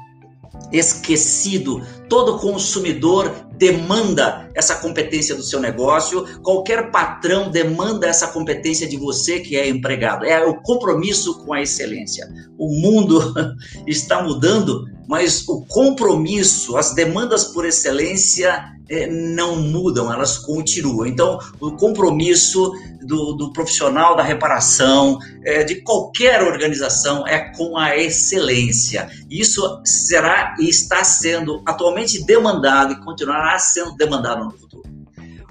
esquecido. 0.73 1.83
Todo 2.09 2.39
consumidor 2.39 3.33
demanda 3.59 4.49
essa 4.55 4.77
competência 4.77 5.35
do 5.35 5.43
seu 5.43 5.61
negócio, 5.61 6.25
qualquer 6.43 6.91
patrão 6.91 7.51
demanda 7.51 8.07
essa 8.07 8.29
competência 8.29 8.89
de 8.89 8.97
você 8.97 9.41
que 9.41 9.57
é 9.57 9.69
empregado. 9.69 10.25
É 10.25 10.45
o 10.45 10.63
compromisso 10.63 11.45
com 11.45 11.53
a 11.53 11.61
excelência. 11.61 12.29
O 12.57 12.69
mundo 12.81 13.35
está 13.87 14.23
mudando, 14.23 14.87
mas 15.07 15.47
o 15.49 15.65
compromisso, 15.67 16.77
as 16.77 16.95
demandas 16.95 17.45
por 17.45 17.67
excelência 17.67 18.78
não 19.11 19.57
mudam, 19.57 20.13
elas 20.13 20.39
continuam. 20.39 21.07
Então, 21.07 21.39
o 21.61 21.73
compromisso 21.73 22.73
do, 23.03 23.35
do 23.35 23.53
profissional 23.53 24.17
da 24.17 24.23
reparação, 24.23 25.19
é, 25.45 25.63
de 25.63 25.83
qualquer 25.83 26.43
organização, 26.43 27.27
é 27.27 27.53
com 27.55 27.77
a 27.77 27.97
excelência. 27.97 29.11
Isso 29.31 29.81
será 29.85 30.57
e 30.59 30.69
está 30.69 31.05
sendo 31.05 31.63
atualmente 31.67 32.25
demandado 32.25 32.95
e 32.95 33.05
continuará 33.05 33.59
sendo 33.59 33.95
demandado 33.97 34.45
no 34.45 34.51
futuro. 34.53 34.89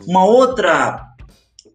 Uma 0.05 0.25
outra 0.25 1.05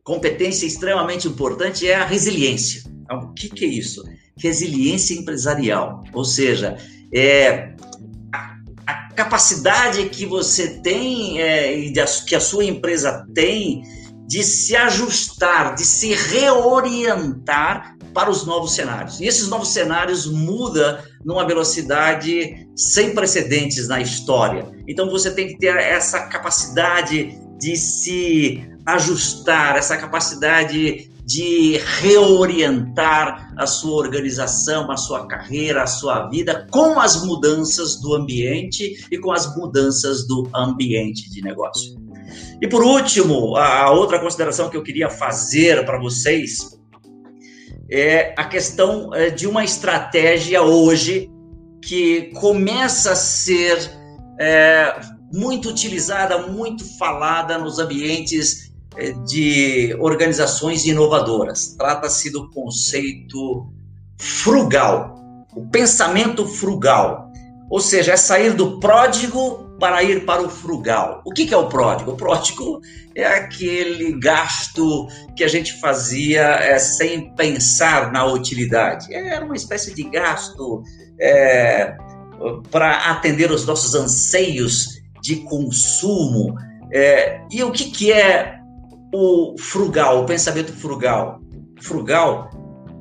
competência 0.02 0.66
extremamente 0.66 1.28
importante 1.28 1.88
é 1.88 1.94
a 1.94 2.04
resiliência. 2.04 2.82
Então, 3.02 3.18
o 3.18 3.34
que, 3.34 3.48
que 3.48 3.64
é 3.64 3.68
isso? 3.68 4.02
Resiliência 4.36 5.14
empresarial, 5.14 6.02
ou 6.12 6.24
seja, 6.24 6.76
é 7.14 7.74
capacidade 9.14 10.08
que 10.08 10.26
você 10.26 10.80
tem 10.80 11.40
é, 11.40 11.76
e 11.76 11.92
que 12.26 12.34
a 12.34 12.40
sua 12.40 12.64
empresa 12.64 13.26
tem 13.34 13.82
de 14.26 14.42
se 14.42 14.74
ajustar, 14.74 15.74
de 15.74 15.84
se 15.84 16.14
reorientar 16.14 17.96
para 18.14 18.30
os 18.30 18.44
novos 18.44 18.74
cenários. 18.74 19.20
E 19.20 19.26
esses 19.26 19.48
novos 19.48 19.68
cenários 19.68 20.26
mudam 20.26 20.98
numa 21.24 21.46
velocidade 21.46 22.66
sem 22.76 23.14
precedentes 23.14 23.88
na 23.88 24.00
história. 24.00 24.70
Então 24.88 25.10
você 25.10 25.30
tem 25.30 25.48
que 25.48 25.58
ter 25.58 25.76
essa 25.76 26.20
capacidade 26.28 27.38
de 27.58 27.76
se 27.76 28.68
ajustar, 28.86 29.76
essa 29.76 29.96
capacidade 29.96 31.11
de 31.32 31.78
reorientar 32.00 33.54
a 33.56 33.66
sua 33.66 33.96
organização, 33.96 34.90
a 34.90 34.98
sua 34.98 35.26
carreira, 35.26 35.82
a 35.82 35.86
sua 35.86 36.28
vida 36.28 36.66
com 36.70 37.00
as 37.00 37.24
mudanças 37.24 37.98
do 37.98 38.14
ambiente 38.14 39.06
e 39.10 39.16
com 39.16 39.32
as 39.32 39.56
mudanças 39.56 40.26
do 40.26 40.46
ambiente 40.54 41.30
de 41.30 41.40
negócio. 41.40 41.96
E 42.60 42.68
por 42.68 42.82
último, 42.84 43.56
a 43.56 43.90
outra 43.90 44.20
consideração 44.20 44.68
que 44.68 44.76
eu 44.76 44.82
queria 44.82 45.08
fazer 45.08 45.86
para 45.86 45.98
vocês 45.98 46.78
é 47.90 48.34
a 48.36 48.44
questão 48.44 49.14
é, 49.14 49.30
de 49.30 49.46
uma 49.46 49.64
estratégia 49.64 50.62
hoje 50.62 51.30
que 51.82 52.30
começa 52.34 53.12
a 53.12 53.16
ser 53.16 53.90
é, 54.38 55.00
muito 55.32 55.70
utilizada, 55.70 56.46
muito 56.46 56.84
falada 56.98 57.56
nos 57.56 57.78
ambientes 57.78 58.71
de 59.26 59.96
organizações 59.98 60.84
inovadoras. 60.84 61.74
Trata-se 61.76 62.30
do 62.30 62.50
conceito 62.50 63.72
frugal, 64.18 65.14
o 65.54 65.66
pensamento 65.68 66.46
frugal. 66.46 67.30
Ou 67.70 67.80
seja, 67.80 68.12
é 68.12 68.16
sair 68.16 68.52
do 68.52 68.78
pródigo 68.78 69.76
para 69.80 70.02
ir 70.02 70.24
para 70.24 70.42
o 70.42 70.48
frugal. 70.48 71.22
O 71.24 71.32
que 71.32 71.52
é 71.52 71.56
o 71.56 71.68
pródigo? 71.68 72.12
O 72.12 72.16
pródigo 72.16 72.80
é 73.16 73.24
aquele 73.24 74.12
gasto 74.20 75.08
que 75.34 75.42
a 75.42 75.48
gente 75.48 75.80
fazia 75.80 76.42
é, 76.42 76.78
sem 76.78 77.34
pensar 77.34 78.12
na 78.12 78.26
utilidade. 78.26 79.12
Era 79.12 79.44
uma 79.44 79.56
espécie 79.56 79.94
de 79.94 80.04
gasto 80.04 80.82
é, 81.18 81.96
para 82.70 83.10
atender 83.10 83.50
os 83.50 83.66
nossos 83.66 83.94
anseios 83.94 85.00
de 85.22 85.36
consumo. 85.36 86.54
É, 86.92 87.40
e 87.50 87.64
o 87.64 87.72
que, 87.72 87.90
que 87.90 88.12
é 88.12 88.61
o 89.12 89.54
frugal, 89.58 90.22
o 90.22 90.26
pensamento 90.26 90.72
frugal. 90.72 91.40
Frugal 91.80 92.50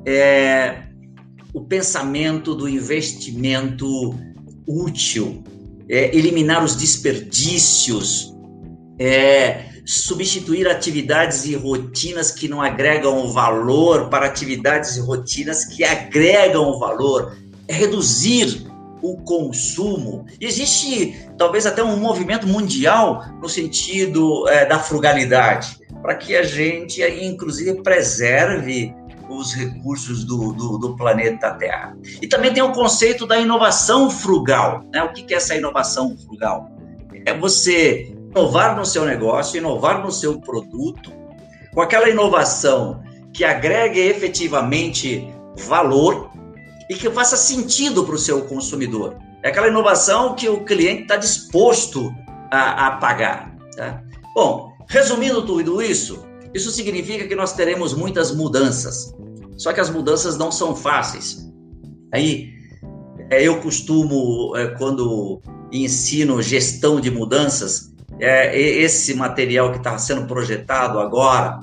é 0.06 0.82
o 1.54 1.62
pensamento 1.62 2.54
do 2.54 2.68
investimento 2.68 4.14
útil, 4.66 5.42
é 5.88 6.14
eliminar 6.16 6.62
os 6.62 6.76
desperdícios, 6.76 8.34
é 8.98 9.66
substituir 9.84 10.68
atividades 10.68 11.44
e 11.44 11.54
rotinas 11.54 12.30
que 12.30 12.46
não 12.46 12.62
agregam 12.62 13.28
valor 13.32 14.08
para 14.08 14.26
atividades 14.26 14.96
e 14.96 15.00
rotinas 15.00 15.64
que 15.64 15.82
agregam 15.82 16.78
valor, 16.78 17.36
é 17.66 17.74
reduzir 17.74 18.66
o 19.02 19.16
consumo. 19.24 20.24
Existe 20.40 21.26
talvez 21.36 21.66
até 21.66 21.82
um 21.82 21.96
movimento 21.96 22.46
mundial 22.46 23.24
no 23.40 23.48
sentido 23.48 24.48
é, 24.48 24.64
da 24.64 24.78
frugalidade 24.78 25.81
para 26.02 26.16
que 26.16 26.36
a 26.36 26.42
gente, 26.42 27.00
inclusive, 27.02 27.80
preserve 27.82 28.92
os 29.28 29.54
recursos 29.54 30.24
do, 30.24 30.52
do, 30.52 30.78
do, 30.78 30.96
planeta 30.96 31.52
Terra. 31.54 31.96
E 32.20 32.26
também 32.26 32.52
tem 32.52 32.62
o 32.62 32.72
conceito 32.72 33.26
da 33.26 33.38
inovação 33.38 34.10
frugal. 34.10 34.84
Né? 34.92 35.02
O 35.02 35.12
que 35.12 35.32
é 35.32 35.36
essa 35.36 35.54
inovação 35.54 36.16
frugal? 36.18 36.68
É 37.24 37.32
você 37.32 38.14
inovar 38.34 38.76
no 38.76 38.84
seu 38.84 39.04
negócio, 39.04 39.56
inovar 39.56 40.02
no 40.02 40.10
seu 40.10 40.40
produto, 40.40 41.12
com 41.72 41.80
aquela 41.80 42.08
inovação 42.08 43.02
que 43.32 43.44
agregue 43.44 44.00
efetivamente 44.00 45.26
valor 45.56 46.30
e 46.90 46.94
que 46.94 47.08
faça 47.10 47.36
sentido 47.36 48.04
para 48.04 48.14
o 48.14 48.18
seu 48.18 48.42
consumidor. 48.42 49.16
É 49.42 49.48
aquela 49.48 49.68
inovação 49.68 50.34
que 50.34 50.48
o 50.48 50.64
cliente 50.64 51.02
está 51.02 51.16
disposto 51.16 52.12
a, 52.50 52.88
a 52.88 52.90
pagar. 52.92 53.54
Tá? 53.76 54.02
Bom, 54.34 54.71
Resumindo 54.92 55.40
tudo 55.46 55.80
isso, 55.80 56.22
isso 56.52 56.70
significa 56.70 57.26
que 57.26 57.34
nós 57.34 57.54
teremos 57.54 57.94
muitas 57.94 58.30
mudanças. 58.30 59.14
Só 59.56 59.72
que 59.72 59.80
as 59.80 59.88
mudanças 59.88 60.36
não 60.36 60.52
são 60.52 60.76
fáceis. 60.76 61.50
Aí, 62.12 62.50
é, 63.30 63.42
eu 63.42 63.58
costumo, 63.62 64.54
é, 64.54 64.66
quando 64.76 65.40
ensino 65.72 66.42
gestão 66.42 67.00
de 67.00 67.10
mudanças, 67.10 67.90
é, 68.20 68.54
esse 68.60 69.14
material 69.14 69.72
que 69.72 69.78
está 69.78 69.96
sendo 69.96 70.26
projetado 70.26 71.00
agora 71.00 71.60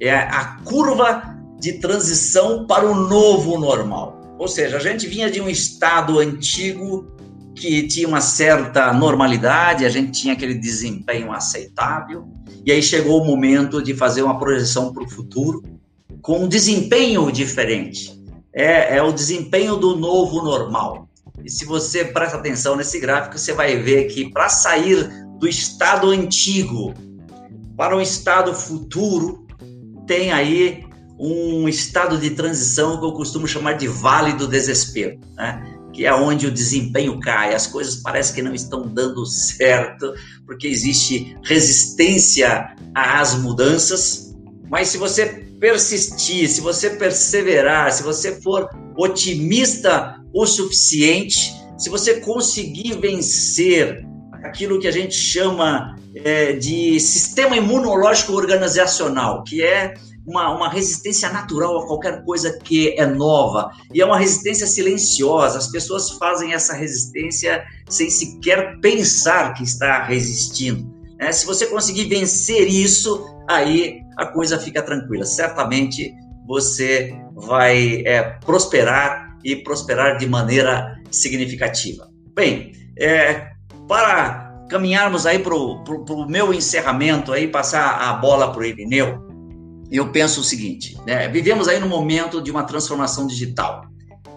é 0.00 0.14
a 0.14 0.56
curva 0.64 1.36
de 1.60 1.74
transição 1.74 2.66
para 2.66 2.90
o 2.90 2.94
novo 2.94 3.58
normal. 3.58 4.18
Ou 4.38 4.48
seja, 4.48 4.78
a 4.78 4.80
gente 4.80 5.06
vinha 5.06 5.30
de 5.30 5.38
um 5.38 5.50
estado 5.50 6.18
antigo 6.18 7.06
que 7.60 7.86
tinha 7.86 8.08
uma 8.08 8.22
certa 8.22 8.90
normalidade, 8.90 9.84
a 9.84 9.90
gente 9.90 10.18
tinha 10.18 10.32
aquele 10.32 10.54
desempenho 10.54 11.30
aceitável, 11.30 12.26
e 12.64 12.72
aí 12.72 12.82
chegou 12.82 13.20
o 13.20 13.24
momento 13.24 13.82
de 13.82 13.94
fazer 13.94 14.22
uma 14.22 14.38
projeção 14.38 14.94
para 14.94 15.04
o 15.04 15.08
futuro 15.08 15.62
com 16.22 16.44
um 16.44 16.48
desempenho 16.48 17.30
diferente. 17.30 18.18
É, 18.52 18.96
é 18.96 19.02
o 19.02 19.12
desempenho 19.12 19.76
do 19.76 19.94
novo 19.94 20.42
normal. 20.42 21.08
E 21.44 21.50
se 21.50 21.66
você 21.66 22.04
presta 22.04 22.38
atenção 22.38 22.76
nesse 22.76 22.98
gráfico, 22.98 23.38
você 23.38 23.52
vai 23.52 23.76
ver 23.76 24.06
que 24.06 24.30
para 24.30 24.48
sair 24.48 25.08
do 25.38 25.46
estado 25.46 26.08
antigo 26.08 26.94
para 27.76 27.96
um 27.96 28.00
estado 28.00 28.54
futuro, 28.54 29.46
tem 30.06 30.32
aí 30.32 30.84
um 31.18 31.68
estado 31.68 32.18
de 32.18 32.30
transição 32.30 32.98
que 32.98 33.04
eu 33.04 33.12
costumo 33.12 33.46
chamar 33.46 33.74
de 33.74 33.86
vale 33.86 34.32
do 34.32 34.48
desespero. 34.48 35.18
Né? 35.34 35.79
Que 36.00 36.06
é 36.06 36.14
onde 36.14 36.46
o 36.46 36.50
desempenho 36.50 37.20
cai, 37.20 37.54
as 37.54 37.66
coisas 37.66 37.96
parecem 37.96 38.36
que 38.36 38.40
não 38.40 38.54
estão 38.54 38.88
dando 38.88 39.26
certo, 39.26 40.14
porque 40.46 40.66
existe 40.66 41.36
resistência 41.44 42.74
às 42.94 43.34
mudanças. 43.34 44.34
Mas 44.70 44.88
se 44.88 44.96
você 44.96 45.26
persistir, 45.60 46.48
se 46.48 46.62
você 46.62 46.88
perseverar, 46.88 47.92
se 47.92 48.02
você 48.02 48.40
for 48.40 48.66
otimista 48.96 50.18
o 50.32 50.46
suficiente, 50.46 51.52
se 51.76 51.90
você 51.90 52.18
conseguir 52.18 52.98
vencer 52.98 54.02
aquilo 54.42 54.80
que 54.80 54.88
a 54.88 54.92
gente 54.92 55.14
chama 55.14 55.98
é, 56.14 56.54
de 56.54 56.98
sistema 56.98 57.58
imunológico 57.58 58.32
organizacional, 58.32 59.44
que 59.44 59.62
é 59.62 59.92
uma, 60.26 60.54
uma 60.54 60.68
resistência 60.68 61.30
natural 61.30 61.78
a 61.78 61.86
qualquer 61.86 62.24
coisa 62.24 62.58
que 62.58 62.94
é 62.98 63.06
nova. 63.06 63.70
E 63.92 64.00
é 64.00 64.04
uma 64.04 64.18
resistência 64.18 64.66
silenciosa. 64.66 65.58
As 65.58 65.68
pessoas 65.68 66.10
fazem 66.12 66.52
essa 66.52 66.74
resistência 66.74 67.64
sem 67.88 68.10
sequer 68.10 68.78
pensar 68.80 69.54
que 69.54 69.64
está 69.64 70.04
resistindo. 70.04 70.94
É, 71.18 71.30
se 71.32 71.44
você 71.44 71.66
conseguir 71.66 72.04
vencer 72.04 72.66
isso, 72.66 73.26
aí 73.48 74.00
a 74.16 74.26
coisa 74.26 74.58
fica 74.58 74.82
tranquila. 74.82 75.24
Certamente 75.24 76.14
você 76.46 77.14
vai 77.34 78.02
é, 78.06 78.22
prosperar 78.44 79.36
e 79.44 79.56
prosperar 79.56 80.18
de 80.18 80.26
maneira 80.26 80.98
significativa. 81.10 82.08
Bem, 82.34 82.72
é, 82.98 83.50
para 83.88 84.64
caminharmos 84.68 85.26
aí 85.26 85.38
para 85.38 85.54
o 85.54 86.26
meu 86.28 86.54
encerramento, 86.54 87.32
aí 87.32 87.48
passar 87.48 88.00
a 88.00 88.14
bola 88.14 88.52
para 88.52 88.62
o 88.62 88.64
Irineu, 88.64 89.29
eu 89.96 90.10
penso 90.12 90.40
o 90.40 90.44
seguinte: 90.44 90.96
né? 91.06 91.28
vivemos 91.28 91.68
aí 91.68 91.78
no 91.80 91.88
momento 91.88 92.40
de 92.40 92.50
uma 92.50 92.62
transformação 92.62 93.26
digital. 93.26 93.86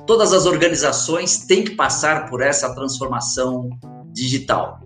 Todas 0.06 0.34
as 0.34 0.46
organizações 0.46 1.46
têm 1.46 1.64
que 1.64 1.76
passar 1.76 2.30
por 2.30 2.42
essa 2.42 2.74
transformação 2.76 3.70
digital. 4.12 4.82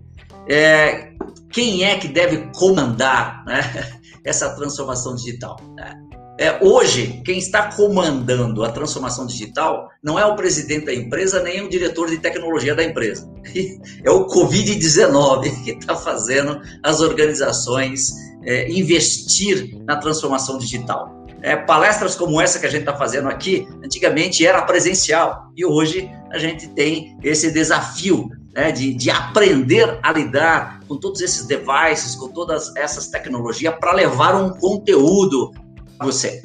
É, 0.48 1.12
quem 1.50 1.84
é 1.84 1.98
que 1.98 2.08
deve 2.08 2.50
comandar 2.54 3.44
né, 3.44 3.60
essa 4.24 4.50
transformação 4.50 5.14
digital? 5.16 5.56
Né? 5.74 5.92
É, 6.40 6.56
hoje, 6.64 7.20
quem 7.24 7.36
está 7.36 7.72
comandando 7.72 8.62
a 8.62 8.70
transformação 8.70 9.26
digital 9.26 9.90
não 10.00 10.16
é 10.16 10.24
o 10.24 10.36
presidente 10.36 10.86
da 10.86 10.94
empresa, 10.94 11.42
nem 11.42 11.62
o 11.62 11.68
diretor 11.68 12.08
de 12.08 12.18
tecnologia 12.18 12.76
da 12.76 12.84
empresa. 12.84 13.28
É 14.04 14.10
o 14.10 14.26
Covid-19 14.26 15.64
que 15.64 15.70
está 15.72 15.96
fazendo 15.96 16.60
as 16.84 17.00
organizações 17.00 18.12
é, 18.44 18.70
investir 18.70 19.76
na 19.84 19.96
transformação 19.96 20.58
digital. 20.58 21.16
É, 21.40 21.54
palestras 21.54 22.16
como 22.16 22.40
essa 22.40 22.58
que 22.58 22.66
a 22.66 22.70
gente 22.70 22.80
está 22.80 22.96
fazendo 22.96 23.28
aqui, 23.28 23.68
antigamente 23.84 24.44
era 24.44 24.62
presencial 24.62 25.52
e 25.56 25.64
hoje 25.64 26.10
a 26.32 26.38
gente 26.38 26.68
tem 26.68 27.16
esse 27.22 27.50
desafio 27.52 28.28
né, 28.52 28.72
de, 28.72 28.92
de 28.92 29.08
aprender 29.08 29.98
a 30.02 30.12
lidar 30.12 30.80
com 30.88 30.96
todos 30.96 31.20
esses 31.20 31.46
devices, 31.46 32.16
com 32.16 32.28
todas 32.28 32.74
essas 32.74 33.06
tecnologias 33.06 33.74
para 33.78 33.92
levar 33.92 34.34
um 34.34 34.50
conteúdo 34.50 35.52
você. 36.00 36.42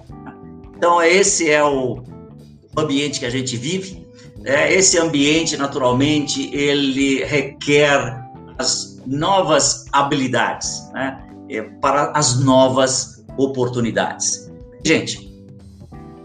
Então, 0.75 1.01
esse 1.01 1.49
é 1.49 1.63
o 1.63 2.03
ambiente 2.77 3.19
que 3.19 3.25
a 3.25 3.29
gente 3.29 3.55
vive. 3.55 4.05
É, 4.43 4.73
esse 4.73 4.99
ambiente, 4.99 5.55
naturalmente, 5.55 6.53
ele 6.53 7.23
requer 7.23 8.21
as 8.57 9.01
novas 9.05 9.85
habilidades 9.91 10.89
né, 10.91 11.23
é, 11.49 11.61
para 11.61 12.11
as 12.11 12.39
novas 12.39 13.23
oportunidades. 13.37 14.51
Gente, 14.85 15.33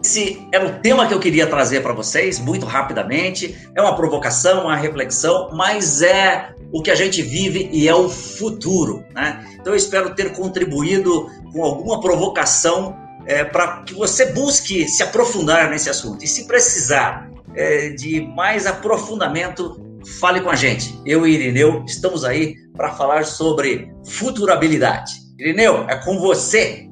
esse 0.03 0.47
era 0.53 0.67
o 0.67 0.79
tema 0.81 1.07
que 1.07 1.15
eu 1.15 1.21
queria 1.21 1.47
trazer 1.47 1.83
para 1.83 1.93
vocês, 1.93 2.39
muito 2.39 2.65
rapidamente. 2.65 3.57
É 3.75 3.83
uma 3.83 3.97
provocação, 3.97 4.65
uma 4.65 4.77
reflexão, 4.77 5.51
mas 5.53 6.03
é 6.03 6.55
o 6.73 6.83
que 6.83 6.91
a 6.91 6.95
gente 6.95 7.21
vive 7.23 7.69
e 7.73 7.89
é 7.89 7.95
o 7.95 8.09
futuro. 8.09 9.05
Né? 9.15 9.45
Então, 9.61 9.73
eu 9.73 9.77
espero 9.77 10.15
ter 10.15 10.33
contribuído 10.33 11.29
com 11.53 11.65
alguma 11.65 12.01
provocação 12.01 12.97
é, 13.27 13.45
para 13.45 13.83
que 13.83 13.95
você 13.95 14.33
busque 14.33 14.89
se 14.89 15.03
aprofundar 15.03 15.69
nesse 15.69 15.91
assunto. 15.91 16.25
E 16.25 16.29
se 16.29 16.47
precisar 16.47 17.31
é, 17.55 17.91
de 17.91 18.21
mais 18.21 18.67
aprofundamento, 18.67 19.88
fale 20.21 20.41
com 20.41 20.51
a 20.51 20.57
gente. 20.57 20.99
Eu 21.05 21.27
e 21.27 21.33
Irineu 21.33 21.85
estamos 21.87 22.25
aí 22.25 22.55
para 22.75 22.93
falar 22.95 23.25
sobre 23.25 23.93
futurabilidade. 24.07 25.13
Irineu, 25.39 25.85
é 25.89 25.97
com 25.97 26.19
você. 26.19 26.89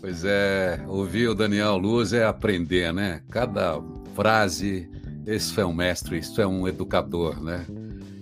Pois 0.00 0.24
é, 0.24 0.84
ouvir 0.86 1.28
o 1.28 1.34
Daniel 1.34 1.76
Luz 1.76 2.12
é 2.12 2.24
aprender, 2.24 2.92
né? 2.92 3.22
Cada 3.30 3.80
frase, 4.14 4.88
esse 5.26 5.60
é 5.60 5.66
um 5.66 5.74
mestre, 5.74 6.18
isso 6.18 6.40
é 6.40 6.46
um 6.46 6.66
educador, 6.66 7.42
né? 7.42 7.66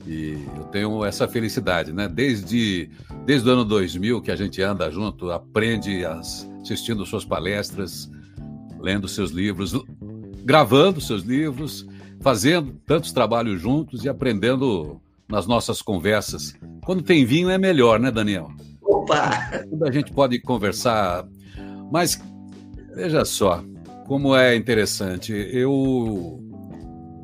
E 0.07 0.39
eu 0.57 0.65
tenho 0.65 1.05
essa 1.05 1.27
felicidade, 1.27 1.93
né? 1.93 2.09
Desde, 2.09 2.91
desde 3.25 3.49
o 3.49 3.53
ano 3.53 3.65
2000 3.65 4.21
que 4.23 4.31
a 4.31 4.37
gente 4.37 4.61
anda 4.63 4.91
junto, 4.91 5.31
aprende 5.31 6.05
as, 6.05 6.49
assistindo 6.63 7.05
suas 7.07 7.25
palestras, 7.25 8.11
lendo 8.81 9.09
seus 9.09 9.31
livros, 9.31 9.75
gravando 10.45 11.01
seus 11.01 11.23
livros, 11.23 11.87
fazendo 12.25 12.81
tantos 12.87 13.13
trabalhos 13.13 13.61
juntos 13.61 14.03
e 14.03 14.09
aprendendo 14.09 14.99
nas 15.29 15.47
nossas 15.47 15.83
conversas. 15.83 16.55
Quando 16.83 17.03
tem 17.03 17.23
vinho 17.27 17.51
é 17.51 17.59
melhor, 17.59 18.01
né, 18.01 18.11
Daniel? 18.11 18.51
Opa! 18.81 19.51
Quando 19.69 19.87
a 19.87 19.93
gente 19.93 20.11
pode 20.11 20.41
conversar. 20.41 21.27
Mas 21.93 22.19
veja 22.97 23.27
só 23.27 23.63
como 24.07 24.35
é 24.35 24.57
interessante. 24.57 25.35
Eu, 25.35 26.41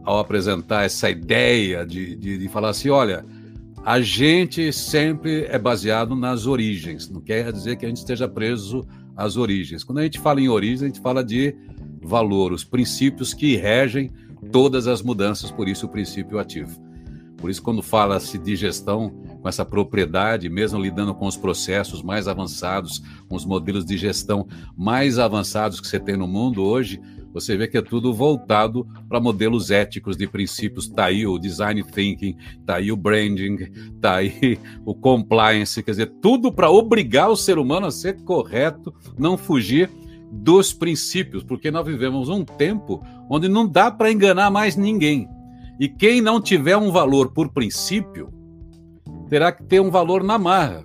ao 0.04 0.18
apresentar 0.18 0.84
essa 0.84 1.08
ideia 1.08 1.86
de, 1.86 2.14
de, 2.14 2.36
de 2.36 2.48
falar 2.50 2.68
assim, 2.68 2.90
olha, 2.90 3.24
a 3.82 4.02
gente 4.02 4.70
sempre 4.70 5.46
é 5.46 5.58
baseado 5.58 6.14
nas 6.14 6.46
origens. 6.46 7.08
Não 7.08 7.22
quer 7.22 7.50
dizer 7.50 7.76
que 7.76 7.86
a 7.86 7.88
gente 7.88 7.98
esteja 7.98 8.28
preso 8.28 8.86
as 9.16 9.38
origens. 9.38 9.82
Quando 9.82 9.98
a 9.98 10.02
gente 10.02 10.20
fala 10.20 10.42
em 10.42 10.48
origem, 10.50 10.84
a 10.84 10.88
gente 10.88 11.00
fala 11.00 11.24
de 11.24 11.56
valor, 12.02 12.52
os 12.52 12.64
princípios 12.64 13.32
que 13.32 13.56
regem 13.56 14.10
todas 14.52 14.86
as 14.86 15.02
mudanças, 15.02 15.50
por 15.50 15.68
isso 15.68 15.86
o 15.86 15.88
princípio 15.88 16.38
ativo. 16.38 16.80
Por 17.40 17.50
isso, 17.50 17.62
quando 17.62 17.82
fala-se 17.82 18.36
de 18.36 18.54
gestão 18.54 19.10
com 19.40 19.48
essa 19.48 19.64
propriedade, 19.64 20.50
mesmo 20.50 20.78
lidando 20.78 21.14
com 21.14 21.26
os 21.26 21.38
processos 21.38 22.02
mais 22.02 22.28
avançados, 22.28 23.02
com 23.28 23.34
os 23.34 23.46
modelos 23.46 23.84
de 23.86 23.96
gestão 23.96 24.46
mais 24.76 25.18
avançados 25.18 25.80
que 25.80 25.88
você 25.88 25.98
tem 25.98 26.18
no 26.18 26.28
mundo 26.28 26.62
hoje, 26.62 27.00
você 27.32 27.56
vê 27.56 27.66
que 27.66 27.78
é 27.78 27.82
tudo 27.82 28.12
voltado 28.12 28.86
para 29.08 29.20
modelos 29.20 29.70
éticos 29.70 30.16
de 30.16 30.26
princípios. 30.26 30.86
Está 30.86 31.06
aí 31.06 31.26
o 31.26 31.38
design 31.38 31.82
thinking, 31.82 32.36
está 32.58 32.76
aí 32.76 32.92
o 32.92 32.96
branding, 32.96 33.56
está 33.94 34.16
aí 34.16 34.58
o 34.84 34.94
compliance, 34.94 35.82
quer 35.82 35.92
dizer, 35.92 36.12
tudo 36.20 36.52
para 36.52 36.70
obrigar 36.70 37.30
o 37.30 37.36
ser 37.36 37.56
humano 37.56 37.86
a 37.86 37.90
ser 37.90 38.22
correto, 38.22 38.92
não 39.18 39.38
fugir 39.38 39.88
dos 40.30 40.72
princípios, 40.72 41.42
porque 41.42 41.70
nós 41.70 41.84
vivemos 41.84 42.28
um 42.28 42.44
tempo 42.44 43.02
onde 43.28 43.48
não 43.48 43.66
dá 43.66 43.90
para 43.90 44.12
enganar 44.12 44.50
mais 44.50 44.76
ninguém. 44.76 45.28
E 45.78 45.88
quem 45.88 46.20
não 46.20 46.40
tiver 46.40 46.76
um 46.76 46.92
valor 46.92 47.32
por 47.32 47.50
princípio, 47.50 48.32
terá 49.28 49.50
que 49.50 49.64
ter 49.64 49.80
um 49.80 49.90
valor 49.90 50.22
na 50.22 50.38
marra 50.38 50.84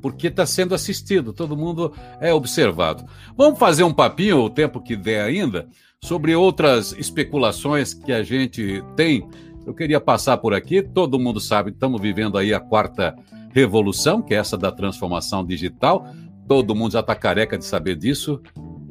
porque 0.00 0.28
está 0.28 0.46
sendo 0.46 0.74
assistido, 0.74 1.32
todo 1.32 1.56
mundo 1.56 1.92
é 2.20 2.32
observado. 2.32 3.04
Vamos 3.36 3.58
fazer 3.58 3.84
um 3.84 3.92
papinho, 3.92 4.38
o 4.38 4.50
tempo 4.50 4.80
que 4.80 4.96
der 4.96 5.22
ainda, 5.22 5.68
sobre 6.02 6.34
outras 6.34 6.92
especulações 6.92 7.94
que 7.94 8.12
a 8.12 8.22
gente 8.22 8.82
tem. 8.96 9.26
Eu 9.66 9.74
queria 9.74 10.00
passar 10.00 10.38
por 10.38 10.54
aqui, 10.54 10.82
todo 10.82 11.18
mundo 11.18 11.40
sabe, 11.40 11.70
estamos 11.70 12.00
vivendo 12.00 12.38
aí 12.38 12.54
a 12.54 12.60
quarta 12.60 13.14
revolução, 13.52 14.22
que 14.22 14.34
é 14.34 14.38
essa 14.38 14.56
da 14.56 14.72
transformação 14.72 15.44
digital. 15.44 16.06
Todo 16.50 16.74
mundo 16.74 16.90
já 16.90 16.98
está 16.98 17.14
careca 17.14 17.56
de 17.56 17.64
saber 17.64 17.94
disso, 17.94 18.40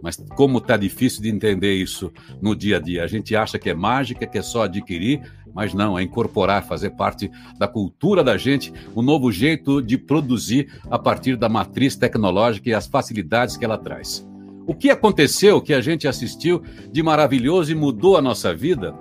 mas 0.01 0.16
como 0.38 0.60
está 0.60 0.78
difícil 0.78 1.22
de 1.22 1.28
entender 1.28 1.74
isso 1.74 2.10
no 2.41 2.55
dia 2.55 2.78
a 2.78 2.80
dia. 2.80 3.03
A 3.03 3.07
gente 3.07 3.36
acha 3.36 3.60
que 3.60 3.70
é 3.70 3.74
mágica, 3.74 4.26
que 4.26 4.38
é 4.38 4.41
só 4.41 4.64
adquirir, 4.64 5.30
mas 5.53 5.74
não, 5.74 5.99
é 5.99 6.01
incorporar, 6.01 6.66
fazer 6.66 6.91
parte 6.91 7.30
da 7.57 7.68
cultura 7.68 8.24
da 8.24 8.38
gente, 8.38 8.72
um 8.95 9.01
novo 9.01 9.30
jeito 9.30 9.82
de 9.82 9.97
produzir 9.97 10.72
a 10.89 10.97
partir 10.97 11.36
da 11.36 11.49
matriz 11.49 11.97
tecnológica 11.97 12.70
e 12.70 12.74
as 12.74 12.88
facilidades 12.88 13.57
que 13.57 13.66
ela 13.66 13.78
traz. 13.78 14.26
O 14.66 14.74
que 14.74 14.89
aconteceu, 14.89 15.62
que 15.62 15.74
a 15.74 15.82
gente 15.82 16.07
assistiu 16.07 16.64
de 16.93 17.03
maravilhoso 17.03 17.74
e 17.74 17.76
mudou 17.76 18.16
a 18.16 18.22
nossa 18.22 18.55
vida 18.55 18.95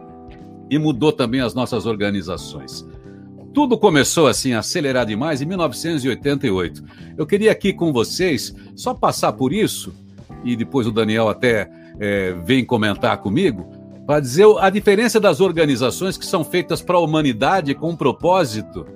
e 0.68 0.80
mudou 0.80 1.12
também 1.12 1.42
as 1.42 1.54
nossas 1.54 1.86
organizações. 1.86 2.84
Tudo 3.58 3.76
começou 3.76 4.28
assim 4.28 4.52
a 4.52 4.60
acelerar 4.60 5.04
demais 5.04 5.42
em 5.42 5.44
1988. 5.44 6.80
Eu 7.16 7.26
queria 7.26 7.50
aqui 7.50 7.72
com 7.72 7.92
vocês 7.92 8.54
só 8.76 8.94
passar 8.94 9.32
por 9.32 9.52
isso, 9.52 9.92
e 10.44 10.54
depois 10.54 10.86
o 10.86 10.92
Daniel 10.92 11.28
até 11.28 11.68
é, 11.98 12.34
vem 12.44 12.64
comentar 12.64 13.18
comigo, 13.18 13.68
para 14.06 14.20
dizer 14.20 14.46
a 14.60 14.70
diferença 14.70 15.18
das 15.18 15.40
organizações 15.40 16.16
que 16.16 16.24
são 16.24 16.44
feitas 16.44 16.80
para 16.80 16.98
a 16.98 17.00
humanidade 17.00 17.74
com 17.74 17.90
um 17.90 17.96
propósito 17.96 18.86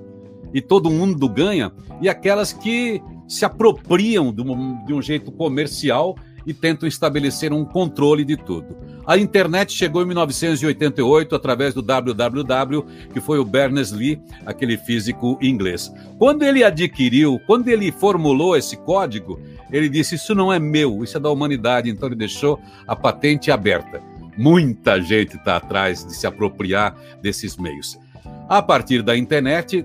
e 0.54 0.60
todo 0.60 0.88
mundo 0.88 1.28
ganha, 1.28 1.72
e 2.00 2.08
aquelas 2.08 2.52
que 2.52 3.02
se 3.26 3.44
apropriam 3.44 4.32
de 4.32 4.42
um, 4.42 4.84
de 4.84 4.94
um 4.94 5.02
jeito 5.02 5.32
comercial 5.32 6.14
e 6.46 6.52
tentam 6.52 6.88
estabelecer 6.88 7.52
um 7.52 7.64
controle 7.64 8.24
de 8.24 8.36
tudo. 8.36 8.76
A 9.06 9.18
internet 9.18 9.72
chegou 9.72 10.02
em 10.02 10.06
1988 10.06 11.34
através 11.34 11.74
do 11.74 11.82
www, 11.82 12.84
que 13.12 13.20
foi 13.20 13.38
o 13.38 13.44
Berners-Lee, 13.44 14.20
aquele 14.46 14.76
físico 14.76 15.38
inglês. 15.42 15.92
Quando 16.18 16.42
ele 16.44 16.62
adquiriu, 16.62 17.40
quando 17.46 17.68
ele 17.68 17.90
formulou 17.90 18.56
esse 18.56 18.76
código, 18.76 19.40
ele 19.72 19.88
disse: 19.88 20.14
Isso 20.14 20.34
não 20.34 20.52
é 20.52 20.58
meu, 20.58 21.02
isso 21.02 21.16
é 21.16 21.20
da 21.20 21.30
humanidade. 21.30 21.90
Então 21.90 22.08
ele 22.08 22.16
deixou 22.16 22.60
a 22.86 22.94
patente 22.94 23.50
aberta. 23.50 24.00
Muita 24.36 25.00
gente 25.00 25.36
está 25.36 25.56
atrás 25.56 26.04
de 26.04 26.14
se 26.14 26.26
apropriar 26.26 26.96
desses 27.20 27.56
meios. 27.56 27.98
A 28.48 28.62
partir 28.62 29.02
da 29.02 29.16
internet, 29.16 29.84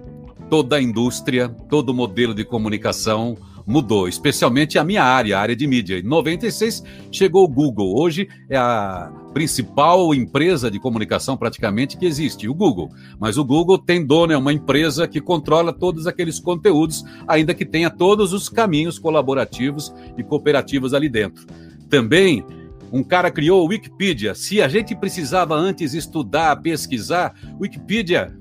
toda 0.49 0.77
a 0.77 0.81
indústria, 0.81 1.49
todo 1.69 1.89
o 1.89 1.93
modelo 1.93 2.33
de 2.33 2.45
comunicação 2.45 3.37
mudou, 3.67 4.07
especialmente 4.07 4.79
a 4.79 4.83
minha 4.83 5.03
área, 5.03 5.37
a 5.37 5.41
área 5.41 5.55
de 5.55 5.67
mídia. 5.67 5.99
Em 5.99 6.03
96 6.03 6.81
chegou 7.11 7.43
o 7.43 7.47
Google. 7.49 7.99
Hoje 7.99 8.29
é 8.49 8.55
a 8.55 9.11
principal 9.33 10.15
empresa 10.15 10.71
de 10.71 10.79
comunicação 10.79 11.35
praticamente 11.35 11.97
que 11.97 12.05
existe, 12.05 12.47
o 12.47 12.53
Google. 12.53 12.89
Mas 13.19 13.37
o 13.37 13.43
Google 13.43 13.77
tem 13.77 14.05
dono, 14.05 14.31
é 14.31 14.37
uma 14.37 14.53
empresa 14.53 15.07
que 15.07 15.19
controla 15.19 15.73
todos 15.73 16.07
aqueles 16.07 16.39
conteúdos, 16.39 17.03
ainda 17.27 17.53
que 17.53 17.65
tenha 17.65 17.89
todos 17.89 18.31
os 18.31 18.47
caminhos 18.47 18.97
colaborativos 18.97 19.93
e 20.17 20.23
cooperativos 20.23 20.93
ali 20.93 21.09
dentro. 21.09 21.45
Também 21.89 22.45
um 22.91 23.03
cara 23.03 23.29
criou 23.29 23.65
o 23.65 23.67
Wikipedia. 23.67 24.33
Se 24.33 24.61
a 24.61 24.69
gente 24.69 24.95
precisava 24.95 25.55
antes 25.55 25.93
estudar, 25.93 26.55
pesquisar, 26.61 27.35
Wikipedia 27.59 28.33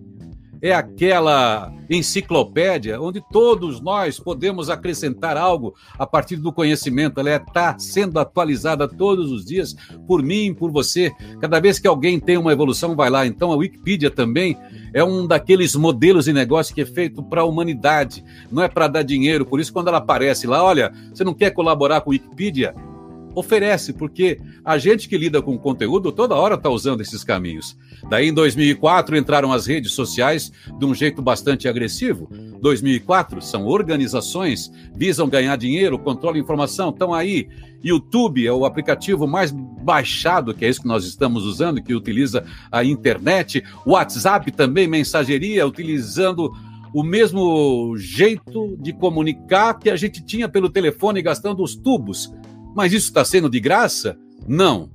é 0.61 0.73
aquela 0.73 1.73
enciclopédia 1.89 3.01
onde 3.01 3.23
todos 3.31 3.81
nós 3.81 4.19
podemos 4.19 4.69
acrescentar 4.71 5.37
algo 5.37 5.75
a 5.99 6.07
partir 6.07 6.37
do 6.37 6.53
conhecimento. 6.53 7.21
Ela 7.21 7.37
está 7.37 7.79
sendo 7.79 8.19
atualizada 8.19 8.89
todos 8.89 9.31
os 9.31 9.45
dias 9.45 9.77
por 10.07 10.23
mim, 10.23 10.55
por 10.55 10.71
você. 10.71 11.13
Cada 11.41 11.61
vez 11.61 11.79
que 11.79 11.87
alguém 11.87 12.19
tem 12.19 12.37
uma 12.37 12.53
evolução, 12.53 12.97
vai 12.97 13.11
lá. 13.11 13.27
Então 13.27 13.53
a 13.53 13.57
Wikipedia 13.57 14.11
também 14.11 14.57
é 14.93 15.05
um 15.05 15.27
daqueles 15.27 15.75
modelos 15.75 16.25
de 16.25 16.33
negócio 16.33 16.75
que 16.75 16.81
é 16.81 16.87
feito 16.87 17.23
para 17.23 17.43
a 17.43 17.45
humanidade, 17.45 18.25
não 18.51 18.63
é 18.63 18.69
para 18.69 18.89
dar 18.89 19.03
dinheiro. 19.03 19.45
Por 19.45 19.61
isso, 19.61 19.73
quando 19.73 19.89
ela 19.89 19.99
aparece 19.99 20.47
lá, 20.47 20.65
olha, 20.65 20.93
você 21.13 21.23
não 21.23 21.35
quer 21.35 21.51
colaborar 21.51 22.01
com 22.01 22.11
a 22.11 22.13
Wikipedia? 22.13 22.75
Oferece, 23.37 23.93
porque 23.93 24.41
a 24.65 24.79
gente 24.79 25.07
que 25.07 25.19
lida 25.19 25.43
com 25.43 25.59
conteúdo 25.59 26.11
toda 26.11 26.35
hora 26.35 26.55
está 26.55 26.71
usando 26.71 27.03
esses 27.03 27.23
caminhos. 27.23 27.77
Daí, 28.09 28.29
em 28.29 28.33
2004, 28.33 29.15
entraram 29.15 29.53
as 29.53 29.67
redes 29.67 29.93
sociais 29.93 30.51
de 30.79 30.87
um 30.87 30.95
jeito 30.95 31.21
bastante 31.21 31.69
agressivo. 31.69 32.31
2004 32.63 33.43
são 33.43 33.67
organizações, 33.67 34.73
visam 34.95 35.29
ganhar 35.29 35.55
dinheiro, 35.57 35.99
controlam 35.99 36.41
informação, 36.41 36.89
estão 36.89 37.13
aí. 37.13 37.47
YouTube 37.85 38.45
é 38.45 38.51
o 38.51 38.65
aplicativo 38.65 39.27
mais 39.27 39.53
baixado, 39.53 40.55
que 40.55 40.65
é 40.65 40.69
isso 40.71 40.81
que 40.81 40.89
nós 40.89 41.05
estamos 41.05 41.45
usando, 41.45 41.83
que 41.83 41.95
utiliza 41.95 42.43
a 42.73 42.83
internet. 42.83 43.63
WhatsApp 43.85 44.51
também, 44.51 44.89
mensageria, 44.89 45.67
utilizando 45.67 46.51
o 46.95 47.03
mesmo 47.03 47.95
jeito 47.99 48.79
de 48.81 48.95
comunicar 48.95 49.75
que 49.75 49.91
a 49.91 49.97
gente 49.97 50.25
tinha 50.25 50.49
pelo 50.49 50.71
telefone, 50.71 51.21
gastando 51.21 51.63
os 51.63 51.77
tubos 51.77 52.33
mas 52.77 52.93
isso 52.93 53.07
está 53.07 53.25
sendo 53.25 53.49
de 53.49 53.59
graça? 53.59 54.19
Não. 54.47 54.91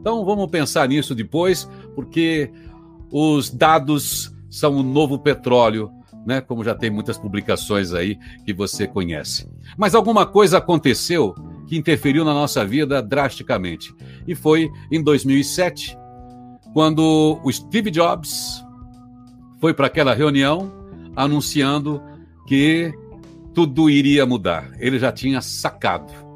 Então 0.00 0.24
vamos 0.24 0.48
pensar 0.48 0.88
nisso 0.88 1.16
depois, 1.16 1.68
porque 1.96 2.48
os 3.10 3.50
dados 3.50 4.32
são 4.48 4.76
o 4.76 4.84
novo 4.84 5.18
petróleo, 5.18 5.90
né? 6.24 6.40
Como 6.40 6.62
já 6.62 6.76
tem 6.76 6.90
muitas 6.90 7.18
publicações 7.18 7.92
aí 7.92 8.16
que 8.46 8.52
você 8.52 8.86
conhece. 8.86 9.48
Mas 9.76 9.96
alguma 9.96 10.24
coisa 10.24 10.58
aconteceu 10.58 11.34
que 11.66 11.76
interferiu 11.76 12.24
na 12.24 12.32
nossa 12.32 12.64
vida 12.64 13.02
drasticamente. 13.02 13.92
E 14.26 14.36
foi 14.36 14.70
em 14.88 15.02
2007, 15.02 15.98
quando 16.72 17.40
o 17.42 17.52
Steve 17.52 17.90
Jobs 17.90 18.64
foi 19.60 19.74
para 19.74 19.88
aquela 19.88 20.14
reunião 20.14 20.72
anunciando 21.16 22.00
que 22.46 22.92
tudo 23.52 23.90
iria 23.90 24.24
mudar. 24.24 24.70
Ele 24.78 25.00
já 25.00 25.10
tinha 25.10 25.40
sacado 25.40 26.27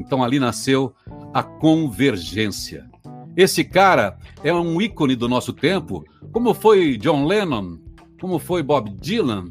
então 0.00 0.24
ali 0.24 0.40
nasceu 0.40 0.94
a 1.32 1.42
convergência. 1.42 2.88
Esse 3.36 3.62
cara 3.62 4.18
é 4.42 4.52
um 4.52 4.80
ícone 4.80 5.14
do 5.14 5.28
nosso 5.28 5.52
tempo, 5.52 6.04
como 6.32 6.52
foi 6.54 6.96
John 6.96 7.26
Lennon, 7.26 7.78
como 8.20 8.38
foi 8.38 8.62
Bob 8.62 8.90
Dylan, 8.90 9.48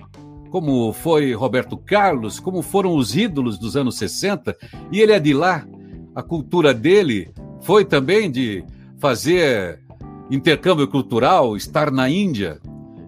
como 0.50 0.92
foi 0.92 1.34
Roberto 1.34 1.78
Carlos, 1.78 2.40
como 2.40 2.62
foram 2.62 2.96
os 2.96 3.16
ídolos 3.16 3.58
dos 3.58 3.78
anos 3.78 3.98
60, 3.98 4.56
e 4.92 5.00
ele 5.00 5.12
é 5.12 5.20
de 5.20 5.34
lá. 5.34 5.66
A 6.16 6.24
cultura 6.24 6.74
dele 6.74 7.32
foi 7.62 7.86
também 7.86 8.30
de 8.30 8.64
fazer 8.98 9.80
intercâmbio 10.30 10.88
cultural, 10.88 11.56
estar 11.56 11.92
na 11.92 12.10
Índia, 12.10 12.60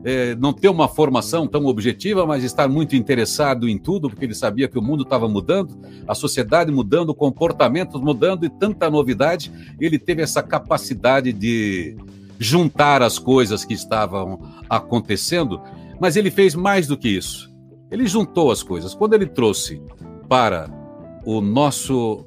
é, 0.03 0.35
não 0.35 0.51
ter 0.51 0.69
uma 0.69 0.87
formação 0.87 1.47
tão 1.47 1.65
objetiva, 1.65 2.25
mas 2.25 2.43
estar 2.43 2.67
muito 2.67 2.95
interessado 2.95 3.69
em 3.69 3.77
tudo, 3.77 4.09
porque 4.09 4.25
ele 4.25 4.33
sabia 4.33 4.67
que 4.67 4.77
o 4.77 4.81
mundo 4.81 5.03
estava 5.03 5.27
mudando, 5.27 5.77
a 6.07 6.15
sociedade 6.15 6.71
mudando, 6.71 7.13
comportamentos 7.13 8.01
mudando 8.01 8.45
e 8.45 8.49
tanta 8.49 8.89
novidade. 8.89 9.51
Ele 9.79 9.99
teve 9.99 10.21
essa 10.21 10.41
capacidade 10.41 11.31
de 11.31 11.95
juntar 12.39 13.03
as 13.03 13.19
coisas 13.19 13.63
que 13.63 13.73
estavam 13.73 14.41
acontecendo, 14.69 15.61
mas 15.99 16.15
ele 16.15 16.31
fez 16.31 16.55
mais 16.55 16.87
do 16.87 16.97
que 16.97 17.09
isso. 17.09 17.51
Ele 17.91 18.07
juntou 18.07 18.51
as 18.51 18.63
coisas. 18.63 18.95
Quando 18.95 19.13
ele 19.13 19.27
trouxe 19.27 19.81
para 20.27 20.67
o 21.23 21.41
nosso 21.41 22.25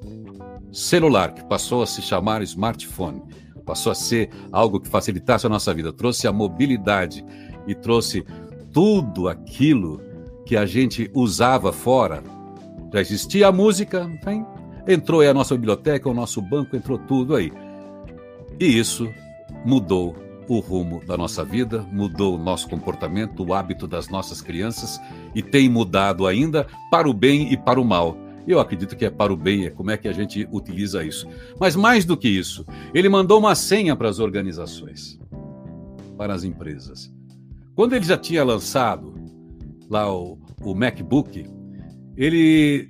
celular, 0.70 1.32
que 1.32 1.44
passou 1.44 1.82
a 1.82 1.86
se 1.86 2.00
chamar 2.02 2.42
smartphone, 2.42 3.22
passou 3.64 3.90
a 3.90 3.94
ser 3.94 4.30
algo 4.52 4.78
que 4.78 4.88
facilitasse 4.88 5.46
a 5.46 5.48
nossa 5.48 5.72
vida, 5.72 5.92
trouxe 5.92 6.26
a 6.26 6.32
mobilidade 6.32 7.24
e 7.66 7.74
trouxe 7.74 8.24
tudo 8.72 9.28
aquilo 9.28 10.00
que 10.44 10.56
a 10.56 10.66
gente 10.66 11.10
usava 11.14 11.72
fora. 11.72 12.22
Já 12.92 13.00
existia 13.00 13.48
a 13.48 13.52
música, 13.52 14.10
hein? 14.26 14.44
entrou 14.86 15.20
aí 15.20 15.28
a 15.28 15.34
nossa 15.34 15.54
biblioteca, 15.54 16.08
o 16.08 16.14
nosso 16.14 16.40
banco, 16.40 16.76
entrou 16.76 16.98
tudo 16.98 17.34
aí. 17.34 17.52
E 18.58 18.78
isso 18.78 19.08
mudou 19.64 20.14
o 20.48 20.58
rumo 20.58 21.02
da 21.04 21.16
nossa 21.16 21.44
vida, 21.44 21.86
mudou 21.90 22.34
o 22.34 22.38
nosso 22.38 22.68
comportamento, 22.68 23.42
o 23.42 23.54
hábito 23.54 23.86
das 23.86 24.08
nossas 24.08 24.40
crianças 24.40 25.00
e 25.34 25.42
tem 25.42 25.68
mudado 25.68 26.26
ainda 26.26 26.66
para 26.90 27.08
o 27.08 27.14
bem 27.14 27.52
e 27.52 27.56
para 27.56 27.80
o 27.80 27.84
mal. 27.84 28.16
Eu 28.46 28.60
acredito 28.60 28.94
que 28.94 29.06
é 29.06 29.10
para 29.10 29.32
o 29.32 29.36
bem, 29.36 29.64
é 29.64 29.70
como 29.70 29.90
é 29.90 29.96
que 29.96 30.06
a 30.06 30.12
gente 30.12 30.46
utiliza 30.52 31.02
isso. 31.02 31.26
Mas 31.58 31.74
mais 31.74 32.04
do 32.04 32.16
que 32.16 32.28
isso, 32.28 32.66
ele 32.92 33.08
mandou 33.08 33.38
uma 33.38 33.54
senha 33.54 33.96
para 33.96 34.08
as 34.08 34.18
organizações, 34.18 35.18
para 36.18 36.34
as 36.34 36.44
empresas. 36.44 37.13
Quando 37.74 37.94
ele 37.94 38.04
já 38.04 38.16
tinha 38.16 38.44
lançado 38.44 39.14
lá 39.90 40.12
o, 40.12 40.38
o 40.62 40.74
MacBook, 40.74 41.44
ele 42.16 42.88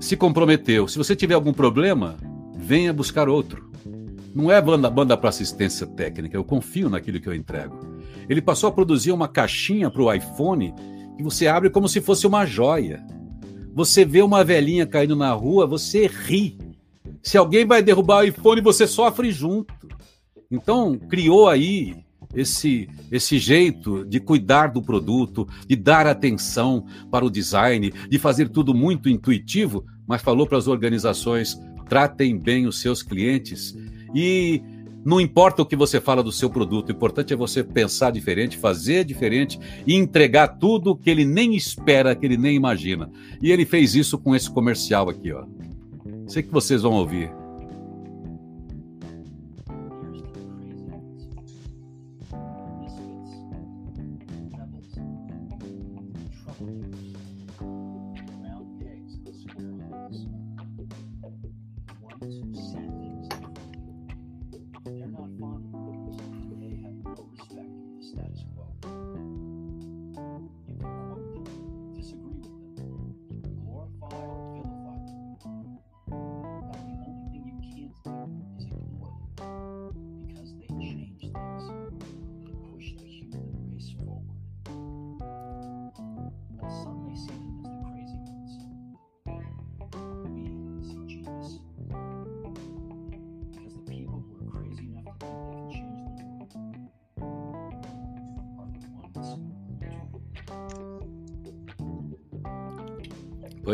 se 0.00 0.16
comprometeu. 0.16 0.88
Se 0.88 0.96
você 0.96 1.14
tiver 1.14 1.34
algum 1.34 1.52
problema, 1.52 2.16
venha 2.56 2.92
buscar 2.92 3.28
outro. 3.28 3.70
Não 4.34 4.50
é 4.50 4.60
banda, 4.60 4.88
banda 4.88 5.16
para 5.16 5.28
assistência 5.28 5.86
técnica, 5.86 6.36
eu 6.36 6.44
confio 6.44 6.88
naquilo 6.88 7.20
que 7.20 7.28
eu 7.28 7.34
entrego. 7.34 7.78
Ele 8.28 8.40
passou 8.40 8.68
a 8.68 8.72
produzir 8.72 9.12
uma 9.12 9.28
caixinha 9.28 9.90
para 9.90 10.02
o 10.02 10.12
iPhone 10.12 10.74
que 11.16 11.22
você 11.22 11.46
abre 11.46 11.68
como 11.68 11.88
se 11.88 12.00
fosse 12.00 12.26
uma 12.26 12.46
joia. 12.46 13.04
Você 13.74 14.04
vê 14.04 14.22
uma 14.22 14.44
velhinha 14.44 14.86
caindo 14.86 15.16
na 15.16 15.32
rua, 15.32 15.66
você 15.66 16.06
ri. 16.06 16.58
Se 17.22 17.36
alguém 17.36 17.66
vai 17.66 17.82
derrubar 17.82 18.18
o 18.18 18.24
iPhone, 18.24 18.60
você 18.60 18.86
sofre 18.86 19.30
junto. 19.30 19.74
Então, 20.50 20.98
criou 20.98 21.48
aí 21.48 21.96
esse, 22.34 22.88
esse 23.10 23.38
jeito 23.38 24.04
de 24.04 24.20
cuidar 24.20 24.68
do 24.68 24.82
produto, 24.82 25.46
de 25.66 25.76
dar 25.76 26.06
atenção 26.06 26.84
para 27.10 27.24
o 27.24 27.30
design, 27.30 27.92
de 28.08 28.18
fazer 28.18 28.48
tudo 28.48 28.74
muito 28.74 29.08
intuitivo, 29.08 29.84
mas 30.06 30.22
falou 30.22 30.46
para 30.46 30.58
as 30.58 30.68
organizações: 30.68 31.58
tratem 31.88 32.38
bem 32.38 32.66
os 32.66 32.80
seus 32.80 33.02
clientes 33.02 33.76
e 34.14 34.62
não 35.04 35.20
importa 35.20 35.62
o 35.62 35.66
que 35.66 35.76
você 35.76 36.00
fala 36.00 36.22
do 36.22 36.32
seu 36.32 36.50
produto, 36.50 36.88
o 36.88 36.92
importante 36.92 37.32
é 37.32 37.36
você 37.36 37.64
pensar 37.64 38.10
diferente, 38.10 38.58
fazer 38.58 39.04
diferente 39.04 39.58
e 39.86 39.94
entregar 39.94 40.58
tudo 40.58 40.96
que 40.96 41.08
ele 41.08 41.24
nem 41.24 41.54
espera, 41.54 42.14
que 42.14 42.26
ele 42.26 42.36
nem 42.36 42.56
imagina. 42.56 43.10
E 43.40 43.50
ele 43.50 43.64
fez 43.64 43.94
isso 43.94 44.18
com 44.18 44.34
esse 44.34 44.50
comercial 44.50 45.08
aqui, 45.08 45.32
ó. 45.32 45.46
Sei 46.26 46.42
que 46.42 46.52
vocês 46.52 46.82
vão 46.82 46.92
ouvir. 46.92 47.37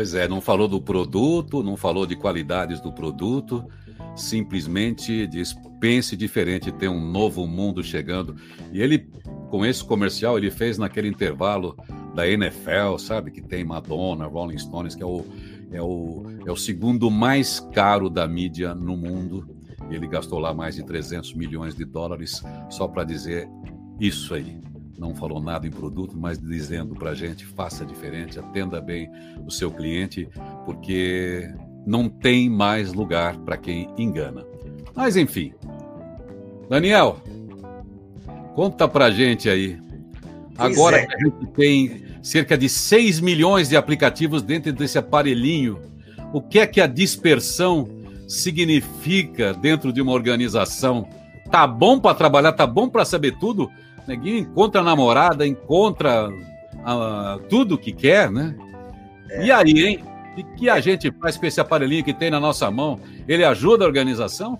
Pois 0.05 0.13
é, 0.13 0.27
não 0.27 0.39
falou 0.39 0.67
do 0.67 0.79
produto, 0.79 1.63
não 1.63 1.75
falou 1.75 2.05
de 2.05 2.15
qualidades 2.15 2.79
do 2.79 2.93
produto, 2.93 3.65
simplesmente 4.15 5.25
diz 5.25 5.55
pense 5.79 6.15
diferente, 6.15 6.71
tem 6.71 6.87
um 6.87 7.03
novo 7.03 7.47
mundo 7.47 7.83
chegando. 7.83 8.35
E 8.71 8.79
ele, 8.83 9.09
com 9.49 9.65
esse 9.65 9.83
comercial, 9.83 10.37
ele 10.37 10.51
fez 10.51 10.77
naquele 10.77 11.07
intervalo 11.07 11.75
da 12.13 12.29
NFL, 12.29 12.99
sabe, 12.99 13.31
que 13.31 13.41
tem 13.41 13.63
Madonna, 13.63 14.27
Rolling 14.27 14.59
Stones, 14.59 14.93
que 14.93 15.01
é 15.01 15.07
o, 15.07 15.25
é 15.71 15.81
o, 15.81 16.23
é 16.45 16.51
o 16.51 16.55
segundo 16.55 17.09
mais 17.09 17.59
caro 17.73 18.07
da 18.07 18.27
mídia 18.27 18.75
no 18.75 18.95
mundo. 18.95 19.49
Ele 19.89 20.07
gastou 20.07 20.37
lá 20.37 20.53
mais 20.53 20.75
de 20.75 20.85
300 20.85 21.33
milhões 21.33 21.73
de 21.73 21.83
dólares 21.83 22.43
só 22.69 22.87
para 22.87 23.03
dizer 23.03 23.49
isso 23.99 24.35
aí. 24.35 24.55
Não 24.97 25.13
falou 25.13 25.41
nada 25.41 25.67
em 25.67 25.71
produto, 25.71 26.17
mas 26.17 26.39
dizendo 26.39 26.95
para 26.95 27.11
a 27.11 27.15
gente: 27.15 27.45
faça 27.45 27.85
diferente, 27.85 28.39
atenda 28.39 28.79
bem 28.79 29.09
o 29.45 29.51
seu 29.51 29.71
cliente, 29.71 30.27
porque 30.65 31.49
não 31.85 32.09
tem 32.09 32.49
mais 32.49 32.93
lugar 32.93 33.37
para 33.37 33.57
quem 33.57 33.89
engana. 33.97 34.45
Mas 34.95 35.15
enfim. 35.15 35.53
Daniel, 36.69 37.21
conta 38.55 38.87
para 38.87 39.05
a 39.05 39.11
gente 39.11 39.49
aí. 39.49 39.79
Agora 40.57 40.97
é. 40.97 41.05
que 41.05 41.13
a 41.13 41.17
gente 41.19 41.47
tem 41.53 42.05
cerca 42.23 42.57
de 42.57 42.67
6 42.67 43.19
milhões 43.19 43.69
de 43.69 43.77
aplicativos 43.77 44.41
dentro 44.41 44.71
desse 44.73 44.97
aparelhinho, 44.97 45.79
o 46.33 46.41
que 46.41 46.59
é 46.59 46.65
que 46.65 46.81
a 46.81 46.87
dispersão 46.87 47.87
significa 48.27 49.53
dentro 49.53 49.93
de 49.93 50.01
uma 50.01 50.13
organização? 50.13 51.07
Tá 51.51 51.67
bom 51.67 51.99
para 51.99 52.15
trabalhar, 52.15 52.53
tá 52.53 52.65
bom 52.65 52.89
para 52.89 53.05
saber 53.05 53.37
tudo? 53.37 53.69
Neguinho 54.07 54.39
encontra 54.39 54.81
a 54.81 54.83
namorada, 54.83 55.45
encontra 55.45 56.29
uh, 56.29 57.39
tudo 57.49 57.77
que 57.77 57.91
quer, 57.91 58.31
né? 58.31 58.55
É. 59.29 59.45
E 59.45 59.51
aí, 59.51 59.85
hein? 59.85 60.03
O 60.37 60.55
que 60.55 60.69
a 60.69 60.79
gente 60.79 61.11
faz 61.21 61.37
com 61.37 61.45
esse 61.45 61.61
aparelhinho 61.61 62.03
que 62.03 62.13
tem 62.13 62.29
na 62.29 62.39
nossa 62.39 62.69
mão? 62.69 62.99
Ele 63.27 63.43
ajuda 63.43 63.85
a 63.85 63.87
organização? 63.87 64.59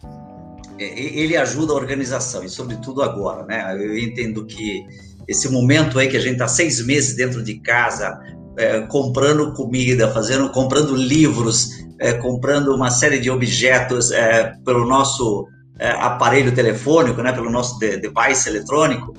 É, 0.80 1.00
ele 1.00 1.36
ajuda 1.36 1.74
a 1.74 1.76
organização, 1.76 2.43
e 2.43 2.50
sobretudo 2.50 3.02
agora, 3.02 3.46
né? 3.46 3.76
Eu 3.78 3.98
entendo 3.98 4.46
que 4.46 4.86
esse 5.28 5.50
momento 5.50 6.00
aí 6.00 6.08
que 6.08 6.18
a 6.18 6.22
gente 6.22 6.34
está 6.34 6.48
seis 6.48 6.86
meses 6.86 7.16
dentro 7.16 7.43
de 7.43 7.60
casa, 7.60 8.18
é, 8.58 8.82
comprando 8.82 9.54
comida, 9.54 10.12
fazendo, 10.12 10.50
comprando 10.50 10.96
livros, 10.96 11.72
é, 12.00 12.14
comprando 12.14 12.74
uma 12.74 12.89
série 12.89 13.20
de 13.20 13.30
objetos 13.30 14.12
é, 14.12 14.54
pelo 14.64 14.86
nosso 14.86 15.48
é, 15.80 15.89
aparelho 15.91 16.53
telefônico, 16.53 17.21
né, 17.21 17.32
pelo 17.32 17.49
nosso 17.49 17.78
de, 17.80 17.97
device 17.97 18.49
eletrônico, 18.49 19.13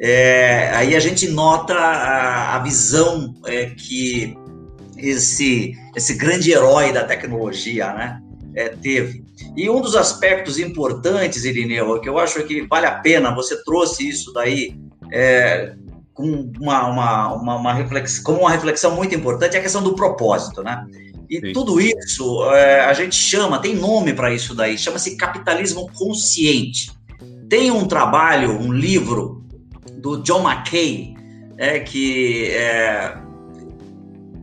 é, 0.00 0.70
aí 0.74 0.96
a 0.96 1.00
gente 1.00 1.28
nota 1.28 1.74
a, 1.74 2.56
a 2.56 2.58
visão 2.60 3.34
é, 3.46 3.66
que 3.66 4.36
esse, 4.96 5.74
esse 5.94 6.14
grande 6.14 6.50
herói 6.50 6.92
da 6.92 7.04
tecnologia 7.04 7.92
né, 7.92 8.20
teve. 8.82 9.24
E 9.56 9.68
um 9.68 9.80
dos 9.80 9.96
aspectos 9.96 10.58
importantes, 10.58 11.44
Irineu, 11.44 12.00
que 12.00 12.08
eu 12.08 12.18
acho 12.18 12.42
que 12.44 12.66
vale 12.66 12.86
a 12.86 12.92
pena, 12.92 13.34
você 13.34 13.62
trouxe 13.64 14.08
isso 14.08 14.32
daí 14.32 14.74
é, 15.12 15.74
com 16.14 16.50
uma, 16.60 16.86
uma, 16.86 17.34
uma, 17.34 17.56
uma 17.56 17.74
reflexão, 17.74 18.24
como 18.24 18.40
uma 18.40 18.50
reflexão 18.50 18.94
muito 18.94 19.14
importante, 19.14 19.56
é 19.56 19.60
a 19.60 19.62
questão 19.62 19.82
do 19.82 19.94
propósito, 19.94 20.62
né? 20.62 20.86
E 21.30 21.40
Sim. 21.40 21.52
tudo 21.52 21.80
isso 21.80 22.44
é, 22.52 22.80
a 22.80 22.92
gente 22.92 23.14
chama, 23.14 23.60
tem 23.60 23.76
nome 23.76 24.12
para 24.12 24.34
isso 24.34 24.52
daí, 24.52 24.76
chama-se 24.76 25.16
capitalismo 25.16 25.88
consciente. 25.92 26.90
Tem 27.48 27.70
um 27.70 27.86
trabalho, 27.86 28.50
um 28.50 28.72
livro 28.72 29.44
do 29.94 30.22
John 30.22 30.42
McKay, 30.42 31.14
é, 31.56 31.78
que 31.78 32.46
é, 32.46 33.16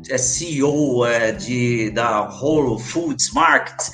é 0.10 0.18
CEO 0.18 1.06
é, 1.06 1.34
de, 1.34 1.90
da 1.90 2.22
Whole 2.22 2.82
Foods 2.82 3.32
Market, 3.34 3.90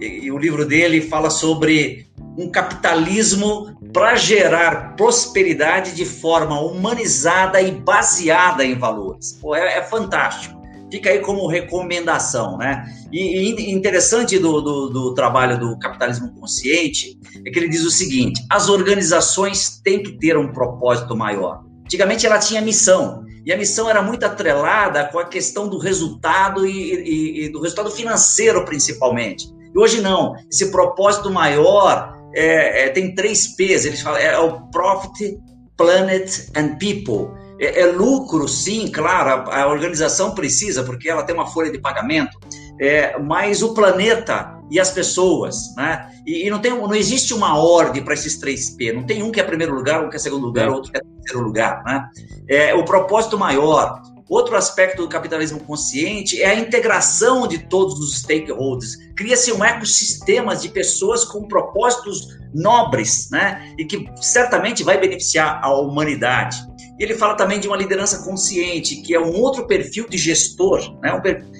e, 0.00 0.24
e 0.24 0.32
o 0.32 0.38
livro 0.38 0.66
dele 0.66 1.00
fala 1.00 1.30
sobre 1.30 2.10
um 2.36 2.50
capitalismo 2.50 3.76
para 3.92 4.16
gerar 4.16 4.96
prosperidade 4.96 5.94
de 5.94 6.04
forma 6.04 6.58
humanizada 6.60 7.60
e 7.60 7.70
baseada 7.70 8.64
em 8.64 8.74
valores. 8.74 9.32
Pô, 9.40 9.54
é, 9.54 9.78
é, 9.78 9.82
fantástico. 9.82 10.61
Fica 10.92 11.08
aí 11.08 11.20
como 11.20 11.46
recomendação, 11.46 12.58
né? 12.58 12.84
E, 13.10 13.38
e 13.38 13.72
interessante 13.72 14.38
do, 14.38 14.60
do, 14.60 14.90
do, 14.90 15.14
trabalho 15.14 15.58
do 15.58 15.78
capitalismo 15.78 16.30
consciente 16.38 17.18
é 17.46 17.50
que 17.50 17.58
ele 17.58 17.70
diz 17.70 17.82
o 17.82 17.90
seguinte: 17.90 18.44
as 18.50 18.68
organizações 18.68 19.80
têm 19.82 20.02
que 20.02 20.18
ter 20.18 20.36
um 20.36 20.52
propósito 20.52 21.16
maior. 21.16 21.64
Antigamente 21.82 22.26
ela 22.26 22.38
tinha 22.38 22.60
missão, 22.60 23.24
e 23.46 23.50
a 23.50 23.56
missão 23.56 23.88
era 23.88 24.02
muito 24.02 24.24
atrelada 24.26 25.06
com 25.06 25.18
a 25.18 25.24
questão 25.24 25.66
do 25.66 25.78
resultado 25.78 26.66
e, 26.66 26.92
e, 26.92 27.44
e 27.44 27.48
do 27.48 27.62
resultado 27.62 27.90
financeiro, 27.90 28.62
principalmente. 28.66 29.48
E 29.74 29.78
hoje 29.78 30.02
não. 30.02 30.34
Esse 30.50 30.70
propósito 30.70 31.30
maior 31.30 32.18
é, 32.34 32.84
é, 32.84 32.88
tem 32.90 33.14
três 33.14 33.56
P's, 33.56 33.86
eles 33.86 34.02
falam, 34.02 34.20
é, 34.20 34.38
o 34.38 34.60
Profit, 34.68 35.38
Planet 35.74 36.50
and 36.54 36.76
People. 36.76 37.30
É, 37.62 37.82
é 37.82 37.86
lucro, 37.86 38.48
sim, 38.48 38.90
claro, 38.90 39.48
a, 39.48 39.62
a, 39.62 39.68
organização 39.68 40.34
precisa, 40.34 40.82
porque 40.82 41.08
ela 41.08 41.22
tem 41.22 41.32
uma 41.32 41.46
folha 41.46 41.70
de 41.70 41.78
pagamento, 41.78 42.36
é, 42.80 43.16
mas 43.20 43.62
o 43.62 43.72
planeta 43.72 44.58
e 44.68 44.80
as 44.80 44.90
pessoas, 44.90 45.72
né? 45.76 46.10
E, 46.26 46.44
e 46.44 46.50
não, 46.50 46.58
tem, 46.58 46.72
não 46.72 46.94
existe 46.94 47.32
uma 47.32 47.56
ordem 47.56 48.02
para 48.02 48.14
esses 48.14 48.36
três 48.40 48.70
P, 48.70 48.92
não 48.92 49.04
tem 49.04 49.22
um 49.22 49.30
que 49.30 49.40
é 49.40 49.44
primeiro 49.44 49.72
lugar, 49.76 50.04
um 50.04 50.10
que 50.10 50.16
é 50.16 50.18
segundo 50.18 50.46
lugar, 50.46 50.66
é. 50.66 50.70
outro 50.70 50.90
que 50.90 50.98
é 50.98 51.02
terceiro 51.02 51.44
lugar, 51.44 51.84
né? 51.84 52.08
É, 52.48 52.74
o 52.74 52.84
propósito 52.84 53.38
maior, 53.38 54.02
Outro 54.32 54.56
aspecto 54.56 55.02
do 55.02 55.08
capitalismo 55.10 55.60
consciente 55.60 56.40
é 56.40 56.46
a 56.46 56.54
integração 56.54 57.46
de 57.46 57.58
todos 57.58 57.98
os 58.00 58.20
stakeholders. 58.20 58.96
Cria-se 59.14 59.52
um 59.52 59.62
ecossistema 59.62 60.56
de 60.56 60.70
pessoas 60.70 61.22
com 61.22 61.46
propósitos 61.46 62.38
nobres, 62.54 63.28
né? 63.30 63.74
E 63.76 63.84
que 63.84 64.06
certamente 64.22 64.82
vai 64.82 64.98
beneficiar 64.98 65.60
a 65.62 65.70
humanidade. 65.74 66.56
Ele 66.98 67.14
fala 67.14 67.34
também 67.34 67.60
de 67.60 67.68
uma 67.68 67.76
liderança 67.76 68.24
consciente, 68.24 69.02
que 69.02 69.14
é 69.14 69.20
um 69.20 69.38
outro 69.38 69.66
perfil 69.66 70.08
de 70.08 70.16
gestor, 70.16 70.98
né? 71.02 71.10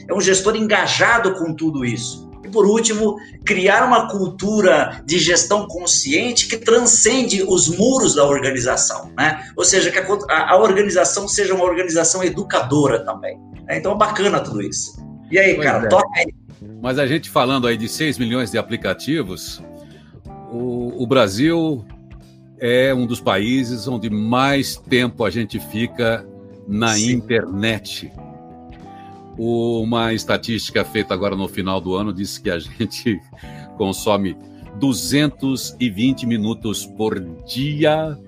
é 0.09 0.15
um 0.15 0.21
gestor 0.23 0.57
engajado 0.57 1.35
com 1.35 1.55
tudo 1.55 1.85
isso 1.85 2.32
por 2.53 2.67
último, 2.67 3.17
criar 3.45 3.85
uma 3.85 4.09
cultura 4.09 5.03
de 5.05 5.19
gestão 5.19 5.67
consciente 5.67 6.47
que 6.47 6.57
transcende 6.57 7.43
os 7.43 7.69
muros 7.69 8.15
da 8.15 8.25
organização, 8.25 9.11
né? 9.17 9.51
Ou 9.57 9.65
seja, 9.65 9.91
que 9.91 9.99
a, 9.99 10.51
a 10.53 10.57
organização 10.57 11.27
seja 11.27 11.55
uma 11.55 11.65
organização 11.65 12.23
educadora 12.23 13.05
também. 13.05 13.37
Né? 13.67 13.79
Então, 13.79 13.93
é 13.93 13.97
bacana 13.97 14.39
tudo 14.41 14.63
isso. 14.63 15.03
E 15.31 15.39
aí, 15.39 15.55
pois 15.55 15.67
cara, 15.67 15.87
é. 15.87 15.89
toca 15.89 16.09
aí. 16.17 16.33
Mas 16.81 16.99
a 16.99 17.07
gente 17.07 17.31
falando 17.31 17.67
aí 17.67 17.77
de 17.77 17.89
6 17.89 18.19
milhões 18.19 18.51
de 18.51 18.59
aplicativos, 18.59 19.63
o, 20.53 21.03
o 21.03 21.07
Brasil 21.07 21.85
é 22.61 22.95
um 22.95 23.07
dos 23.07 23.21
países 23.21 23.89
onde 23.89 24.09
mais 24.09 24.77
tempo 24.77 25.25
a 25.25 25.31
gente 25.31 25.59
fica 25.59 26.25
na 26.69 26.95
Sim. 26.95 27.13
internet. 27.13 28.13
Uma 29.39 30.13
estatística 30.13 30.85
feita 30.85 31.15
agora 31.15 31.35
no 31.35 31.49
final 31.49 31.81
do 31.81 31.95
ano 31.95 32.13
disse 32.13 32.41
que 32.41 32.51
a 32.51 32.59
gente 32.59 33.21
consome 33.77 34.37
220 34.79 36.27
minutos 36.27 36.87
por 36.87 37.19
dia 37.45 38.19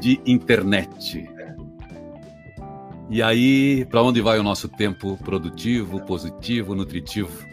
de 0.00 0.20
internet. 0.26 1.28
E 3.10 3.22
aí, 3.22 3.84
para 3.90 4.02
onde 4.02 4.20
vai 4.20 4.38
o 4.38 4.42
nosso 4.42 4.68
tempo 4.68 5.16
produtivo, 5.18 6.00
positivo, 6.00 6.74
nutritivo? 6.74 7.46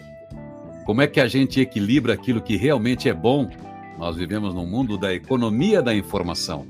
Como 0.86 1.02
é 1.02 1.08
que 1.08 1.20
a 1.20 1.28
gente 1.28 1.60
equilibra 1.60 2.14
aquilo 2.14 2.42
que 2.42 2.56
realmente 2.56 3.10
é 3.10 3.14
bom? 3.14 3.50
Nós 3.98 4.16
vivemos 4.16 4.54
num 4.54 4.66
mundo 4.66 4.98
da 4.98 5.14
economia 5.14 5.82
da 5.82 5.94
informação, 5.94 6.66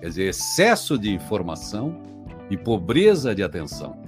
quer 0.00 0.08
dizer, 0.08 0.28
excesso 0.28 0.98
de 0.98 1.12
informação 1.12 2.00
e 2.50 2.56
pobreza 2.56 3.34
de 3.34 3.42
atenção. 3.42 4.05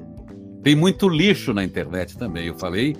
Tem 0.62 0.74
muito 0.74 1.08
lixo 1.08 1.54
na 1.54 1.64
internet 1.64 2.16
também. 2.16 2.46
Eu 2.46 2.58
falei 2.58 2.96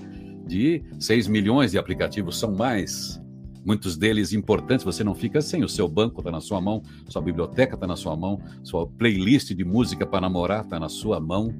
de 0.46 0.82
6 0.98 1.28
milhões 1.28 1.72
de 1.72 1.78
aplicativos, 1.78 2.38
são 2.38 2.54
mais. 2.54 3.20
Muitos 3.64 3.96
deles 3.96 4.32
importantes, 4.32 4.84
você 4.84 5.04
não 5.04 5.14
fica 5.14 5.42
sem. 5.42 5.62
O 5.62 5.68
seu 5.68 5.88
banco 5.88 6.20
está 6.20 6.30
na 6.30 6.40
sua 6.40 6.60
mão, 6.60 6.82
sua 7.08 7.20
biblioteca 7.20 7.74
está 7.74 7.86
na 7.86 7.96
sua 7.96 8.16
mão, 8.16 8.40
sua 8.62 8.86
playlist 8.86 9.52
de 9.52 9.64
música 9.64 10.06
para 10.06 10.22
namorar 10.22 10.64
está 10.64 10.80
na 10.80 10.88
sua 10.88 11.20
mão, 11.20 11.52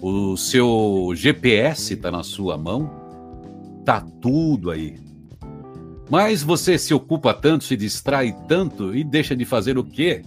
o 0.00 0.36
seu 0.36 1.12
GPS 1.14 1.94
está 1.94 2.10
na 2.10 2.22
sua 2.22 2.56
mão, 2.56 2.90
tá 3.84 4.00
tudo 4.00 4.70
aí. 4.70 4.98
Mas 6.08 6.42
você 6.42 6.78
se 6.78 6.94
ocupa 6.94 7.34
tanto, 7.34 7.64
se 7.64 7.76
distrai 7.76 8.34
tanto 8.48 8.94
e 8.94 9.02
deixa 9.02 9.34
de 9.34 9.44
fazer 9.44 9.76
o 9.76 9.84
quê 9.84 10.22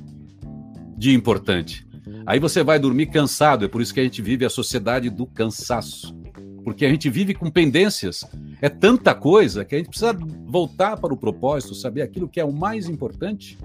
de 0.97 1.13
importante? 1.13 1.88
Aí 2.25 2.39
você 2.39 2.63
vai 2.63 2.79
dormir 2.79 3.07
cansado, 3.07 3.65
é 3.65 3.67
por 3.67 3.81
isso 3.81 3.93
que 3.93 3.99
a 3.99 4.03
gente 4.03 4.21
vive 4.21 4.45
a 4.45 4.49
sociedade 4.49 5.09
do 5.09 5.25
cansaço. 5.25 6.15
Porque 6.63 6.85
a 6.85 6.89
gente 6.89 7.09
vive 7.09 7.33
com 7.33 7.49
pendências. 7.49 8.23
É 8.61 8.69
tanta 8.69 9.15
coisa 9.15 9.65
que 9.65 9.75
a 9.75 9.77
gente 9.77 9.89
precisa 9.89 10.15
voltar 10.45 10.97
para 10.97 11.13
o 11.13 11.17
propósito, 11.17 11.73
saber 11.73 12.01
aquilo 12.01 12.27
que 12.27 12.39
é 12.39 12.45
o 12.45 12.53
mais 12.53 12.87
importante. 12.87 13.57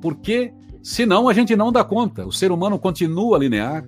Porque 0.00 0.52
senão 0.82 1.28
a 1.28 1.32
gente 1.32 1.56
não 1.56 1.72
dá 1.72 1.82
conta. 1.82 2.26
O 2.26 2.32
ser 2.32 2.52
humano 2.52 2.78
continua 2.78 3.38
linear, 3.38 3.84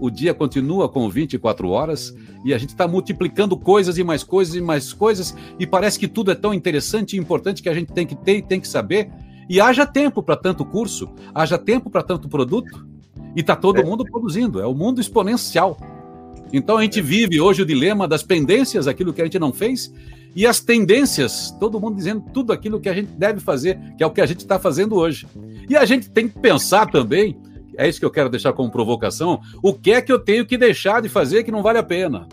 o 0.00 0.10
dia 0.10 0.32
continua 0.32 0.88
com 0.88 1.08
24 1.08 1.68
horas 1.68 2.14
e 2.44 2.54
a 2.54 2.58
gente 2.58 2.70
está 2.70 2.86
multiplicando 2.86 3.56
coisas 3.56 3.98
e 3.98 4.04
mais 4.04 4.22
coisas 4.22 4.54
e 4.54 4.60
mais 4.60 4.92
coisas 4.92 5.34
e 5.58 5.66
parece 5.66 5.98
que 5.98 6.08
tudo 6.08 6.30
é 6.30 6.34
tão 6.34 6.54
interessante 6.54 7.16
e 7.16 7.18
importante 7.18 7.62
que 7.62 7.68
a 7.68 7.74
gente 7.74 7.92
tem 7.92 8.06
que 8.06 8.16
ter 8.16 8.38
e 8.38 8.42
tem 8.42 8.60
que 8.60 8.68
saber. 8.68 9.10
E 9.48 9.60
haja 9.60 9.86
tempo 9.86 10.22
para 10.22 10.36
tanto 10.36 10.64
curso, 10.64 11.08
haja 11.34 11.58
tempo 11.58 11.90
para 11.90 12.02
tanto 12.02 12.28
produto. 12.28 12.87
E 13.36 13.40
está 13.40 13.54
todo 13.54 13.80
é. 13.80 13.84
mundo 13.84 14.04
produzindo, 14.04 14.60
é 14.60 14.66
o 14.66 14.74
mundo 14.74 15.00
exponencial. 15.00 15.76
Então 16.52 16.78
a 16.78 16.82
gente 16.82 17.00
vive 17.00 17.40
hoje 17.40 17.62
o 17.62 17.66
dilema 17.66 18.08
das 18.08 18.22
pendências, 18.22 18.86
aquilo 18.86 19.12
que 19.12 19.20
a 19.20 19.24
gente 19.24 19.38
não 19.38 19.52
fez, 19.52 19.92
e 20.34 20.46
as 20.46 20.60
tendências, 20.60 21.50
todo 21.58 21.80
mundo 21.80 21.96
dizendo 21.96 22.24
tudo 22.32 22.52
aquilo 22.52 22.80
que 22.80 22.88
a 22.88 22.94
gente 22.94 23.10
deve 23.12 23.40
fazer, 23.40 23.78
que 23.96 24.02
é 24.02 24.06
o 24.06 24.10
que 24.10 24.20
a 24.20 24.26
gente 24.26 24.40
está 24.40 24.58
fazendo 24.58 24.94
hoje. 24.94 25.26
E 25.68 25.76
a 25.76 25.84
gente 25.84 26.10
tem 26.10 26.28
que 26.28 26.38
pensar 26.38 26.86
também, 26.86 27.36
é 27.76 27.88
isso 27.88 28.00
que 28.00 28.04
eu 28.04 28.10
quero 28.10 28.28
deixar 28.28 28.52
como 28.52 28.70
provocação. 28.70 29.40
O 29.62 29.72
que 29.72 29.92
é 29.92 30.02
que 30.02 30.12
eu 30.12 30.18
tenho 30.18 30.44
que 30.44 30.58
deixar 30.58 31.00
de 31.00 31.08
fazer 31.08 31.44
que 31.44 31.52
não 31.52 31.62
vale 31.62 31.78
a 31.78 31.82
pena? 31.82 32.28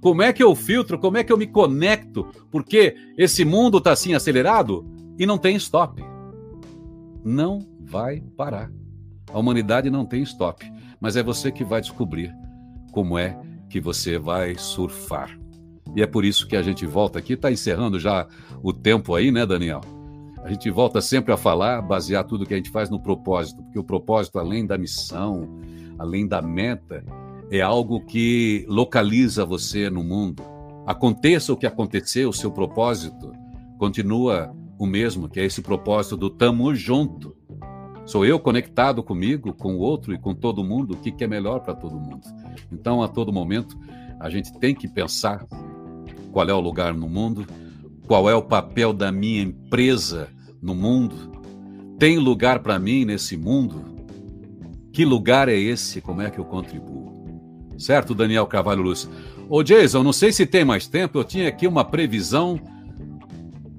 Como 0.00 0.22
é 0.22 0.32
que 0.32 0.42
eu 0.42 0.54
filtro? 0.54 0.98
Como 0.98 1.16
é 1.16 1.24
que 1.24 1.32
eu 1.32 1.36
me 1.36 1.46
conecto? 1.46 2.26
Porque 2.50 2.94
esse 3.16 3.44
mundo 3.44 3.78
está 3.78 3.92
assim 3.92 4.14
acelerado 4.14 4.84
e 5.18 5.26
não 5.26 5.38
tem 5.38 5.56
stop. 5.56 6.02
Não 7.24 7.60
vai 7.80 8.22
parar. 8.36 8.70
A 9.32 9.38
humanidade 9.38 9.90
não 9.90 10.04
tem 10.04 10.22
stop. 10.22 10.70
Mas 11.00 11.16
é 11.16 11.22
você 11.22 11.50
que 11.50 11.64
vai 11.64 11.80
descobrir 11.80 12.34
como 12.92 13.18
é 13.18 13.38
que 13.68 13.80
você 13.80 14.18
vai 14.18 14.56
surfar. 14.56 15.38
E 15.94 16.02
é 16.02 16.06
por 16.06 16.24
isso 16.24 16.46
que 16.46 16.56
a 16.56 16.62
gente 16.62 16.86
volta 16.86 17.18
aqui, 17.18 17.32
está 17.32 17.50
encerrando 17.50 17.98
já 17.98 18.26
o 18.62 18.72
tempo 18.72 19.14
aí, 19.14 19.30
né, 19.32 19.46
Daniel? 19.46 19.80
A 20.42 20.48
gente 20.48 20.70
volta 20.70 21.00
sempre 21.00 21.32
a 21.32 21.36
falar, 21.36 21.82
basear 21.82 22.24
tudo 22.24 22.46
que 22.46 22.54
a 22.54 22.56
gente 22.56 22.70
faz 22.70 22.88
no 22.88 23.00
propósito, 23.00 23.62
porque 23.62 23.78
o 23.78 23.84
propósito, 23.84 24.38
além 24.38 24.66
da 24.66 24.78
missão, 24.78 25.60
além 25.98 26.26
da 26.26 26.40
meta, 26.40 27.04
é 27.50 27.60
algo 27.60 28.00
que 28.06 28.64
localiza 28.68 29.44
você 29.44 29.90
no 29.90 30.02
mundo. 30.02 30.42
Aconteça 30.86 31.52
o 31.52 31.56
que 31.56 31.66
acontecer, 31.66 32.26
o 32.26 32.32
seu 32.32 32.50
propósito 32.50 33.32
continua 33.78 34.54
o 34.78 34.86
mesmo, 34.86 35.28
que 35.28 35.40
é 35.40 35.44
esse 35.44 35.60
propósito 35.60 36.16
do 36.16 36.30
tamo 36.30 36.74
junto. 36.74 37.36
Sou 38.10 38.26
eu 38.26 38.40
conectado 38.40 39.04
comigo, 39.04 39.52
com 39.52 39.76
o 39.76 39.78
outro 39.78 40.12
e 40.12 40.18
com 40.18 40.34
todo 40.34 40.64
mundo, 40.64 40.94
o 40.94 40.96
que, 40.96 41.22
é 41.22 41.28
melhor 41.28 41.60
para 41.60 41.76
todo 41.76 41.94
mundo. 41.94 42.22
Então, 42.72 43.04
a 43.04 43.06
todo 43.06 43.32
momento, 43.32 43.78
a 44.18 44.28
gente 44.28 44.52
tem 44.58 44.74
que 44.74 44.88
pensar 44.88 45.46
qual 46.32 46.48
é 46.48 46.52
o 46.52 46.58
lugar 46.58 46.92
no 46.92 47.08
mundo, 47.08 47.46
qual 48.08 48.28
é 48.28 48.34
o 48.34 48.42
papel 48.42 48.92
da 48.92 49.12
minha 49.12 49.40
empresa 49.40 50.28
no 50.60 50.74
mundo? 50.74 51.14
Tem 52.00 52.18
lugar 52.18 52.58
para 52.58 52.80
mim 52.80 53.04
nesse 53.04 53.36
mundo? 53.36 53.80
Que 54.92 55.04
lugar 55.04 55.48
é 55.48 55.56
esse? 55.56 56.00
Como 56.00 56.20
é 56.20 56.30
que 56.30 56.40
eu 56.40 56.44
contribuo? 56.44 57.12
Certo, 57.78 58.12
Daniel 58.12 58.48
Carvalho 58.48 58.82
Luz? 58.82 59.08
Ô 59.48 59.62
Jason, 59.62 60.02
não 60.02 60.12
sei 60.12 60.32
se 60.32 60.44
tem 60.44 60.64
mais 60.64 60.88
tempo, 60.88 61.16
eu 61.16 61.22
tinha 61.22 61.46
aqui 61.46 61.64
uma 61.64 61.84
previsão 61.84 62.58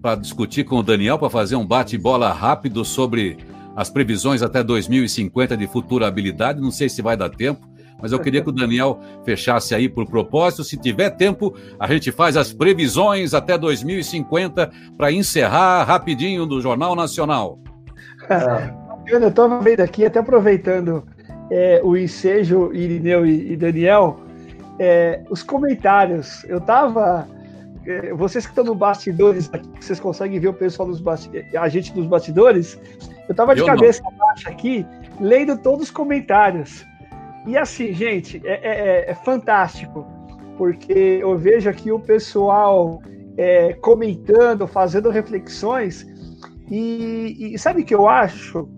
para 0.02 0.16
discutir 0.16 0.64
com 0.64 0.78
o 0.78 0.84
Daniel, 0.84 1.20
para 1.20 1.30
fazer 1.30 1.58
um 1.58 1.68
bate-bola 1.68 2.32
rápido 2.32 2.86
sobre 2.86 3.52
as 3.76 3.90
previsões 3.90 4.42
até 4.42 4.64
2050 4.64 5.56
de 5.56 5.68
futurabilidade. 5.68 6.62
Não 6.62 6.72
sei 6.72 6.90
se 6.90 7.02
vai 7.02 7.16
dar 7.16 7.30
tempo, 7.30 7.68
mas 8.02 8.12
eu 8.12 8.20
queria 8.20 8.42
que 8.42 8.50
o 8.50 8.54
Daniel 8.54 9.00
fechasse 9.24 9.76
aí 9.76 9.88
por 9.88 10.08
propósito. 10.08 10.64
Se 10.64 10.76
tiver 10.76 11.12
tempo, 11.12 11.56
a 11.80 11.88
gente 11.88 12.12
faz 12.12 12.36
as 12.36 12.52
previsões 12.52 13.34
até 13.34 13.58
2050 13.58 14.72
para 14.98 15.12
encerrar 15.12 15.84
rapidinho 15.84 16.46
do 16.46 16.60
Jornal 16.60 16.96
Nacional. 16.96 17.60
eu 19.08 19.28
estou 19.28 19.62
vendo 19.62 19.82
aqui, 19.82 20.06
até 20.06 20.20
aproveitando 20.20 21.06
é, 21.52 21.82
o 21.84 21.96
ensejo, 21.98 22.72
Irineu 22.74 23.26
e, 23.26 23.52
e 23.54 23.58
Daniel, 23.58 24.20
é, 24.80 25.22
os 25.30 25.44
comentários. 25.44 26.44
Eu 26.46 26.58
estava. 26.58 27.28
É, 27.86 28.14
vocês 28.14 28.46
que 28.46 28.52
estão 28.52 28.64
no 28.64 28.76
bastidores 28.76 29.50
aqui, 29.52 29.70
vocês 29.80 30.00
conseguem 30.00 30.40
ver 30.40 30.50
o 30.50 30.54
pessoal 30.54 30.88
dos 30.88 31.02
bastidores, 31.02 31.56
a 31.56 31.68
gente 31.68 31.94
dos 31.94 32.06
bastidores. 32.06 32.80
Eu 33.28 33.32
estava 33.32 33.56
de 33.56 33.62
eu 33.62 33.66
cabeça 33.66 34.04
baixa 34.18 34.50
aqui, 34.50 34.86
lendo 35.20 35.58
todos 35.58 35.86
os 35.86 35.92
comentários. 35.92 36.86
E 37.48 37.58
assim, 37.58 37.92
gente, 37.92 38.42
é, 38.46 38.52
é, 38.52 39.08
é, 39.08 39.12
é 39.12 39.16
fantástico, 39.16 40.06
porque 40.58 41.20
eu 41.22 41.38
vejo 41.38 41.70
aqui 41.70 41.92
o 41.92 42.00
pessoal 42.00 43.02
é, 43.36 43.74
comentando, 43.74 44.68
fazendo 44.68 45.10
reflexões, 45.10 46.06
e, 46.70 47.54
e 47.54 47.60
sabe 47.60 47.82
o 47.82 47.86
que 47.86 47.96
eu 47.96 48.08
acho? 48.08 48.70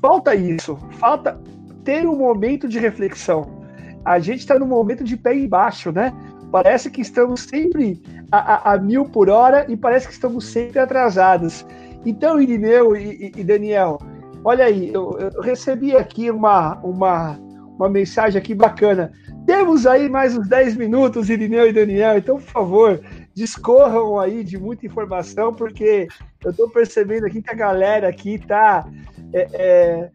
Falta 0.00 0.34
isso, 0.34 0.76
falta 0.92 1.40
ter 1.84 2.06
um 2.06 2.16
momento 2.16 2.66
de 2.66 2.78
reflexão. 2.78 3.62
A 4.04 4.18
gente 4.18 4.40
está 4.40 4.58
num 4.58 4.66
momento 4.66 5.04
de 5.04 5.16
pé 5.16 5.34
embaixo, 5.34 5.92
né? 5.92 6.12
Parece 6.50 6.90
que 6.90 7.00
estamos 7.00 7.42
sempre 7.42 8.02
a, 8.32 8.38
a, 8.38 8.72
a, 8.72 8.78
mil 8.78 9.04
por 9.04 9.28
hora 9.28 9.66
e 9.68 9.76
parece 9.76 10.08
que 10.08 10.14
estamos 10.14 10.46
sempre 10.46 10.78
atrasados. 10.78 11.66
Então, 12.04 12.40
Irineu 12.40 12.96
e, 12.96 13.30
e 13.36 13.44
Daniel, 13.44 13.98
olha 14.42 14.64
aí, 14.64 14.92
eu, 14.92 15.18
eu, 15.18 15.40
recebi 15.42 15.94
aqui 15.94 16.30
uma, 16.30 16.78
uma, 16.78 17.38
uma 17.76 17.88
mensagem 17.90 18.40
aqui 18.40 18.54
bacana. 18.54 19.12
Temos 19.46 19.86
aí 19.86 20.08
mais 20.08 20.36
uns 20.36 20.48
10 20.48 20.76
minutos, 20.76 21.28
Irineu 21.28 21.68
e 21.68 21.72
Daniel, 21.72 22.16
então, 22.16 22.36
por 22.36 22.48
favor, 22.48 23.00
discorram 23.34 24.18
aí 24.18 24.42
de 24.42 24.58
muita 24.58 24.86
informação, 24.86 25.52
porque 25.52 26.08
eu 26.42 26.50
estou 26.50 26.70
percebendo 26.70 27.26
aqui 27.26 27.42
que 27.42 27.50
a 27.50 27.54
galera 27.54 28.08
aqui 28.08 28.34
está 28.34 28.86
é, 29.32 29.48
é, 29.52 30.10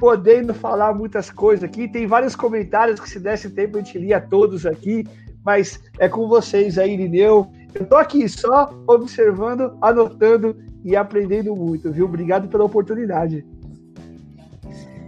podendo 0.00 0.52
falar 0.52 0.94
muitas 0.94 1.30
coisas 1.30 1.62
aqui. 1.62 1.86
Tem 1.86 2.06
vários 2.06 2.34
comentários 2.34 2.98
que, 2.98 3.08
se 3.08 3.20
desse 3.20 3.50
tempo, 3.50 3.76
a 3.76 3.80
gente 3.80 3.98
lia 3.98 4.20
todos 4.20 4.66
aqui, 4.66 5.06
mas 5.44 5.80
é 5.98 6.08
com 6.08 6.28
vocês 6.28 6.78
aí, 6.78 6.94
Irineu. 6.94 7.50
Eu 7.74 7.82
estou 7.82 7.98
aqui 7.98 8.28
só 8.28 8.70
observando, 8.86 9.76
anotando 9.80 10.56
e 10.84 10.96
aprendendo 10.96 11.54
muito, 11.54 11.90
viu? 11.92 12.06
Obrigado 12.06 12.48
pela 12.48 12.64
oportunidade. 12.64 13.44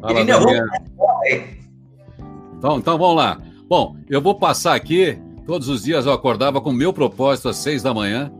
Fala, 0.00 0.12
Irineu, 0.12 0.38
então, 2.58 2.78
então 2.78 2.96
vamos 2.96 3.16
lá. 3.16 3.40
Bom, 3.68 3.96
eu 4.08 4.20
vou 4.20 4.36
passar 4.36 4.74
aqui. 4.74 5.18
Todos 5.44 5.68
os 5.68 5.82
dias 5.82 6.06
eu 6.06 6.12
acordava 6.12 6.60
com 6.60 6.70
o 6.70 6.72
meu 6.72 6.92
propósito 6.92 7.48
às 7.48 7.56
seis 7.56 7.82
da 7.82 7.92
manhã 7.92 8.32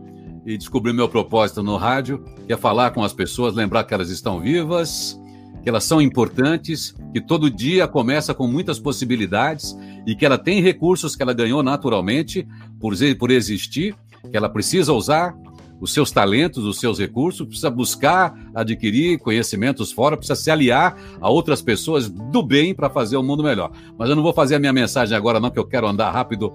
e 0.45 0.57
descobri 0.57 0.93
meu 0.93 1.09
propósito 1.09 1.61
no 1.61 1.75
rádio, 1.75 2.23
que 2.45 2.53
é 2.53 2.57
falar 2.57 2.91
com 2.91 3.03
as 3.03 3.13
pessoas, 3.13 3.53
lembrar 3.53 3.83
que 3.83 3.93
elas 3.93 4.09
estão 4.09 4.39
vivas, 4.39 5.19
que 5.61 5.69
elas 5.69 5.83
são 5.83 6.01
importantes, 6.01 6.95
que 7.13 7.21
todo 7.21 7.49
dia 7.49 7.87
começa 7.87 8.33
com 8.33 8.47
muitas 8.47 8.79
possibilidades 8.79 9.77
e 10.05 10.15
que 10.15 10.25
ela 10.25 10.37
tem 10.37 10.61
recursos 10.61 11.15
que 11.15 11.21
ela 11.21 11.33
ganhou 11.33 11.61
naturalmente 11.61 12.47
por, 12.79 12.93
por 13.17 13.29
existir, 13.29 13.95
que 14.29 14.35
ela 14.35 14.49
precisa 14.49 14.91
usar 14.91 15.35
os 15.79 15.93
seus 15.93 16.11
talentos, 16.11 16.63
os 16.63 16.79
seus 16.79 16.97
recursos, 16.97 17.45
precisa 17.45 17.69
buscar 17.69 18.33
adquirir 18.55 19.19
conhecimentos 19.19 19.91
fora, 19.91 20.15
precisa 20.15 20.35
se 20.35 20.49
aliar 20.49 20.97
a 21.19 21.29
outras 21.29 21.61
pessoas 21.61 22.09
do 22.09 22.41
bem 22.41 22.73
para 22.73 22.89
fazer 22.89 23.17
o 23.17 23.23
mundo 23.23 23.43
melhor. 23.43 23.71
Mas 23.97 24.09
eu 24.09 24.15
não 24.15 24.23
vou 24.23 24.33
fazer 24.33 24.55
a 24.55 24.59
minha 24.59 24.73
mensagem 24.73 25.15
agora, 25.15 25.39
não, 25.39 25.51
que 25.51 25.59
eu 25.59 25.67
quero 25.67 25.87
andar 25.87 26.09
rápido 26.09 26.53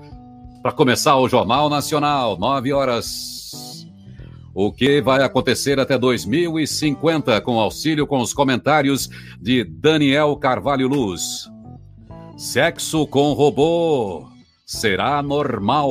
para 0.62 0.72
começar 0.72 1.16
o 1.16 1.28
Jornal 1.28 1.68
Nacional, 1.68 2.38
nove 2.38 2.72
horas. 2.72 3.67
O 4.60 4.72
que 4.72 5.00
vai 5.00 5.22
acontecer 5.22 5.78
até 5.78 5.96
2050, 5.96 7.40
com 7.42 7.60
auxílio 7.60 8.08
com 8.08 8.18
os 8.18 8.34
comentários 8.34 9.08
de 9.40 9.62
Daniel 9.62 10.36
Carvalho 10.36 10.88
Luz. 10.88 11.48
Sexo 12.36 13.06
com 13.06 13.34
robô 13.34 14.28
será 14.66 15.22
normal. 15.22 15.88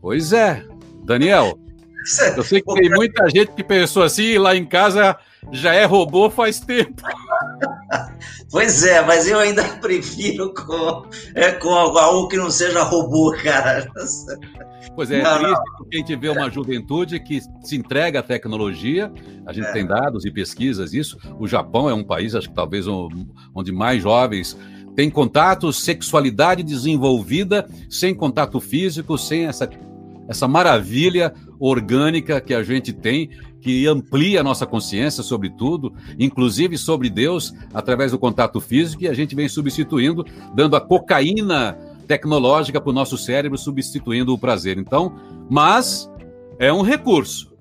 Pois 0.00 0.32
é, 0.32 0.64
Daniel, 1.04 1.58
eu 2.34 2.42
sei 2.42 2.62
que 2.62 2.72
tem 2.72 2.88
muita 2.88 3.28
gente 3.28 3.52
que 3.52 3.62
pensou 3.62 4.02
assim, 4.02 4.38
lá 4.38 4.56
em 4.56 4.64
casa 4.64 5.14
já 5.52 5.74
é 5.74 5.84
robô 5.84 6.30
faz 6.30 6.58
tempo. 6.58 7.02
Pois 8.50 8.84
é, 8.84 9.04
mas 9.04 9.26
eu 9.26 9.38
ainda 9.38 9.62
prefiro 9.80 10.52
com, 10.54 11.06
é, 11.34 11.52
com 11.52 11.70
algo 11.70 12.28
que 12.28 12.36
não 12.36 12.50
seja 12.50 12.82
robô, 12.82 13.34
cara. 13.42 13.86
Pois 14.94 15.10
é, 15.10 15.20
é 15.20 15.22
não, 15.22 15.38
triste 15.38 15.62
porque 15.76 15.96
a 15.96 15.98
gente 15.98 16.16
vê 16.16 16.28
uma 16.28 16.50
juventude 16.50 17.20
que 17.20 17.40
se 17.62 17.76
entrega 17.76 18.20
à 18.20 18.22
tecnologia, 18.22 19.12
a 19.44 19.52
gente 19.52 19.66
é. 19.66 19.72
tem 19.72 19.86
dados 19.86 20.24
e 20.24 20.30
pesquisas 20.30 20.94
isso. 20.94 21.18
O 21.38 21.46
Japão 21.46 21.90
é 21.90 21.94
um 21.94 22.04
país, 22.04 22.34
acho 22.34 22.48
que 22.48 22.54
talvez 22.54 22.86
onde 22.88 23.72
mais 23.72 24.02
jovens 24.02 24.56
têm 24.94 25.10
contato, 25.10 25.72
sexualidade 25.72 26.62
desenvolvida, 26.62 27.68
sem 27.90 28.14
contato 28.14 28.58
físico, 28.58 29.18
sem 29.18 29.46
essa, 29.46 29.68
essa 30.28 30.48
maravilha 30.48 31.34
orgânica 31.60 32.40
que 32.40 32.54
a 32.54 32.62
gente 32.62 32.92
tem, 32.92 33.30
que 33.66 33.84
amplia 33.88 34.42
a 34.42 34.44
nossa 34.44 34.64
consciência 34.64 35.24
sobre 35.24 35.50
tudo, 35.50 35.92
inclusive 36.16 36.78
sobre 36.78 37.10
Deus, 37.10 37.52
através 37.74 38.12
do 38.12 38.18
contato 38.18 38.60
físico, 38.60 39.02
e 39.02 39.08
a 39.08 39.12
gente 39.12 39.34
vem 39.34 39.48
substituindo, 39.48 40.24
dando 40.54 40.76
a 40.76 40.80
cocaína 40.80 41.76
tecnológica 42.06 42.80
para 42.80 42.90
o 42.90 42.92
nosso 42.92 43.18
cérebro, 43.18 43.58
substituindo 43.58 44.32
o 44.32 44.38
prazer. 44.38 44.78
Então, 44.78 45.16
mas 45.50 46.08
é 46.60 46.72
um 46.72 46.82
recurso. 46.82 47.52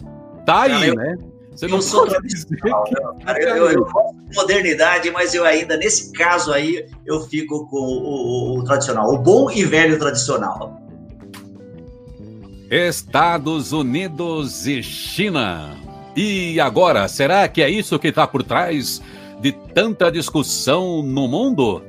Tá 0.45 0.61
aí, 0.61 0.89
eu, 0.89 0.93
né? 0.93 1.17
Você 1.49 1.67
não 1.67 1.81
sou 1.81 2.05
tradicional, 2.05 2.83
que... 2.83 3.25
cara, 3.25 3.39
eu, 3.39 3.71
eu, 3.71 3.83
gosto 3.85 4.15
de 4.29 4.35
modernidade, 4.35 5.09
mas 5.09 5.33
eu 5.33 5.43
ainda, 5.43 5.75
nesse 5.75 6.11
caso 6.11 6.53
aí, 6.53 6.85
eu 7.03 7.21
fico 7.21 7.67
com 7.67 7.77
o, 7.77 8.57
o, 8.57 8.59
o 8.59 8.63
tradicional, 8.63 9.11
o 9.11 9.17
bom 9.17 9.49
e 9.49 9.65
velho 9.65 9.97
tradicional. 9.97 10.79
Estados 12.69 13.71
Unidos 13.71 14.67
e 14.67 14.83
China. 14.83 15.84
E 16.15 16.59
agora, 16.59 17.07
será 17.07 17.47
que 17.47 17.61
é 17.61 17.69
isso 17.69 17.99
que 17.99 18.07
está 18.07 18.25
por 18.25 18.41
trás 18.41 19.01
de 19.41 19.51
tanta 19.51 20.11
discussão 20.11 21.03
no 21.03 21.27
mundo? 21.27 21.83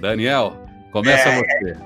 Daniel, 0.00 0.56
começa 0.90 1.28
é, 1.28 1.38
você. 1.38 1.76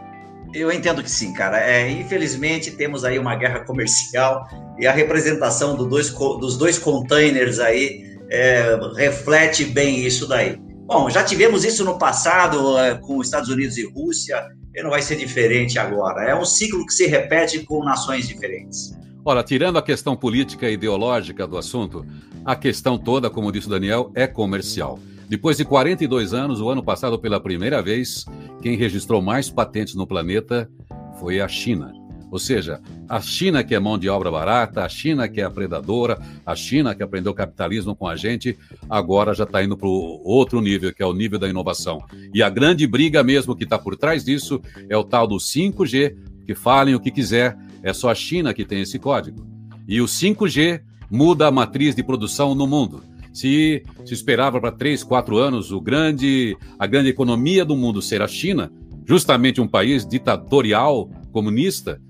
Eu 0.54 0.70
entendo 0.70 1.02
que 1.02 1.10
sim, 1.10 1.32
cara. 1.32 1.60
É, 1.60 1.90
infelizmente, 1.90 2.70
temos 2.70 3.04
aí 3.04 3.18
uma 3.18 3.34
guerra 3.34 3.60
comercial 3.60 4.46
e 4.78 4.86
a 4.86 4.92
representação 4.92 5.76
do 5.76 5.86
dois, 5.86 6.10
dos 6.10 6.56
dois 6.56 6.78
containers 6.78 7.58
aí 7.58 8.16
é, 8.30 8.78
reflete 8.96 9.64
bem 9.64 10.06
isso 10.06 10.26
daí. 10.26 10.56
Bom, 10.86 11.10
já 11.10 11.24
tivemos 11.24 11.64
isso 11.64 11.84
no 11.84 11.98
passado 11.98 12.78
é, 12.78 12.94
com 12.94 13.20
Estados 13.20 13.48
Unidos 13.48 13.76
e 13.76 13.84
Rússia, 13.90 14.40
e 14.74 14.82
não 14.82 14.90
vai 14.90 15.02
ser 15.02 15.16
diferente 15.16 15.78
agora. 15.78 16.22
É 16.30 16.34
um 16.34 16.44
ciclo 16.44 16.86
que 16.86 16.92
se 16.92 17.06
repete 17.06 17.64
com 17.64 17.84
nações 17.84 18.28
diferentes. 18.28 18.94
Ora, 19.28 19.42
tirando 19.42 19.76
a 19.76 19.82
questão 19.82 20.14
política 20.14 20.70
e 20.70 20.74
ideológica 20.74 21.48
do 21.48 21.58
assunto, 21.58 22.06
a 22.44 22.54
questão 22.54 22.96
toda, 22.96 23.28
como 23.28 23.50
disse 23.50 23.66
o 23.66 23.70
Daniel, 23.70 24.12
é 24.14 24.24
comercial. 24.24 25.00
Depois 25.28 25.56
de 25.56 25.64
42 25.64 26.32
anos, 26.32 26.60
o 26.60 26.70
ano 26.70 26.80
passado, 26.80 27.18
pela 27.18 27.40
primeira 27.40 27.82
vez, 27.82 28.24
quem 28.62 28.76
registrou 28.76 29.20
mais 29.20 29.50
patentes 29.50 29.96
no 29.96 30.06
planeta 30.06 30.70
foi 31.18 31.40
a 31.40 31.48
China. 31.48 31.92
Ou 32.30 32.38
seja, 32.38 32.80
a 33.08 33.20
China 33.20 33.64
que 33.64 33.74
é 33.74 33.80
mão 33.80 33.98
de 33.98 34.08
obra 34.08 34.30
barata, 34.30 34.84
a 34.84 34.88
China 34.88 35.28
que 35.28 35.40
é 35.40 35.44
a 35.44 35.50
predadora, 35.50 36.20
a 36.46 36.54
China 36.54 36.94
que 36.94 37.02
aprendeu 37.02 37.34
capitalismo 37.34 37.96
com 37.96 38.06
a 38.06 38.14
gente, 38.14 38.56
agora 38.88 39.34
já 39.34 39.42
está 39.42 39.60
indo 39.60 39.76
para 39.76 39.88
o 39.88 40.22
outro 40.24 40.60
nível, 40.60 40.94
que 40.94 41.02
é 41.02 41.06
o 41.06 41.12
nível 41.12 41.40
da 41.40 41.48
inovação. 41.48 42.00
E 42.32 42.44
a 42.44 42.48
grande 42.48 42.86
briga 42.86 43.24
mesmo 43.24 43.56
que 43.56 43.64
está 43.64 43.76
por 43.76 43.96
trás 43.96 44.24
disso 44.24 44.62
é 44.88 44.96
o 44.96 45.02
tal 45.02 45.26
do 45.26 45.38
5G, 45.38 46.14
que 46.46 46.54
falem 46.54 46.94
o 46.94 47.00
que 47.00 47.10
quiser, 47.10 47.56
é 47.82 47.92
só 47.92 48.10
a 48.10 48.14
China 48.14 48.54
que 48.54 48.64
tem 48.64 48.80
esse 48.80 48.98
código. 48.98 49.46
E 49.86 50.00
o 50.00 50.06
5G 50.06 50.80
muda 51.10 51.46
a 51.46 51.50
matriz 51.50 51.94
de 51.94 52.02
produção 52.02 52.54
no 52.54 52.66
mundo. 52.66 53.02
Se 53.32 53.82
se 54.04 54.14
esperava 54.14 54.60
para 54.60 54.72
três, 54.72 55.04
quatro 55.04 55.36
anos 55.36 55.70
o 55.70 55.80
grande, 55.80 56.56
a 56.78 56.86
grande 56.86 57.10
economia 57.10 57.64
do 57.64 57.76
mundo 57.76 58.00
ser 58.00 58.22
a 58.22 58.28
China, 58.28 58.72
justamente 59.04 59.60
um 59.60 59.68
país 59.68 60.06
ditatorial, 60.06 61.10
comunista, 61.32 62.00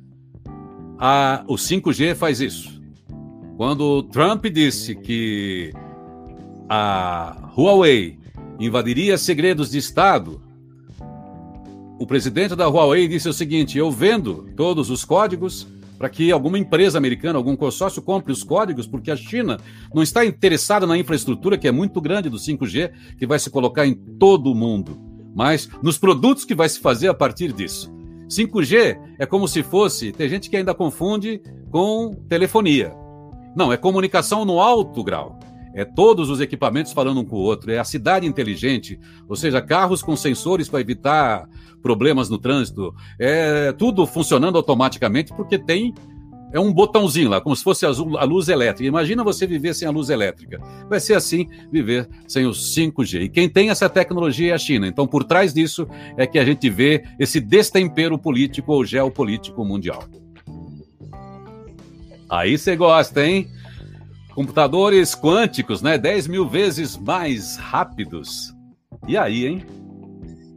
a, 0.99 1.45
o 1.49 1.55
5G 1.55 2.14
faz 2.14 2.41
isso. 2.41 2.80
Quando 3.57 4.03
Trump 4.05 4.47
disse 4.47 4.95
que 4.95 5.72
a 6.68 7.51
Huawei 7.57 8.18
invadiria 8.59 9.18
segredos 9.18 9.70
de 9.70 9.78
Estado, 9.78 10.43
o 11.99 12.07
presidente 12.07 12.55
da 12.55 12.68
Huawei 12.68 13.09
disse 13.09 13.28
o 13.28 13.32
seguinte: 13.32 13.78
eu 13.78 13.90
vendo 13.90 14.49
todos 14.57 14.90
os 14.90 15.05
códigos 15.05 15.66
para 15.99 16.11
que 16.11 16.30
alguma 16.30 16.59
empresa 16.59 16.99
americana, 16.99 17.38
algum 17.38 17.57
consórcio 17.57 18.03
compre 18.03 18.30
os 18.30 18.42
códigos, 18.42 18.86
porque 18.86 19.11
a 19.11 19.16
China 19.16 19.59
não 19.94 20.03
está 20.03 20.26
interessada 20.26 20.86
na 20.86 20.99
infraestrutura 20.99 21.57
que 21.57 21.66
é 21.66 21.72
muito 21.72 22.01
grande 22.03 22.28
do 22.28 22.36
5G, 22.36 22.92
que 23.18 23.26
vai 23.26 23.38
se 23.38 23.49
colocar 23.49 23.86
em 23.86 23.94
todo 23.94 24.53
o 24.53 24.55
mundo, 24.55 25.01
mas 25.34 25.68
nos 25.82 25.97
produtos 25.97 26.44
que 26.44 26.55
vai 26.55 26.68
se 26.68 26.80
fazer 26.80 27.09
a 27.09 27.14
partir 27.14 27.51
disso. 27.51 27.90
5G 28.28 28.99
é 29.18 29.24
como 29.24 29.49
se 29.49 29.62
fosse, 29.62 30.12
tem 30.12 30.28
gente 30.28 30.51
que 30.51 30.57
ainda 30.57 30.74
confunde 30.74 31.40
com 31.70 32.14
telefonia. 32.28 32.92
Não, 33.57 33.72
é 33.72 33.76
comunicação 33.78 34.44
no 34.44 34.61
alto 34.61 35.03
grau 35.03 35.38
é 35.76 35.84
todos 35.84 36.30
os 36.30 36.40
equipamentos 36.40 36.92
falando 36.92 37.20
um 37.20 37.24
com 37.24 37.36
o 37.36 37.40
outro, 37.40 37.70
é 37.70 37.78
a 37.78 37.84
cidade 37.84 38.26
inteligente, 38.26 38.98
ou 39.28 39.36
seja, 39.36 39.60
carros 39.60 40.02
com 40.02 40.16
sensores 40.16 40.70
para 40.70 40.80
evitar 40.80 41.46
problemas 41.82 42.30
no 42.30 42.38
trânsito, 42.38 42.94
é 43.18 43.72
tudo 43.72 44.06
funcionando 44.06 44.56
automaticamente 44.56 45.34
porque 45.34 45.58
tem 45.58 45.94
é 46.52 46.60
um 46.60 46.72
botãozinho 46.72 47.28
lá, 47.28 47.40
como 47.40 47.54
se 47.54 47.62
fosse 47.62 47.84
a 47.84 47.90
luz 47.90 48.48
elétrica. 48.48 48.88
Imagina 48.88 49.22
você 49.22 49.46
viver 49.46 49.74
sem 49.74 49.86
a 49.86 49.90
luz 49.90 50.08
elétrica. 50.08 50.58
Vai 50.88 51.00
ser 51.00 51.14
assim 51.14 51.46
viver 51.70 52.08
sem 52.26 52.46
o 52.46 52.50
5G. 52.50 53.22
E 53.22 53.28
quem 53.28 53.48
tem 53.48 53.68
essa 53.68 53.90
tecnologia 53.90 54.52
é 54.52 54.54
a 54.54 54.58
China. 54.58 54.86
Então, 54.86 55.06
por 55.06 55.24
trás 55.24 55.52
disso 55.52 55.86
é 56.16 56.26
que 56.26 56.38
a 56.38 56.44
gente 56.44 56.70
vê 56.70 57.04
esse 57.18 57.40
destempero 57.40 58.16
político 58.16 58.72
ou 58.72 58.84
geopolítico 58.84 59.64
mundial. 59.64 60.04
Aí 62.30 62.56
você 62.56 62.74
gosta, 62.74 63.26
hein? 63.26 63.48
Computadores 64.37 65.14
quânticos, 65.14 65.80
né? 65.80 65.97
10 65.97 66.26
mil 66.26 66.47
vezes 66.47 66.95
mais 66.95 67.57
rápidos. 67.57 68.55
E 69.09 69.16
aí, 69.16 69.47
hein? 69.47 69.64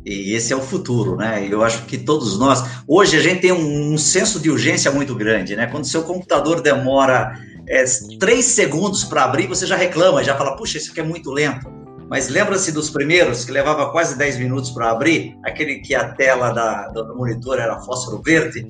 E 0.05 0.33
esse 0.33 0.51
é 0.51 0.55
o 0.57 0.59
futuro, 0.59 1.15
né? 1.15 1.47
Eu 1.49 1.63
acho 1.63 1.85
que 1.85 1.97
todos 1.97 2.37
nós. 2.37 2.61
Hoje 2.85 3.15
a 3.15 3.21
gente 3.21 3.39
tem 3.39 3.53
um, 3.53 3.93
um 3.93 3.97
senso 3.97 4.37
de 4.37 4.51
urgência 4.51 4.91
muito 4.91 5.15
grande, 5.15 5.55
né? 5.55 5.65
Quando 5.65 5.85
seu 5.85 6.03
computador 6.03 6.59
demora 6.59 7.39
é, 7.69 7.85
três 8.19 8.47
segundos 8.47 9.05
para 9.05 9.23
abrir, 9.23 9.47
você 9.47 9.65
já 9.65 9.77
reclama, 9.77 10.25
já 10.25 10.35
fala, 10.35 10.57
puxa, 10.57 10.77
isso 10.77 10.91
aqui 10.91 10.99
é 10.99 11.03
muito 11.03 11.31
lento. 11.31 11.71
Mas 12.09 12.27
lembra-se 12.27 12.73
dos 12.73 12.89
primeiros, 12.89 13.45
que 13.45 13.51
levava 13.53 13.93
quase 13.93 14.17
10 14.17 14.39
minutos 14.39 14.71
para 14.71 14.91
abrir, 14.91 15.37
aquele 15.45 15.75
que 15.75 15.95
a 15.95 16.09
tela 16.15 16.51
da, 16.51 16.89
do 16.89 17.15
monitor 17.15 17.57
era 17.59 17.79
fósforo 17.79 18.21
verde? 18.21 18.67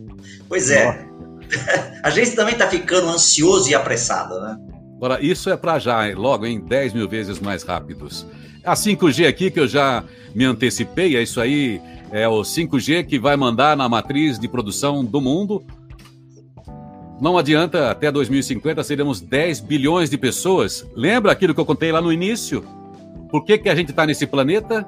Pois 0.48 0.70
é. 0.70 1.04
a 2.04 2.12
gente 2.12 2.36
também 2.36 2.54
está 2.54 2.68
ficando 2.68 3.10
ansioso 3.10 3.72
e 3.72 3.74
apressado, 3.74 4.40
né? 4.40 4.69
Agora, 5.00 5.24
isso 5.26 5.50
é 5.50 5.56
para 5.56 5.80
já, 5.80 6.14
logo 6.14 6.46
em 6.46 6.60
10 6.60 6.94
mil 6.94 7.08
vezes 7.08 7.40
mais 7.40 7.64
rápidos. 7.64 8.28
A 8.66 8.74
5G 8.74 9.26
aqui, 9.26 9.50
que 9.50 9.58
eu 9.58 9.66
já 9.66 10.04
me 10.36 10.44
antecipei, 10.44 11.16
é 11.16 11.24
isso 11.24 11.40
aí, 11.40 11.80
é 12.12 12.28
o 12.28 12.42
5G 12.42 13.06
que 13.06 13.18
vai 13.18 13.38
mandar 13.38 13.78
na 13.78 13.88
matriz 13.88 14.38
de 14.38 14.46
produção 14.50 15.06
do 15.06 15.22
mundo. 15.22 15.64
Não 17.22 17.38
adianta, 17.38 17.90
até 17.90 18.12
2050 18.12 18.84
seremos 18.84 19.22
10 19.22 19.62
bilhões 19.62 20.10
de 20.10 20.18
pessoas. 20.18 20.86
Lembra 20.94 21.32
aquilo 21.32 21.54
que 21.54 21.62
eu 21.62 21.66
contei 21.66 21.94
lá 21.94 22.02
no 22.02 22.12
início? 22.12 22.62
Por 23.32 23.46
que, 23.46 23.58
que 23.58 23.70
a 23.70 23.76
gente 23.76 23.92
está 23.92 24.06
nesse 24.06 24.28
planeta? 24.28 24.86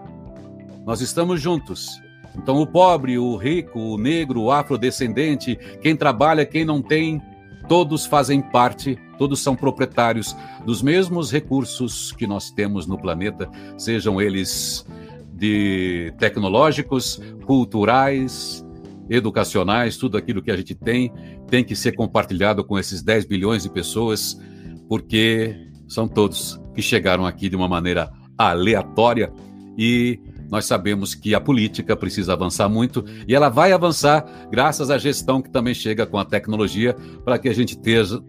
Nós 0.86 1.00
estamos 1.00 1.40
juntos. 1.40 1.88
Então, 2.36 2.58
o 2.58 2.68
pobre, 2.68 3.18
o 3.18 3.38
rico, 3.38 3.80
o 3.80 3.98
negro, 3.98 4.42
o 4.42 4.52
afrodescendente, 4.52 5.58
quem 5.82 5.96
trabalha, 5.96 6.46
quem 6.46 6.66
não 6.66 6.82
tem, 6.82 7.22
todos 7.68 8.06
fazem 8.06 8.42
parte, 8.42 8.98
todos 9.18 9.40
são 9.40 9.56
proprietários 9.56 10.36
dos 10.66 10.82
mesmos 10.82 11.32
recursos 11.32 12.12
que 12.12 12.28
nós 12.28 12.52
temos 12.52 12.88
no 12.88 12.98
planeta, 12.98 13.50
sejam 13.78 14.22
eles 14.22 14.86
de 15.34 16.14
tecnológicos, 16.20 17.20
culturais, 17.46 18.66
educacionais, 19.10 19.98
tudo 19.98 20.18
aquilo 20.18 20.42
que 20.42 20.52
a 20.52 20.56
gente 20.56 20.76
tem 20.76 21.12
tem 21.48 21.64
que 21.64 21.76
ser 21.76 21.92
compartilhado 21.94 22.64
com 22.64 22.80
esses 22.80 23.04
10 23.04 23.26
bilhões 23.26 23.64
de 23.64 23.70
pessoas, 23.70 24.40
porque 24.88 25.68
são 25.88 26.08
todos 26.08 26.62
que 26.74 26.82
chegaram 26.82 27.26
aqui 27.26 27.50
de 27.50 27.56
uma 27.56 27.68
maneira 27.68 28.10
aleatória 28.38 29.32
e 29.78 30.20
nós 30.52 30.66
sabemos 30.66 31.16
que 31.16 31.34
a 31.34 31.40
política 31.40 31.96
precisa 31.96 32.34
avançar 32.34 32.68
muito 32.68 33.06
e 33.26 33.34
ela 33.34 33.48
vai 33.48 33.72
avançar 33.72 34.50
graças 34.52 34.90
à 34.90 34.98
gestão 34.98 35.42
que 35.42 35.50
também 35.50 35.74
chega 35.74 36.06
com 36.06 36.20
a 36.20 36.26
tecnologia 36.26 36.94
para 37.24 37.40
que 37.40 37.48
a 37.48 37.54
gente 37.54 37.80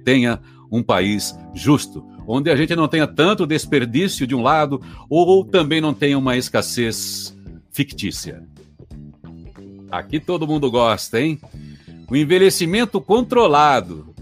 tenha 0.04 0.40
um 0.70 0.84
país 0.84 1.36
justo, 1.52 2.06
onde 2.24 2.48
a 2.48 2.54
gente 2.54 2.76
não 2.76 2.86
tenha 2.86 3.08
tanto 3.08 3.44
desperdício 3.44 4.24
de 4.24 4.36
um 4.36 4.40
lado 4.40 4.80
ou 5.10 5.44
também 5.44 5.80
não 5.80 5.92
tenha 5.92 6.16
uma 6.16 6.36
escassez 6.36 7.36
fictícia. 7.72 8.46
Aqui 9.90 10.20
todo 10.20 10.46
mundo 10.46 10.70
gosta, 10.70 11.20
hein? 11.20 11.40
O 12.08 12.14
envelhecimento 12.14 13.00
controlado. 13.00 14.14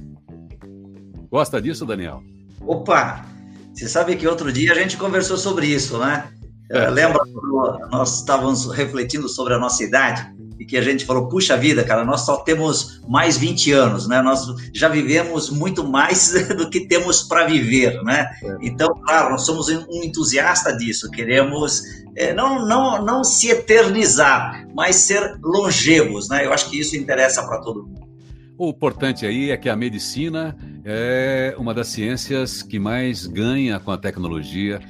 Gosta 1.30 1.60
disso, 1.60 1.84
Daniel? 1.84 2.24
Opa! 2.62 3.26
Você 3.74 3.86
sabe 3.88 4.16
que 4.16 4.26
outro 4.26 4.50
dia 4.50 4.72
a 4.72 4.74
gente 4.74 4.96
conversou 4.96 5.36
sobre 5.36 5.66
isso, 5.66 5.98
né? 5.98 6.28
É. 6.70 6.88
Lembra 6.88 7.18
quando 7.18 7.88
nós 7.90 8.20
estávamos 8.20 8.70
refletindo 8.72 9.28
sobre 9.28 9.54
a 9.54 9.58
nossa 9.58 9.82
idade 9.82 10.32
e 10.56 10.64
que 10.64 10.76
a 10.76 10.82
gente 10.82 11.04
falou, 11.04 11.26
puxa 11.26 11.56
vida, 11.56 11.82
cara, 11.82 12.04
nós 12.04 12.20
só 12.20 12.36
temos 12.36 13.00
mais 13.08 13.36
20 13.36 13.72
anos, 13.72 14.06
né? 14.06 14.22
Nós 14.22 14.46
já 14.72 14.88
vivemos 14.88 15.50
muito 15.50 15.82
mais 15.82 16.32
do 16.56 16.70
que 16.70 16.86
temos 16.86 17.22
para 17.22 17.46
viver, 17.46 18.00
né? 18.04 18.30
É. 18.42 18.56
Então, 18.60 18.94
claro, 19.04 19.30
nós 19.30 19.44
somos 19.44 19.68
um 19.68 20.04
entusiasta 20.04 20.76
disso, 20.76 21.10
queremos 21.10 21.82
é, 22.14 22.32
não, 22.34 22.66
não, 22.66 23.04
não 23.04 23.24
se 23.24 23.48
eternizar, 23.48 24.68
mas 24.74 24.96
ser 24.96 25.38
longevos, 25.42 26.28
né? 26.28 26.46
Eu 26.46 26.52
acho 26.52 26.70
que 26.70 26.78
isso 26.78 26.96
interessa 26.96 27.42
para 27.42 27.58
todo 27.58 27.84
mundo. 27.84 28.08
O 28.58 28.68
importante 28.68 29.24
aí 29.24 29.50
é 29.50 29.56
que 29.56 29.70
a 29.70 29.74
medicina 29.74 30.54
é 30.84 31.54
uma 31.56 31.72
das 31.72 31.88
ciências 31.88 32.62
que 32.62 32.78
mais 32.78 33.26
ganha 33.26 33.80
com 33.80 33.90
a 33.90 33.96
tecnologia 33.96 34.80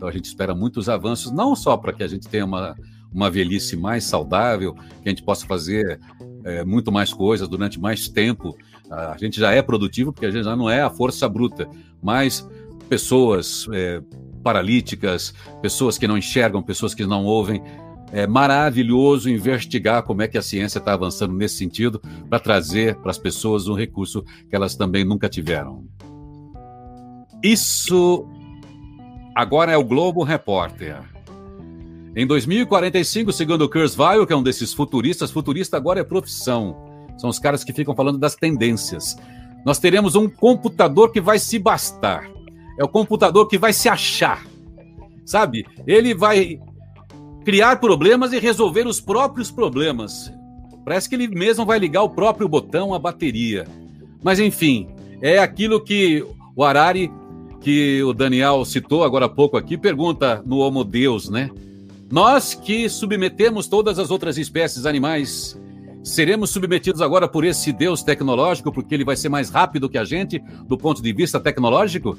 então 0.00 0.08
a 0.08 0.12
gente 0.12 0.24
espera 0.24 0.54
muitos 0.54 0.88
avanços, 0.88 1.30
não 1.30 1.54
só 1.54 1.76
para 1.76 1.92
que 1.92 2.02
a 2.02 2.08
gente 2.08 2.26
tenha 2.26 2.46
uma, 2.46 2.74
uma 3.12 3.30
velhice 3.30 3.76
mais 3.76 4.02
saudável, 4.04 4.72
que 4.72 5.06
a 5.06 5.08
gente 5.10 5.22
possa 5.22 5.46
fazer 5.46 6.00
é, 6.42 6.64
muito 6.64 6.90
mais 6.90 7.12
coisas 7.12 7.46
durante 7.46 7.78
mais 7.78 8.08
tempo. 8.08 8.56
A 8.90 9.14
gente 9.18 9.38
já 9.38 9.52
é 9.52 9.60
produtivo, 9.60 10.10
porque 10.10 10.24
a 10.24 10.30
gente 10.30 10.44
já 10.44 10.56
não 10.56 10.70
é 10.70 10.80
a 10.80 10.88
força 10.88 11.28
bruta, 11.28 11.68
mas 12.02 12.48
pessoas 12.88 13.66
é, 13.74 14.00
paralíticas, 14.42 15.34
pessoas 15.60 15.98
que 15.98 16.08
não 16.08 16.16
enxergam, 16.16 16.62
pessoas 16.62 16.94
que 16.94 17.04
não 17.04 17.26
ouvem. 17.26 17.62
É 18.10 18.26
maravilhoso 18.26 19.28
investigar 19.28 20.02
como 20.02 20.22
é 20.22 20.28
que 20.28 20.38
a 20.38 20.42
ciência 20.42 20.78
está 20.78 20.94
avançando 20.94 21.34
nesse 21.34 21.56
sentido 21.56 22.00
para 22.30 22.40
trazer 22.40 22.96
para 22.96 23.10
as 23.10 23.18
pessoas 23.18 23.68
um 23.68 23.74
recurso 23.74 24.24
que 24.48 24.56
elas 24.56 24.74
também 24.74 25.04
nunca 25.04 25.28
tiveram. 25.28 25.84
Isso 27.42 28.26
Agora 29.34 29.72
é 29.72 29.76
o 29.76 29.84
Globo 29.84 30.22
Repórter. 30.22 30.98
Em 32.16 32.26
2045, 32.26 33.32
segundo 33.32 33.68
Kurzweil, 33.68 34.26
que 34.26 34.32
é 34.32 34.36
um 34.36 34.42
desses 34.42 34.74
futuristas, 34.74 35.30
futurista 35.30 35.76
agora 35.76 36.00
é 36.00 36.04
profissão. 36.04 36.76
São 37.16 37.30
os 37.30 37.38
caras 37.38 37.62
que 37.62 37.72
ficam 37.72 37.94
falando 37.94 38.18
das 38.18 38.34
tendências. 38.34 39.16
Nós 39.64 39.78
teremos 39.78 40.16
um 40.16 40.28
computador 40.28 41.12
que 41.12 41.20
vai 41.20 41.38
se 41.38 41.58
bastar. 41.58 42.28
é 42.78 42.84
o 42.84 42.88
computador 42.88 43.46
que 43.46 43.58
vai 43.58 43.72
se 43.72 43.88
achar. 43.88 44.44
Sabe? 45.24 45.64
Ele 45.86 46.14
vai 46.14 46.58
criar 47.44 47.76
problemas 47.76 48.32
e 48.32 48.38
resolver 48.38 48.86
os 48.86 49.00
próprios 49.00 49.50
problemas. 49.50 50.32
Parece 50.84 51.08
que 51.08 51.14
ele 51.14 51.28
mesmo 51.28 51.64
vai 51.64 51.78
ligar 51.78 52.02
o 52.02 52.10
próprio 52.10 52.48
botão, 52.48 52.92
a 52.92 52.98
bateria. 52.98 53.66
Mas 54.22 54.40
enfim, 54.40 54.88
é 55.22 55.38
aquilo 55.38 55.82
que 55.82 56.26
o 56.56 56.64
Harari, 56.64 57.12
que 57.60 58.02
o 58.02 58.12
Daniel 58.12 58.64
citou 58.64 59.04
agora 59.04 59.26
há 59.26 59.28
pouco 59.28 59.56
aqui, 59.56 59.76
pergunta 59.76 60.42
no 60.46 60.58
Homo 60.58 60.82
Deus, 60.82 61.28
né? 61.28 61.50
Nós 62.10 62.54
que 62.54 62.88
submetemos 62.88 63.68
todas 63.68 63.98
as 63.98 64.10
outras 64.10 64.36
espécies 64.38 64.86
animais, 64.86 65.60
seremos 66.02 66.50
submetidos 66.50 67.00
agora 67.00 67.28
por 67.28 67.44
esse 67.44 67.72
Deus 67.72 68.02
tecnológico, 68.02 68.72
porque 68.72 68.94
ele 68.94 69.04
vai 69.04 69.16
ser 69.16 69.28
mais 69.28 69.50
rápido 69.50 69.88
que 69.88 69.98
a 69.98 70.04
gente 70.04 70.42
do 70.66 70.76
ponto 70.76 71.02
de 71.02 71.12
vista 71.12 71.38
tecnológico? 71.38 72.16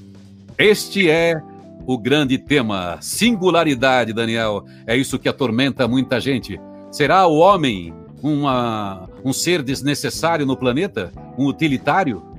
Este 0.57 1.09
é 1.09 1.41
o 1.85 1.97
grande 1.97 2.37
tema. 2.37 2.99
Singularidade, 3.01 4.13
Daniel. 4.13 4.65
É 4.85 4.95
isso 4.95 5.19
que 5.19 5.27
atormenta 5.27 5.87
muita 5.87 6.19
gente. 6.19 6.59
Será 6.91 7.25
o 7.27 7.37
homem 7.37 7.93
uma, 8.21 9.09
um 9.25 9.33
ser 9.33 9.63
desnecessário 9.63 10.45
no 10.45 10.55
planeta? 10.55 11.11
Um 11.37 11.47
utilitário? 11.47 12.30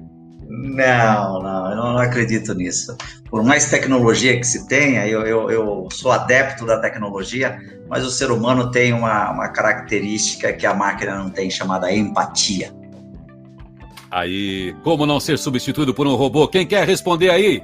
Não, 0.55 1.41
não, 1.41 1.71
eu 1.71 1.77
não 1.77 1.99
acredito 1.99 2.53
nisso. 2.53 2.95
Por 3.31 3.43
mais 3.43 3.71
tecnologia 3.71 4.39
que 4.39 4.45
se 4.45 4.69
tenha, 4.69 5.09
eu, 5.09 5.23
eu, 5.23 5.51
eu 5.51 5.89
sou 5.91 6.13
adepto 6.13 6.67
da 6.67 6.79
tecnologia, 6.79 7.59
mas 7.89 8.05
o 8.05 8.11
ser 8.11 8.31
humano 8.31 8.71
tem 8.71 8.93
uma, 8.93 9.31
uma 9.31 9.49
característica 9.49 10.53
que 10.53 10.67
a 10.67 10.75
máquina 10.75 11.17
não 11.17 11.31
tem, 11.31 11.51
chamada 11.51 11.91
empatia. 11.91 12.71
Aí, 14.11 14.77
como 14.85 15.07
não 15.07 15.19
ser 15.19 15.39
substituído 15.39 15.95
por 15.95 16.07
um 16.07 16.15
robô? 16.17 16.47
Quem 16.47 16.67
quer 16.67 16.87
responder 16.87 17.31
aí? 17.31 17.63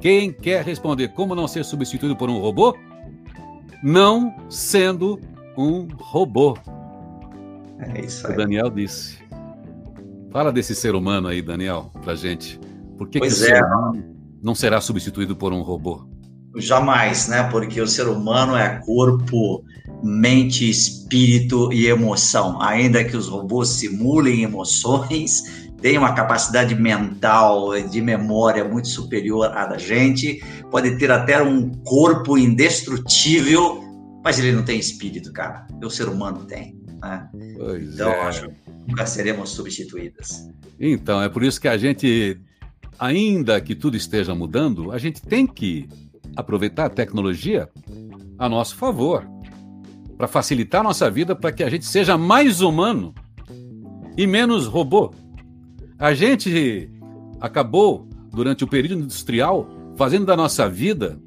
Quem 0.00 0.30
quer 0.30 0.64
responder 0.64 1.08
como 1.08 1.34
não 1.34 1.48
ser 1.48 1.64
substituído 1.64 2.14
por 2.14 2.30
um 2.30 2.38
robô? 2.38 2.76
Não 3.82 4.32
sendo 4.48 5.20
um 5.58 5.88
robô. 5.98 6.56
É 7.80 8.00
isso 8.00 8.28
aí. 8.28 8.34
O 8.34 8.36
Daniel 8.36 8.70
disse. 8.70 9.25
Fala 10.30 10.52
desse 10.52 10.74
ser 10.74 10.94
humano 10.94 11.28
aí, 11.28 11.40
Daniel, 11.40 11.90
pra 12.02 12.14
gente. 12.14 12.58
Por 12.96 13.08
que, 13.08 13.18
pois 13.18 13.38
que 13.38 13.42
o 13.42 13.46
é. 13.46 13.48
ser 13.48 13.64
humano 13.64 14.16
não 14.42 14.54
será 14.54 14.80
substituído 14.80 15.34
por 15.36 15.52
um 15.52 15.62
robô? 15.62 16.06
Jamais, 16.56 17.28
né? 17.28 17.42
Porque 17.44 17.80
o 17.80 17.86
ser 17.86 18.08
humano 18.08 18.56
é 18.56 18.80
corpo, 18.84 19.62
mente, 20.02 20.68
espírito 20.68 21.72
e 21.72 21.86
emoção. 21.86 22.60
Ainda 22.62 23.04
que 23.04 23.16
os 23.16 23.28
robôs 23.28 23.68
simulem 23.68 24.42
emoções, 24.42 25.42
têm 25.80 25.98
uma 25.98 26.14
capacidade 26.14 26.74
mental 26.74 27.78
de 27.82 28.00
memória 28.00 28.64
muito 28.64 28.88
superior 28.88 29.56
à 29.56 29.66
da 29.66 29.76
gente, 29.76 30.42
pode 30.70 30.98
ter 30.98 31.10
até 31.10 31.42
um 31.42 31.70
corpo 31.84 32.38
indestrutível, 32.38 33.84
mas 34.24 34.38
ele 34.38 34.52
não 34.52 34.64
tem 34.64 34.78
espírito, 34.78 35.32
cara. 35.32 35.66
O 35.82 35.90
ser 35.90 36.08
humano 36.08 36.44
tem. 36.46 36.85
Né? 37.00 37.28
Então, 37.92 38.10
é. 38.10 38.20
acho 38.22 38.48
que 38.48 38.54
nunca 38.86 39.06
seremos 39.06 39.50
substituídas. 39.50 40.48
Então, 40.78 41.22
é 41.22 41.28
por 41.28 41.42
isso 41.42 41.60
que 41.60 41.68
a 41.68 41.76
gente, 41.76 42.40
ainda 42.98 43.60
que 43.60 43.74
tudo 43.74 43.96
esteja 43.96 44.34
mudando, 44.34 44.92
a 44.92 44.98
gente 44.98 45.22
tem 45.22 45.46
que 45.46 45.88
aproveitar 46.34 46.86
a 46.86 46.90
tecnologia 46.90 47.68
a 48.38 48.48
nosso 48.48 48.76
favor, 48.76 49.26
para 50.16 50.26
facilitar 50.26 50.80
a 50.80 50.84
nossa 50.84 51.10
vida, 51.10 51.36
para 51.36 51.52
que 51.52 51.62
a 51.62 51.70
gente 51.70 51.84
seja 51.84 52.16
mais 52.16 52.60
humano 52.60 53.14
e 54.16 54.26
menos 54.26 54.66
robô. 54.66 55.12
A 55.98 56.14
gente 56.14 56.90
acabou, 57.40 58.08
durante 58.30 58.64
o 58.64 58.66
período 58.66 59.02
industrial, 59.02 59.68
fazendo 59.96 60.26
da 60.26 60.36
nossa 60.36 60.68
vida, 60.68 61.18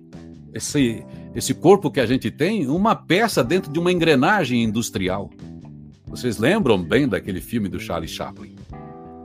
esse, 0.54 1.04
esse 1.36 1.54
corpo 1.54 1.92
que 1.92 2.00
a 2.00 2.06
gente 2.06 2.32
tem, 2.32 2.68
uma 2.68 2.96
peça 2.96 3.44
dentro 3.44 3.72
de 3.72 3.80
uma 3.80 3.92
engrenagem 3.92 4.64
industrial. 4.64 5.30
Vocês 6.10 6.40
lembram 6.40 6.82
bem 6.82 7.08
daquele 7.08 7.40
filme 7.40 7.70
do 7.70 7.80
Charlie 7.80 8.08
Chaplin, 8.08 8.56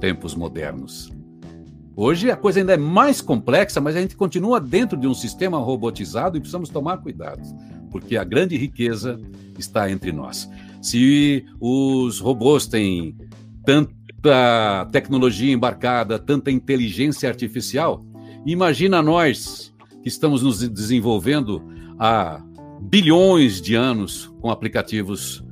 Tempos 0.01 0.35
Modernos? 0.35 1.11
Hoje 1.97 2.31
a 2.31 2.36
coisa 2.36 2.61
ainda 2.61 2.74
é 2.74 2.77
mais 2.77 3.23
complexa, 3.23 3.81
mas 3.81 3.97
a 3.97 4.01
gente 4.01 4.15
continua 4.15 4.61
dentro 4.61 4.98
de 4.98 5.06
um 5.06 5.15
sistema 5.15 5.59
robotizado 5.59 6.36
e 6.36 6.40
precisamos 6.40 6.69
tomar 6.69 6.98
cuidado, 6.98 7.40
porque 7.90 8.16
a 8.19 8.24
grande 8.24 8.56
riqueza 8.56 9.19
está 9.59 9.90
entre 9.90 10.12
nós. 10.12 10.51
Se 10.82 11.47
os 11.59 12.19
robôs 12.19 12.66
têm 12.66 13.16
tanta 13.65 14.86
tecnologia 14.93 15.52
embarcada, 15.52 16.19
tanta 16.19 16.51
inteligência 16.51 17.28
artificial, 17.28 18.05
imagina 18.44 19.01
nós 19.01 19.73
que 20.02 20.09
estamos 20.09 20.43
nos 20.43 20.69
desenvolvendo 20.69 21.62
há 21.98 22.43
bilhões 22.82 23.62
de 23.62 23.74
anos 23.74 24.32
com 24.40 24.51
aplicativos 24.51 25.43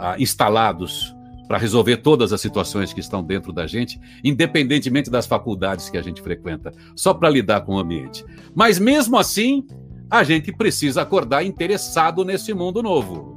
ah, 0.00 0.16
instalados 0.18 1.14
para 1.46 1.58
resolver 1.58 1.98
todas 1.98 2.32
as 2.32 2.40
situações 2.40 2.92
que 2.92 3.00
estão 3.00 3.22
dentro 3.22 3.52
da 3.52 3.66
gente, 3.66 4.00
independentemente 4.24 5.10
das 5.10 5.26
faculdades 5.26 5.90
que 5.90 5.98
a 5.98 6.02
gente 6.02 6.22
frequenta, 6.22 6.72
só 6.94 7.12
para 7.12 7.28
lidar 7.28 7.62
com 7.62 7.74
o 7.74 7.78
ambiente. 7.78 8.24
Mas 8.54 8.78
mesmo 8.78 9.18
assim, 9.18 9.66
a 10.08 10.22
gente 10.24 10.52
precisa 10.52 11.02
acordar 11.02 11.44
interessado 11.44 12.24
nesse 12.24 12.54
mundo 12.54 12.82
novo. 12.82 13.36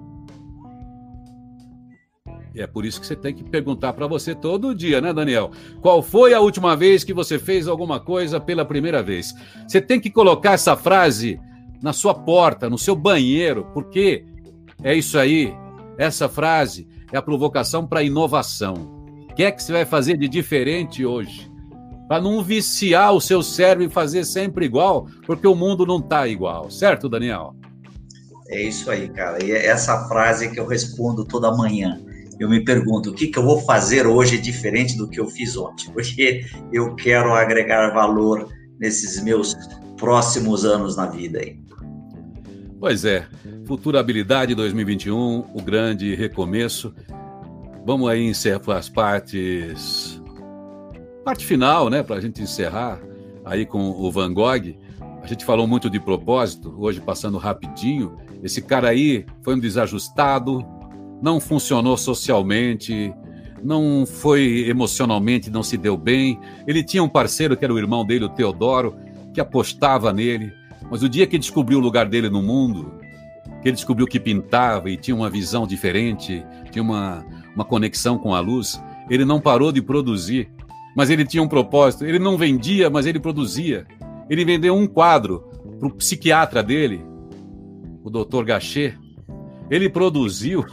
E 2.55 2.61
é 2.61 2.67
por 2.67 2.85
isso 2.85 3.01
que 3.01 3.07
você 3.07 3.15
tem 3.15 3.33
que 3.33 3.43
perguntar 3.43 3.93
para 3.93 4.05
você 4.05 4.35
todo 4.35 4.75
dia, 4.75 5.01
né, 5.01 5.11
Daniel? 5.11 5.49
Qual 5.81 6.03
foi 6.03 6.35
a 6.35 6.39
última 6.39 6.75
vez 6.75 7.03
que 7.03 7.13
você 7.13 7.39
fez 7.39 7.67
alguma 7.67 7.99
coisa 7.99 8.39
pela 8.39 8.63
primeira 8.63 9.01
vez? 9.01 9.33
Você 9.67 9.81
tem 9.81 9.99
que 9.99 10.11
colocar 10.11 10.53
essa 10.53 10.75
frase 10.75 11.39
na 11.81 11.91
sua 11.91 12.13
porta, 12.13 12.69
no 12.69 12.77
seu 12.77 12.95
banheiro, 12.95 13.67
porque 13.73 14.23
é 14.83 14.93
isso 14.95 15.17
aí. 15.17 15.51
Essa 15.97 16.27
frase 16.27 16.87
é 17.11 17.17
a 17.17 17.21
provocação 17.21 17.85
para 17.85 17.99
a 17.99 18.03
inovação. 18.03 19.03
O 19.29 19.35
que 19.35 19.43
é 19.43 19.51
que 19.51 19.61
você 19.61 19.71
vai 19.71 19.85
fazer 19.85 20.17
de 20.17 20.27
diferente 20.27 21.05
hoje? 21.05 21.51
Para 22.07 22.21
não 22.21 22.43
viciar 22.43 23.13
o 23.13 23.21
seu 23.21 23.41
cérebro 23.41 23.85
e 23.85 23.89
fazer 23.89 24.25
sempre 24.25 24.65
igual, 24.65 25.07
porque 25.25 25.47
o 25.47 25.55
mundo 25.55 25.85
não 25.85 25.99
está 25.99 26.27
igual, 26.27 26.69
certo, 26.69 27.09
Daniel? 27.09 27.55
É 28.49 28.61
isso 28.61 28.89
aí, 28.91 29.09
cara. 29.09 29.43
E 29.43 29.51
é 29.51 29.67
essa 29.67 30.07
frase 30.07 30.51
que 30.51 30.59
eu 30.59 30.67
respondo 30.67 31.25
toda 31.25 31.55
manhã. 31.55 31.99
Eu 32.39 32.49
me 32.49 32.63
pergunto 32.63 33.09
o 33.11 33.13
que, 33.13 33.27
que 33.27 33.37
eu 33.37 33.43
vou 33.43 33.61
fazer 33.61 34.05
hoje 34.05 34.37
diferente 34.37 34.97
do 34.97 35.07
que 35.07 35.19
eu 35.19 35.27
fiz 35.27 35.55
ontem, 35.55 35.91
porque 35.91 36.45
eu 36.71 36.95
quero 36.95 37.33
agregar 37.33 37.93
valor 37.93 38.47
nesses 38.79 39.23
meus 39.23 39.55
próximos 39.97 40.65
anos 40.65 40.97
na 40.97 41.05
vida 41.05 41.39
aí. 41.39 41.57
Pois 42.83 43.05
é, 43.05 43.25
Futurabilidade 43.65 44.53
2021, 44.53 45.45
o 45.53 45.61
grande 45.61 46.15
recomeço. 46.15 46.93
Vamos 47.85 48.09
aí 48.09 48.21
encerrar 48.27 48.75
as 48.77 48.89
partes. 48.89 50.21
Parte 51.23 51.45
final, 51.45 51.89
né, 51.89 52.03
para 52.03 52.17
a 52.17 52.19
gente 52.19 52.41
encerrar 52.41 52.99
aí 53.45 53.65
com 53.65 53.89
o 53.89 54.11
Van 54.11 54.33
Gogh. 54.33 54.75
A 55.21 55.25
gente 55.25 55.45
falou 55.45 55.65
muito 55.65 55.89
de 55.89 55.97
propósito, 55.97 56.75
hoje 56.77 56.99
passando 56.99 57.37
rapidinho. 57.37 58.17
Esse 58.43 58.61
cara 58.61 58.89
aí 58.89 59.25
foi 59.41 59.55
um 59.55 59.59
desajustado, 59.59 60.61
não 61.21 61.39
funcionou 61.39 61.95
socialmente, 61.95 63.13
não 63.63 64.05
foi 64.05 64.65
emocionalmente, 64.67 65.49
não 65.49 65.63
se 65.63 65.77
deu 65.77 65.95
bem. 65.95 66.37
Ele 66.67 66.83
tinha 66.83 67.01
um 67.01 67.07
parceiro 67.07 67.55
que 67.55 67.63
era 67.63 67.73
o 67.73 67.79
irmão 67.79 68.05
dele, 68.05 68.25
o 68.25 68.29
Teodoro, 68.29 68.93
que 69.33 69.39
apostava 69.39 70.11
nele. 70.11 70.51
Mas 70.89 71.03
o 71.03 71.09
dia 71.09 71.27
que 71.27 71.37
descobriu 71.37 71.79
o 71.79 71.81
lugar 71.81 72.07
dele 72.07 72.29
no 72.29 72.41
mundo, 72.41 72.93
que 73.61 73.69
ele 73.69 73.75
descobriu 73.75 74.07
que 74.07 74.19
pintava 74.19 74.89
e 74.89 74.97
tinha 74.97 75.15
uma 75.15 75.29
visão 75.29 75.65
diferente, 75.65 76.45
tinha 76.71 76.83
uma, 76.83 77.25
uma 77.55 77.65
conexão 77.65 78.17
com 78.17 78.33
a 78.33 78.39
luz, 78.39 78.81
ele 79.09 79.25
não 79.25 79.39
parou 79.39 79.71
de 79.71 79.81
produzir. 79.81 80.49
Mas 80.95 81.09
ele 81.09 81.25
tinha 81.25 81.41
um 81.41 81.47
propósito. 81.47 82.05
Ele 82.05 82.19
não 82.19 82.37
vendia, 82.37 82.89
mas 82.89 83.05
ele 83.05 83.19
produzia. 83.19 83.85
Ele 84.29 84.45
vendeu 84.45 84.75
um 84.75 84.87
quadro 84.87 85.43
para 85.79 85.87
o 85.87 85.93
psiquiatra 85.93 86.61
dele, 86.61 87.03
o 88.03 88.09
Dr. 88.09 88.43
Gachet. 88.43 88.97
Ele 89.69 89.89
produziu, 89.89 90.65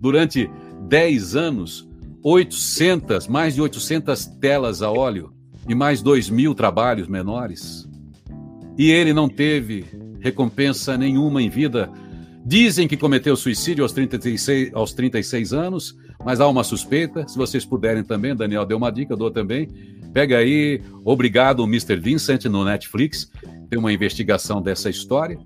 durante 0.00 0.50
10 0.88 1.36
anos, 1.36 1.88
800, 2.22 3.28
mais 3.28 3.54
de 3.54 3.62
800 3.62 4.26
telas 4.40 4.82
a 4.82 4.90
óleo 4.90 5.32
e 5.68 5.74
mais 5.74 6.02
2 6.02 6.30
mil 6.30 6.54
trabalhos 6.54 7.06
menores. 7.08 7.87
E 8.78 8.92
ele 8.92 9.12
não 9.12 9.28
teve 9.28 9.84
recompensa 10.20 10.96
nenhuma 10.96 11.42
em 11.42 11.50
vida. 11.50 11.90
Dizem 12.46 12.86
que 12.86 12.96
cometeu 12.96 13.36
suicídio 13.36 13.82
aos 13.82 13.92
36, 13.92 14.72
aos 14.72 14.92
36 14.94 15.52
anos, 15.52 15.96
mas 16.24 16.40
há 16.40 16.46
uma 16.46 16.62
suspeita. 16.62 17.26
Se 17.26 17.36
vocês 17.36 17.64
puderem 17.64 18.04
também, 18.04 18.36
Daniel 18.36 18.64
deu 18.64 18.78
uma 18.78 18.92
dica, 18.92 19.16
dou 19.16 19.32
também. 19.32 19.68
Pega 20.12 20.38
aí 20.38 20.80
Obrigado, 21.04 21.64
Mr. 21.64 21.96
Vincent, 21.96 22.44
no 22.44 22.64
Netflix. 22.64 23.28
Tem 23.68 23.78
uma 23.78 23.92
investigação 23.92 24.62
dessa 24.62 24.88
história. 24.88 25.38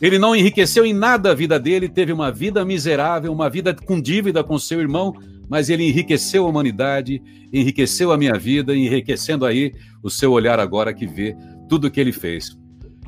Ele 0.00 0.18
não 0.18 0.34
enriqueceu 0.36 0.84
em 0.84 0.92
nada 0.92 1.30
a 1.30 1.34
vida 1.34 1.58
dele, 1.58 1.88
teve 1.88 2.12
uma 2.12 2.30
vida 2.30 2.64
miserável, 2.64 3.32
uma 3.32 3.48
vida 3.48 3.74
com 3.74 3.98
dívida 3.98 4.44
com 4.44 4.58
seu 4.58 4.80
irmão, 4.80 5.14
mas 5.48 5.70
ele 5.70 5.88
enriqueceu 5.88 6.44
a 6.44 6.48
humanidade, 6.48 7.22
enriqueceu 7.50 8.12
a 8.12 8.18
minha 8.18 8.34
vida, 8.34 8.76
enriquecendo 8.76 9.46
aí 9.46 9.72
o 10.02 10.10
seu 10.10 10.32
olhar 10.32 10.60
agora 10.60 10.92
que 10.92 11.06
vê 11.06 11.34
tudo 11.68 11.90
que 11.90 12.00
ele 12.00 12.12
fez. 12.12 12.56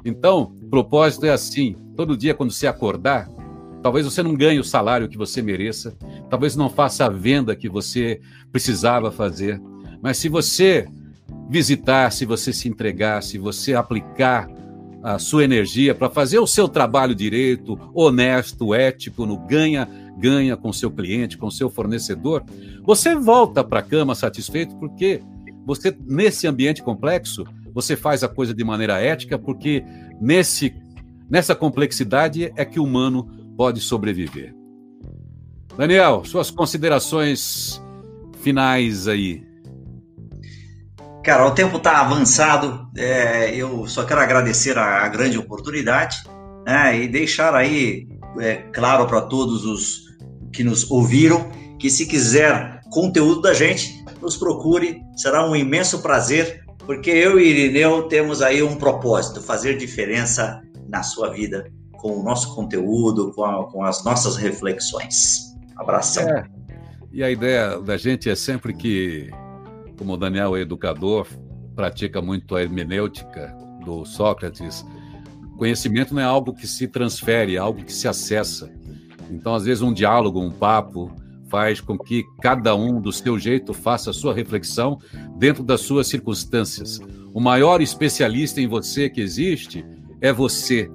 Então, 0.05 0.55
propósito 0.71 1.27
é 1.27 1.31
assim: 1.31 1.77
todo 1.97 2.17
dia 2.17 2.35
quando 2.35 2.53
você 2.53 2.67
acordar, 2.67 3.29
talvez 3.83 4.07
você 4.07 4.23
não 4.23 4.35
ganhe 4.35 4.59
o 4.59 4.65
salário 4.65 5.09
que 5.09 5.19
você 5.19 5.43
mereça, 5.43 5.97
talvez 6.31 6.57
não 6.57 6.69
faça 6.69 7.07
a 7.07 7.09
venda 7.09 7.57
que 7.57 7.69
você 7.69 8.21
precisava 8.51 9.11
fazer, 9.11 9.61
mas 10.03 10.17
se 10.19 10.29
você 10.29 10.87
visitar, 11.49 12.11
se 12.13 12.25
você 12.25 12.53
se 12.53 12.69
entregar, 12.69 13.23
se 13.23 13.39
você 13.39 13.75
aplicar 13.75 14.49
a 15.03 15.19
sua 15.19 15.45
energia 15.45 15.95
para 15.95 16.11
fazer 16.11 16.39
o 16.39 16.47
seu 16.47 16.69
trabalho 16.69 17.15
direito, 17.15 17.79
honesto, 17.95 18.75
ético, 18.75 19.25
no 19.25 19.39
ganha 19.39 19.89
ganha 20.19 20.57
com 20.57 20.73
seu 20.73 20.91
cliente, 20.91 21.39
com 21.39 21.49
seu 21.49 21.71
fornecedor, 21.71 22.45
você 22.83 23.15
volta 23.15 23.63
para 23.63 23.79
a 23.79 23.83
cama 23.83 24.15
satisfeito 24.15 24.75
porque 24.77 25.23
você 25.65 25.97
nesse 26.07 26.47
ambiente 26.47 26.83
complexo, 26.83 27.45
você 27.79 27.95
faz 27.95 28.25
a 28.25 28.29
coisa 28.29 28.53
de 28.53 28.65
maneira 28.65 29.01
ética 29.01 29.39
porque 29.39 29.85
nesse 30.21 30.75
nessa 31.31 31.55
complexidade 31.55 32.53
é 32.57 32.65
que 32.65 32.81
o 32.81 32.85
humano 32.85 33.29
pode 33.57 33.81
sobreviver. 33.81 34.53
Daniel, 35.77 36.25
suas 36.25 36.51
considerações 36.51 37.81
finais 38.41 39.07
aí. 39.07 39.47
Cara, 41.23 41.47
o 41.47 41.53
tempo 41.53 41.77
está 41.77 42.01
avançado. 42.01 42.89
É, 42.97 43.55
eu 43.55 43.87
só 43.87 44.05
quero 44.05 44.23
agradecer 44.23 44.77
a, 44.77 45.05
a 45.05 45.09
grande 45.09 45.39
oportunidade 45.39 46.25
né, 46.67 46.99
e 46.99 47.07
deixar 47.07 47.55
aí 47.55 48.09
é, 48.41 48.57
claro 48.73 49.07
para 49.07 49.21
todos 49.21 49.65
os 49.65 50.01
que 50.53 50.65
nos 50.65 50.91
ouviram 50.91 51.49
que 51.79 51.89
se 51.91 52.07
quiser 52.07 52.81
conteúdo 52.91 53.41
da 53.41 53.55
gente, 53.55 54.05
nos 54.21 54.37
procure. 54.37 55.01
Será 55.17 55.49
um 55.49 55.55
imenso 55.55 56.03
prazer, 56.03 56.65
porque 56.89 57.11
eu 57.11 57.39
e 57.39 57.51
Irineu 57.51 58.05
temos 58.05 58.41
aí 58.41 58.63
um 58.63 58.75
propósito: 58.75 59.43
fazer 59.43 59.77
diferença 59.77 60.63
na 60.89 61.03
sua 61.03 61.29
vida 61.29 61.71
com 61.93 62.19
o 62.19 62.23
nosso 62.23 62.55
conteúdo, 62.55 63.31
com, 63.35 63.45
a, 63.45 63.71
com 63.71 63.85
as 63.85 64.03
nossas 64.03 64.37
reflexões. 64.37 65.55
Abração. 65.77 66.27
É. 66.27 66.47
E 67.13 67.23
a 67.23 67.31
ideia 67.31 67.79
da 67.79 67.99
gente 67.99 68.31
é 68.31 68.35
sempre 68.35 68.73
que 68.73 69.31
como 69.99 70.15
o 70.15 70.17
Daniel 70.17 70.57
é 70.57 70.61
educador, 70.61 71.27
pratica 71.77 72.23
muito 72.23 72.57
a 72.57 72.63
hermenêutica 72.63 73.55
do 73.85 74.07
Sócrates, 74.07 74.83
conhecimento 75.59 76.15
não 76.15 76.23
é 76.23 76.25
algo 76.25 76.55
que 76.55 76.67
se 76.67 76.89
transfere, 76.89 77.57
é 77.57 77.59
algo 77.59 77.85
que 77.85 77.93
se 77.93 78.09
acessa. 78.09 78.73
Então, 79.31 79.55
às 79.55 79.65
vezes, 79.65 79.83
um 79.83 79.93
diálogo, 79.93 80.41
um 80.41 80.51
papo, 80.51 81.15
faz 81.51 81.81
com 81.81 81.99
que 81.99 82.25
cada 82.41 82.75
um, 82.75 83.01
do 83.01 83.13
seu 83.13 83.39
jeito, 83.39 83.75
faça 83.75 84.11
a 84.11 84.13
sua 84.13 84.33
reflexão 84.33 84.99
dentro 85.39 85.63
das 85.63 85.81
suas 85.81 86.09
circunstâncias. 86.09 87.01
O 87.33 87.41
maior 87.41 87.81
especialista 87.81 88.61
em 88.61 88.67
você 88.67 89.09
que 89.09 89.21
existe 89.21 89.85
é 90.21 90.33
você. 90.33 90.91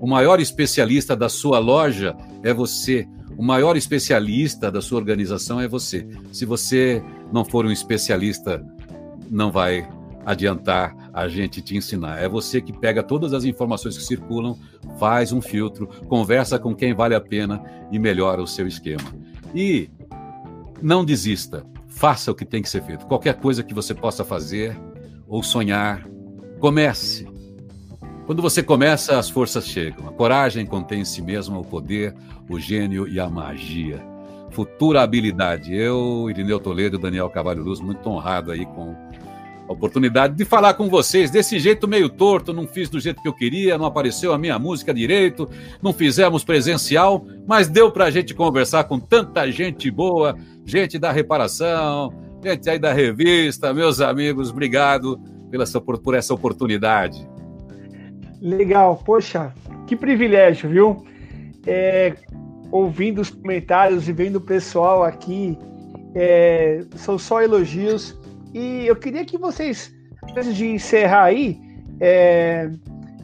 O 0.00 0.06
maior 0.06 0.40
especialista 0.40 1.16
da 1.16 1.28
sua 1.28 1.58
loja 1.58 2.16
é 2.42 2.54
você. 2.54 3.06
O 3.36 3.42
maior 3.42 3.76
especialista 3.76 4.70
da 4.70 4.80
sua 4.80 4.98
organização 4.98 5.60
é 5.60 5.66
você. 5.66 6.06
Se 6.32 6.44
você 6.44 7.02
não 7.32 7.44
for 7.44 7.66
um 7.66 7.72
especialista, 7.72 8.64
não 9.30 9.50
vai 9.50 9.88
adiantar 10.24 10.94
a 11.12 11.26
gente 11.26 11.60
te 11.62 11.76
ensinar. 11.76 12.18
É 12.18 12.28
você 12.28 12.60
que 12.60 12.72
pega 12.72 13.02
todas 13.02 13.32
as 13.32 13.44
informações 13.44 13.96
que 13.96 14.04
circulam, 14.04 14.56
faz 14.98 15.32
um 15.32 15.40
filtro, 15.40 15.86
conversa 16.06 16.58
com 16.58 16.74
quem 16.74 16.94
vale 16.94 17.14
a 17.14 17.20
pena 17.20 17.62
e 17.90 17.98
melhora 17.98 18.42
o 18.42 18.46
seu 18.46 18.66
esquema. 18.66 19.10
E 19.54 19.90
não 20.82 21.04
desista. 21.04 21.64
Faça 21.98 22.30
o 22.30 22.34
que 22.34 22.44
tem 22.44 22.62
que 22.62 22.68
ser 22.68 22.80
feito. 22.84 23.06
Qualquer 23.06 23.34
coisa 23.34 23.64
que 23.64 23.74
você 23.74 23.92
possa 23.92 24.24
fazer 24.24 24.80
ou 25.26 25.42
sonhar, 25.42 26.08
comece. 26.60 27.26
Quando 28.24 28.40
você 28.40 28.62
começa, 28.62 29.18
as 29.18 29.28
forças 29.28 29.66
chegam. 29.66 30.06
A 30.06 30.12
coragem 30.12 30.64
contém 30.64 31.00
em 31.00 31.04
si 31.04 31.20
mesma 31.20 31.58
o 31.58 31.64
poder, 31.64 32.14
o 32.48 32.56
gênio 32.56 33.08
e 33.08 33.18
a 33.18 33.28
magia. 33.28 34.00
Futura 34.50 35.02
habilidade. 35.02 35.74
Eu, 35.74 36.30
Irineu 36.30 36.60
Toledo, 36.60 37.00
Daniel 37.00 37.28
Cavalho 37.30 37.64
Luz, 37.64 37.80
muito 37.80 38.08
honrado 38.08 38.52
aí 38.52 38.64
com 38.64 38.94
a 39.68 39.72
oportunidade 39.72 40.34
de 40.34 40.44
falar 40.44 40.74
com 40.74 40.88
vocês 40.88 41.30
desse 41.30 41.58
jeito 41.58 41.86
meio 41.86 42.08
torto, 42.08 42.54
não 42.54 42.66
fiz 42.66 42.88
do 42.88 42.98
jeito 42.98 43.20
que 43.20 43.28
eu 43.28 43.34
queria, 43.34 43.76
não 43.76 43.84
apareceu 43.84 44.32
a 44.32 44.38
minha 44.38 44.58
música 44.58 44.94
direito, 44.94 45.48
não 45.82 45.92
fizemos 45.92 46.42
presencial, 46.42 47.26
mas 47.46 47.68
deu 47.68 47.92
para 47.92 48.06
a 48.06 48.10
gente 48.10 48.34
conversar 48.34 48.84
com 48.84 48.98
tanta 48.98 49.50
gente 49.52 49.90
boa, 49.90 50.34
gente 50.64 50.98
da 50.98 51.12
reparação, 51.12 52.12
gente 52.42 52.68
aí 52.70 52.78
da 52.78 52.92
revista, 52.92 53.74
meus 53.74 54.00
amigos, 54.00 54.50
obrigado 54.50 55.20
pela, 55.50 55.64
por 56.02 56.14
essa 56.14 56.32
oportunidade. 56.32 57.28
Legal, 58.40 59.02
poxa, 59.04 59.52
que 59.86 59.94
privilégio, 59.94 60.70
viu? 60.70 61.04
É, 61.66 62.14
ouvindo 62.70 63.20
os 63.20 63.28
comentários 63.28 64.08
e 64.08 64.12
vendo 64.12 64.36
o 64.36 64.40
pessoal 64.40 65.02
aqui, 65.02 65.58
é, 66.14 66.84
são 66.96 67.18
só 67.18 67.42
elogios. 67.42 68.16
E 68.58 68.88
eu 68.88 68.96
queria 68.96 69.24
que 69.24 69.38
vocês, 69.38 69.94
antes 70.36 70.56
de 70.56 70.66
encerrar 70.66 71.26
aí, 71.26 71.60
é, 72.00 72.68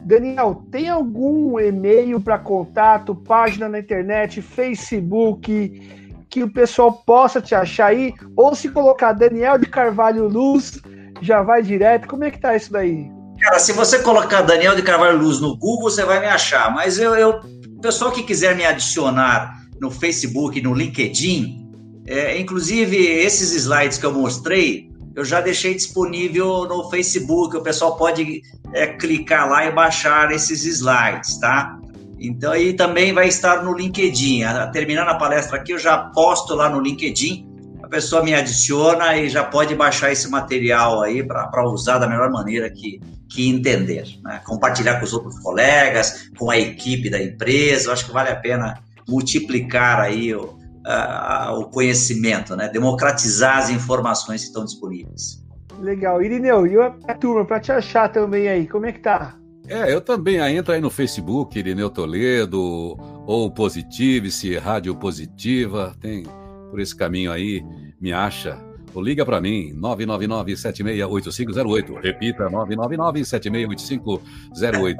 Daniel, 0.05 0.63
tem 0.71 0.87
algum 0.87 1.59
e-mail 1.59 2.21
para 2.21 2.39
contato, 2.39 3.13
página 3.13 3.67
na 3.67 3.79
internet, 3.79 4.41
Facebook, 4.41 6.05
que 6.29 6.41
o 6.41 6.49
pessoal 6.49 6.93
possa 6.93 7.41
te 7.41 7.53
achar 7.53 7.87
aí? 7.87 8.13
Ou 8.37 8.55
se 8.55 8.69
colocar 8.69 9.11
Daniel 9.11 9.57
de 9.57 9.65
Carvalho 9.65 10.29
Luz, 10.29 10.79
já 11.21 11.41
vai 11.41 11.61
direto? 11.61 12.07
Como 12.07 12.23
é 12.23 12.31
que 12.31 12.39
tá 12.39 12.55
isso 12.55 12.71
daí? 12.71 13.11
Cara, 13.41 13.59
se 13.59 13.73
você 13.73 13.99
colocar 13.99 14.41
Daniel 14.41 14.73
de 14.73 14.83
Carvalho 14.83 15.17
Luz 15.17 15.41
no 15.41 15.57
Google, 15.57 15.89
você 15.89 16.05
vai 16.05 16.21
me 16.21 16.27
achar. 16.27 16.73
Mas 16.73 16.97
eu, 16.97 17.13
eu 17.13 17.41
pessoal 17.81 18.09
que 18.09 18.23
quiser 18.23 18.55
me 18.55 18.65
adicionar 18.65 19.61
no 19.81 19.91
Facebook, 19.91 20.61
no 20.61 20.73
LinkedIn, 20.73 21.65
é, 22.07 22.39
inclusive 22.39 22.95
esses 22.95 23.51
slides 23.53 23.97
que 23.97 24.05
eu 24.05 24.13
mostrei, 24.13 24.84
eu 25.15 25.23
já 25.23 25.39
deixei 25.39 25.73
disponível 25.73 26.65
no 26.65 26.89
Facebook. 26.89 27.55
O 27.55 27.61
pessoal 27.61 27.95
pode 27.95 28.41
é, 28.73 28.87
clicar 28.87 29.49
lá 29.49 29.65
e 29.65 29.71
baixar 29.71 30.31
esses 30.31 30.65
slides, 30.65 31.37
tá? 31.39 31.79
Então 32.19 32.51
aí 32.51 32.73
também 32.73 33.13
vai 33.13 33.27
estar 33.27 33.63
no 33.63 33.73
LinkedIn. 33.73 34.41
Terminando 34.73 35.09
a 35.09 35.15
palestra 35.15 35.57
aqui, 35.57 35.71
eu 35.71 35.79
já 35.79 35.97
posto 35.97 36.53
lá 36.53 36.69
no 36.69 36.81
LinkedIn. 36.81 37.47
A 37.81 37.87
pessoa 37.87 38.23
me 38.23 38.33
adiciona 38.33 39.15
e 39.15 39.29
já 39.29 39.43
pode 39.43 39.73
baixar 39.75 40.11
esse 40.11 40.27
material 40.29 41.01
aí 41.01 41.23
para 41.23 41.69
usar 41.69 41.99
da 41.99 42.07
melhor 42.07 42.31
maneira 42.31 42.69
que, 42.69 42.99
que 43.29 43.47
entender, 43.47 44.05
né? 44.23 44.41
compartilhar 44.43 44.97
com 44.97 45.05
os 45.05 45.13
outros 45.13 45.39
colegas, 45.39 46.29
com 46.37 46.49
a 46.49 46.57
equipe 46.57 47.09
da 47.09 47.21
empresa. 47.21 47.87
Eu 47.87 47.93
acho 47.93 48.05
que 48.05 48.11
vale 48.11 48.29
a 48.29 48.35
pena 48.35 48.79
multiplicar 49.07 49.99
aí 49.99 50.33
o, 50.33 50.54
a, 50.85 51.55
o 51.57 51.69
conhecimento, 51.69 52.55
né? 52.55 52.69
democratizar 52.69 53.57
as 53.57 53.69
informações 53.69 54.41
que 54.41 54.47
estão 54.47 54.63
disponíveis. 54.63 55.43
Legal. 55.79 56.21
Irineu, 56.21 56.67
e 56.67 56.77
a 56.79 57.15
turma, 57.15 57.43
para 57.43 57.59
te 57.59 57.71
achar 57.71 58.09
também 58.09 58.47
aí, 58.47 58.67
como 58.67 58.85
é 58.85 58.91
que 58.91 58.99
tá? 58.99 59.35
É, 59.67 59.91
eu 59.91 59.99
também 59.99 60.37
entro 60.55 60.73
aí 60.73 60.79
no 60.79 60.91
Facebook, 60.91 61.57
Irineu 61.57 61.89
Toledo, 61.89 62.95
ou 63.25 63.51
Positive-se, 63.51 64.55
Rádio 64.57 64.95
Positiva, 64.95 65.95
tem 65.99 66.23
por 66.69 66.79
esse 66.79 66.95
caminho 66.95 67.31
aí, 67.31 67.65
me 67.99 68.13
acha 68.13 68.61
ou 68.95 69.01
liga 69.01 69.25
para 69.25 69.41
mim, 69.41 69.73
999-768508. 69.75 72.01
Repita, 72.01 72.49
999-768508. 72.49 74.95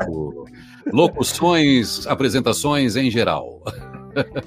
Locuções, 0.91 2.05
apresentações 2.05 2.97
em 2.97 3.09
geral. 3.09 3.63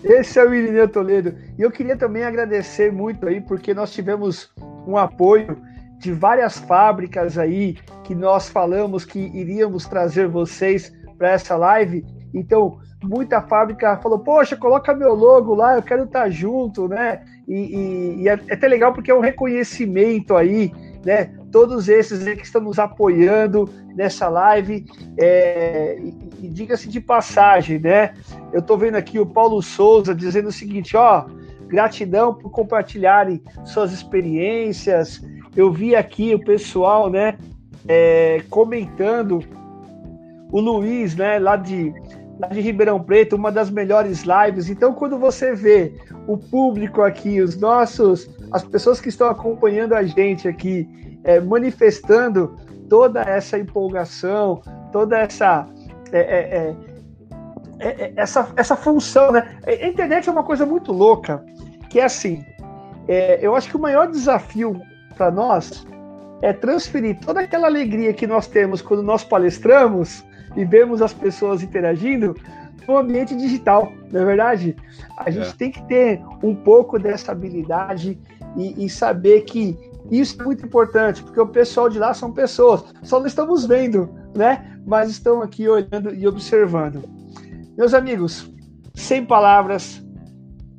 Esse 0.05 0.39
é 0.39 0.45
o 0.45 0.55
Irineu 0.55 0.89
Toledo. 0.89 1.35
E 1.59 1.63
eu 1.63 1.71
queria 1.71 1.97
também 1.97 2.25
agradecer 2.25 2.93
muito 2.93 3.27
aí, 3.27 3.41
porque 3.41 3.75
nós 3.75 3.93
tivemos 3.93 4.51
um 4.87 4.97
apoio 4.97 5.61
de 5.99 6.13
várias 6.13 6.59
fábricas 6.59 7.37
aí 7.37 7.77
que 8.05 8.15
nós 8.15 8.49
falamos 8.49 9.05
que 9.05 9.19
iríamos 9.19 9.87
trazer 9.87 10.29
vocês 10.29 10.93
para 11.17 11.31
essa 11.31 11.57
live. 11.57 12.05
Então, 12.33 12.79
muita 13.03 13.43
fábrica 13.43 13.99
falou: 13.99 14.21
Poxa, 14.21 14.57
coloca 14.57 14.95
meu 14.95 15.15
logo 15.15 15.55
lá, 15.55 15.77
eu 15.77 15.83
quero 15.83 16.05
estar 16.05 16.31
junto, 16.31 16.89
né? 16.89 17.23
E, 17.47 17.55
e, 17.55 18.23
e 18.23 18.29
é, 18.29 18.41
é, 18.47 18.55
até 18.55 18.69
legal 18.69 18.93
porque 18.93 19.11
é 19.11 19.15
um 19.15 19.21
reconhecimento 19.21 20.37
aí, 20.37 20.73
né? 21.05 21.31
Todos 21.51 21.89
esses 21.89 22.23
que 22.23 22.45
estão 22.45 22.61
nos 22.61 22.79
apoiando 22.79 23.69
nessa 23.95 24.29
live. 24.29 24.85
É, 25.19 25.99
e, 25.99 26.47
e 26.47 26.49
diga-se 26.49 26.89
de 26.89 27.01
passagem, 27.01 27.79
né? 27.79 28.15
Eu 28.53 28.61
estou 28.61 28.77
vendo 28.77 28.97
aqui 28.97 29.19
o 29.19 29.27
Paulo 29.27 29.63
Souza 29.63 30.15
dizendo 30.15 30.49
o 30.49 30.53
seguinte: 30.53 30.97
ó, 30.97 31.25
gratidão 31.67 32.35
por 32.35 32.51
compartilharem 32.51 33.43
suas 33.65 33.93
experiências. 33.93 35.23
Eu 35.57 35.73
vi 35.73 35.97
aqui 35.97 36.35
o 36.35 36.45
pessoal, 36.45 37.11
né? 37.11 37.37
É, 37.87 38.43
comentando 38.51 39.41
o 40.51 40.61
Luiz, 40.61 41.15
né, 41.15 41.39
lá 41.39 41.57
de 41.57 41.93
lá 42.39 42.49
de 42.49 42.61
Ribeirão 42.61 43.03
Preto, 43.03 43.35
uma 43.35 43.51
das 43.51 43.69
melhores 43.69 44.23
lives. 44.23 44.71
Então, 44.71 44.95
quando 44.95 45.19
você 45.19 45.55
vê 45.55 45.95
o 46.27 46.39
público 46.39 47.03
aqui, 47.03 47.41
os 47.41 47.57
nossos, 47.57 48.31
as 48.53 48.63
pessoas 48.63 49.01
que 49.01 49.09
estão 49.09 49.29
acompanhando 49.29 49.93
a 49.93 50.05
gente 50.05 50.47
aqui, 50.47 50.89
é, 51.25 51.41
manifestando 51.41 52.57
toda 52.89 53.21
essa 53.23 53.59
empolgação, 53.59 54.63
toda 54.93 55.19
essa 55.19 55.67
é, 56.13 56.19
é, 56.19 56.77
é, 57.81 57.89
é 57.89 58.13
essa, 58.17 58.49
essa 58.57 58.77
função, 58.77 59.33
né? 59.33 59.59
A 59.67 59.87
internet 59.87 60.29
é 60.29 60.33
uma 60.33 60.45
coisa 60.45 60.65
muito 60.65 60.93
louca, 60.93 61.45
que 61.91 62.01
é 62.01 62.05
assim, 62.05 62.45
é, 63.07 63.39
eu 63.41 63.55
acho 63.55 63.69
que 63.69 63.77
o 63.77 63.81
maior 63.81 64.09
desafio 64.11 64.81
para 65.17 65.31
nós 65.31 65.87
é 66.43 66.53
transferir 66.53 67.19
toda 67.21 67.41
aquela 67.41 67.67
alegria 67.67 68.13
que 68.13 68.27
nós 68.27 68.47
temos 68.47 68.81
quando 68.81 69.03
nós 69.03 69.25
palestramos 69.25 70.25
e 70.57 70.65
vemos 70.65 71.03
as 71.03 71.13
pessoas 71.13 71.63
interagindo 71.63 72.35
no 72.87 72.97
ambiente 72.97 73.37
digital, 73.37 73.93
não 74.11 74.23
é 74.23 74.25
verdade? 74.25 74.77
A 75.17 75.31
gente 75.31 75.51
é. 75.51 75.53
tem 75.53 75.71
que 75.71 75.83
ter 75.83 76.23
um 76.43 76.55
pouco 76.55 76.99
dessa 76.99 77.33
habilidade 77.33 78.19
e, 78.57 78.85
e, 78.85 78.89
saber 78.89 79.43
que 79.43 79.79
isso 80.11 80.41
é 80.41 80.45
muito 80.45 80.65
importante, 80.65 81.23
porque 81.23 81.41
o 81.41 81.47
pessoal 81.47 81.89
de 81.89 81.99
lá 81.99 82.15
são 82.15 82.33
pessoas, 82.33 82.85
só 83.03 83.19
não 83.19 83.27
estamos 83.27 83.67
vendo, 83.67 84.09
né? 84.35 84.79
Mas 84.87 85.11
estão 85.11 85.43
aqui 85.43 85.69
olhando 85.69 86.15
e 86.15 86.27
observando. 86.27 87.03
Meus 87.77 87.93
amigos, 87.95 88.51
sem 88.95 89.25
palavras, 89.25 90.03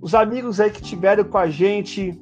os 0.02 0.16
amigos 0.16 0.60
aí 0.60 0.70
que 0.70 0.82
tiveram 0.82 1.24
com 1.24 1.38
a 1.38 1.50
gente 1.50 2.20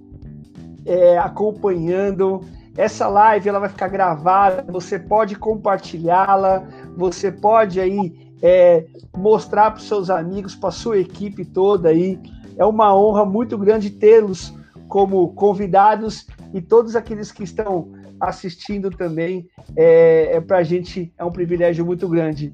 é, 0.85 1.17
acompanhando, 1.17 2.41
essa 2.77 3.07
live 3.07 3.49
ela 3.49 3.59
vai 3.59 3.69
ficar 3.69 3.87
gravada, 3.87 4.63
você 4.71 4.99
pode 4.99 5.35
compartilhá-la, 5.35 6.63
você 6.95 7.31
pode 7.31 7.79
aí 7.79 8.27
é, 8.41 8.85
mostrar 9.15 9.71
para 9.71 9.79
os 9.79 9.87
seus 9.87 10.09
amigos, 10.09 10.55
para 10.55 10.69
a 10.69 10.71
sua 10.71 10.99
equipe 10.99 11.43
toda 11.43 11.89
aí. 11.89 12.19
É 12.57 12.65
uma 12.65 12.95
honra 12.95 13.25
muito 13.25 13.57
grande 13.57 13.89
tê-los 13.89 14.53
como 14.87 15.33
convidados 15.33 16.25
e 16.53 16.61
todos 16.61 16.95
aqueles 16.95 17.31
que 17.31 17.43
estão 17.43 17.91
assistindo 18.19 18.89
também. 18.89 19.47
É, 19.75 20.35
é 20.35 20.41
para 20.41 20.59
a 20.59 20.63
gente 20.63 21.13
é 21.17 21.23
um 21.23 21.31
privilégio 21.31 21.85
muito 21.85 22.07
grande. 22.07 22.53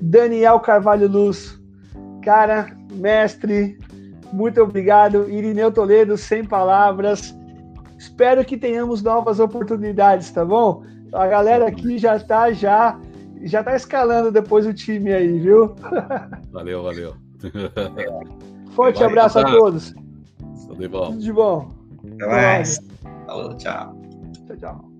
Daniel 0.00 0.60
Carvalho 0.60 1.08
Luz, 1.08 1.60
cara, 2.22 2.76
mestre, 2.92 3.78
muito 4.32 4.60
obrigado. 4.60 5.30
Irineu 5.30 5.70
Toledo, 5.70 6.16
sem 6.16 6.44
palavras. 6.44 7.34
Espero 7.98 8.44
que 8.44 8.56
tenhamos 8.56 9.02
novas 9.02 9.38
oportunidades, 9.38 10.30
tá 10.30 10.44
bom? 10.44 10.82
A 11.12 11.26
galera 11.26 11.68
aqui 11.68 11.96
já 11.96 12.16
está 12.16 12.52
já 12.52 12.98
já 13.44 13.62
tá 13.62 13.76
escalando 13.76 14.32
depois 14.32 14.66
o 14.66 14.72
time 14.72 15.12
aí, 15.12 15.38
viu? 15.38 15.74
Valeu, 16.50 16.82
valeu. 16.82 17.14
Forte 18.72 18.98
Vai, 19.00 19.08
abraço 19.08 19.38
a 19.38 19.44
todos. 19.44 19.94
Tudo 20.66 20.80
de 20.80 20.88
bom. 20.88 21.06
Tudo 21.06 21.18
de 21.18 21.32
bom. 21.32 21.68
Até 22.14 22.26
mais. 22.26 22.80
a 23.28 23.36
little 23.36 24.93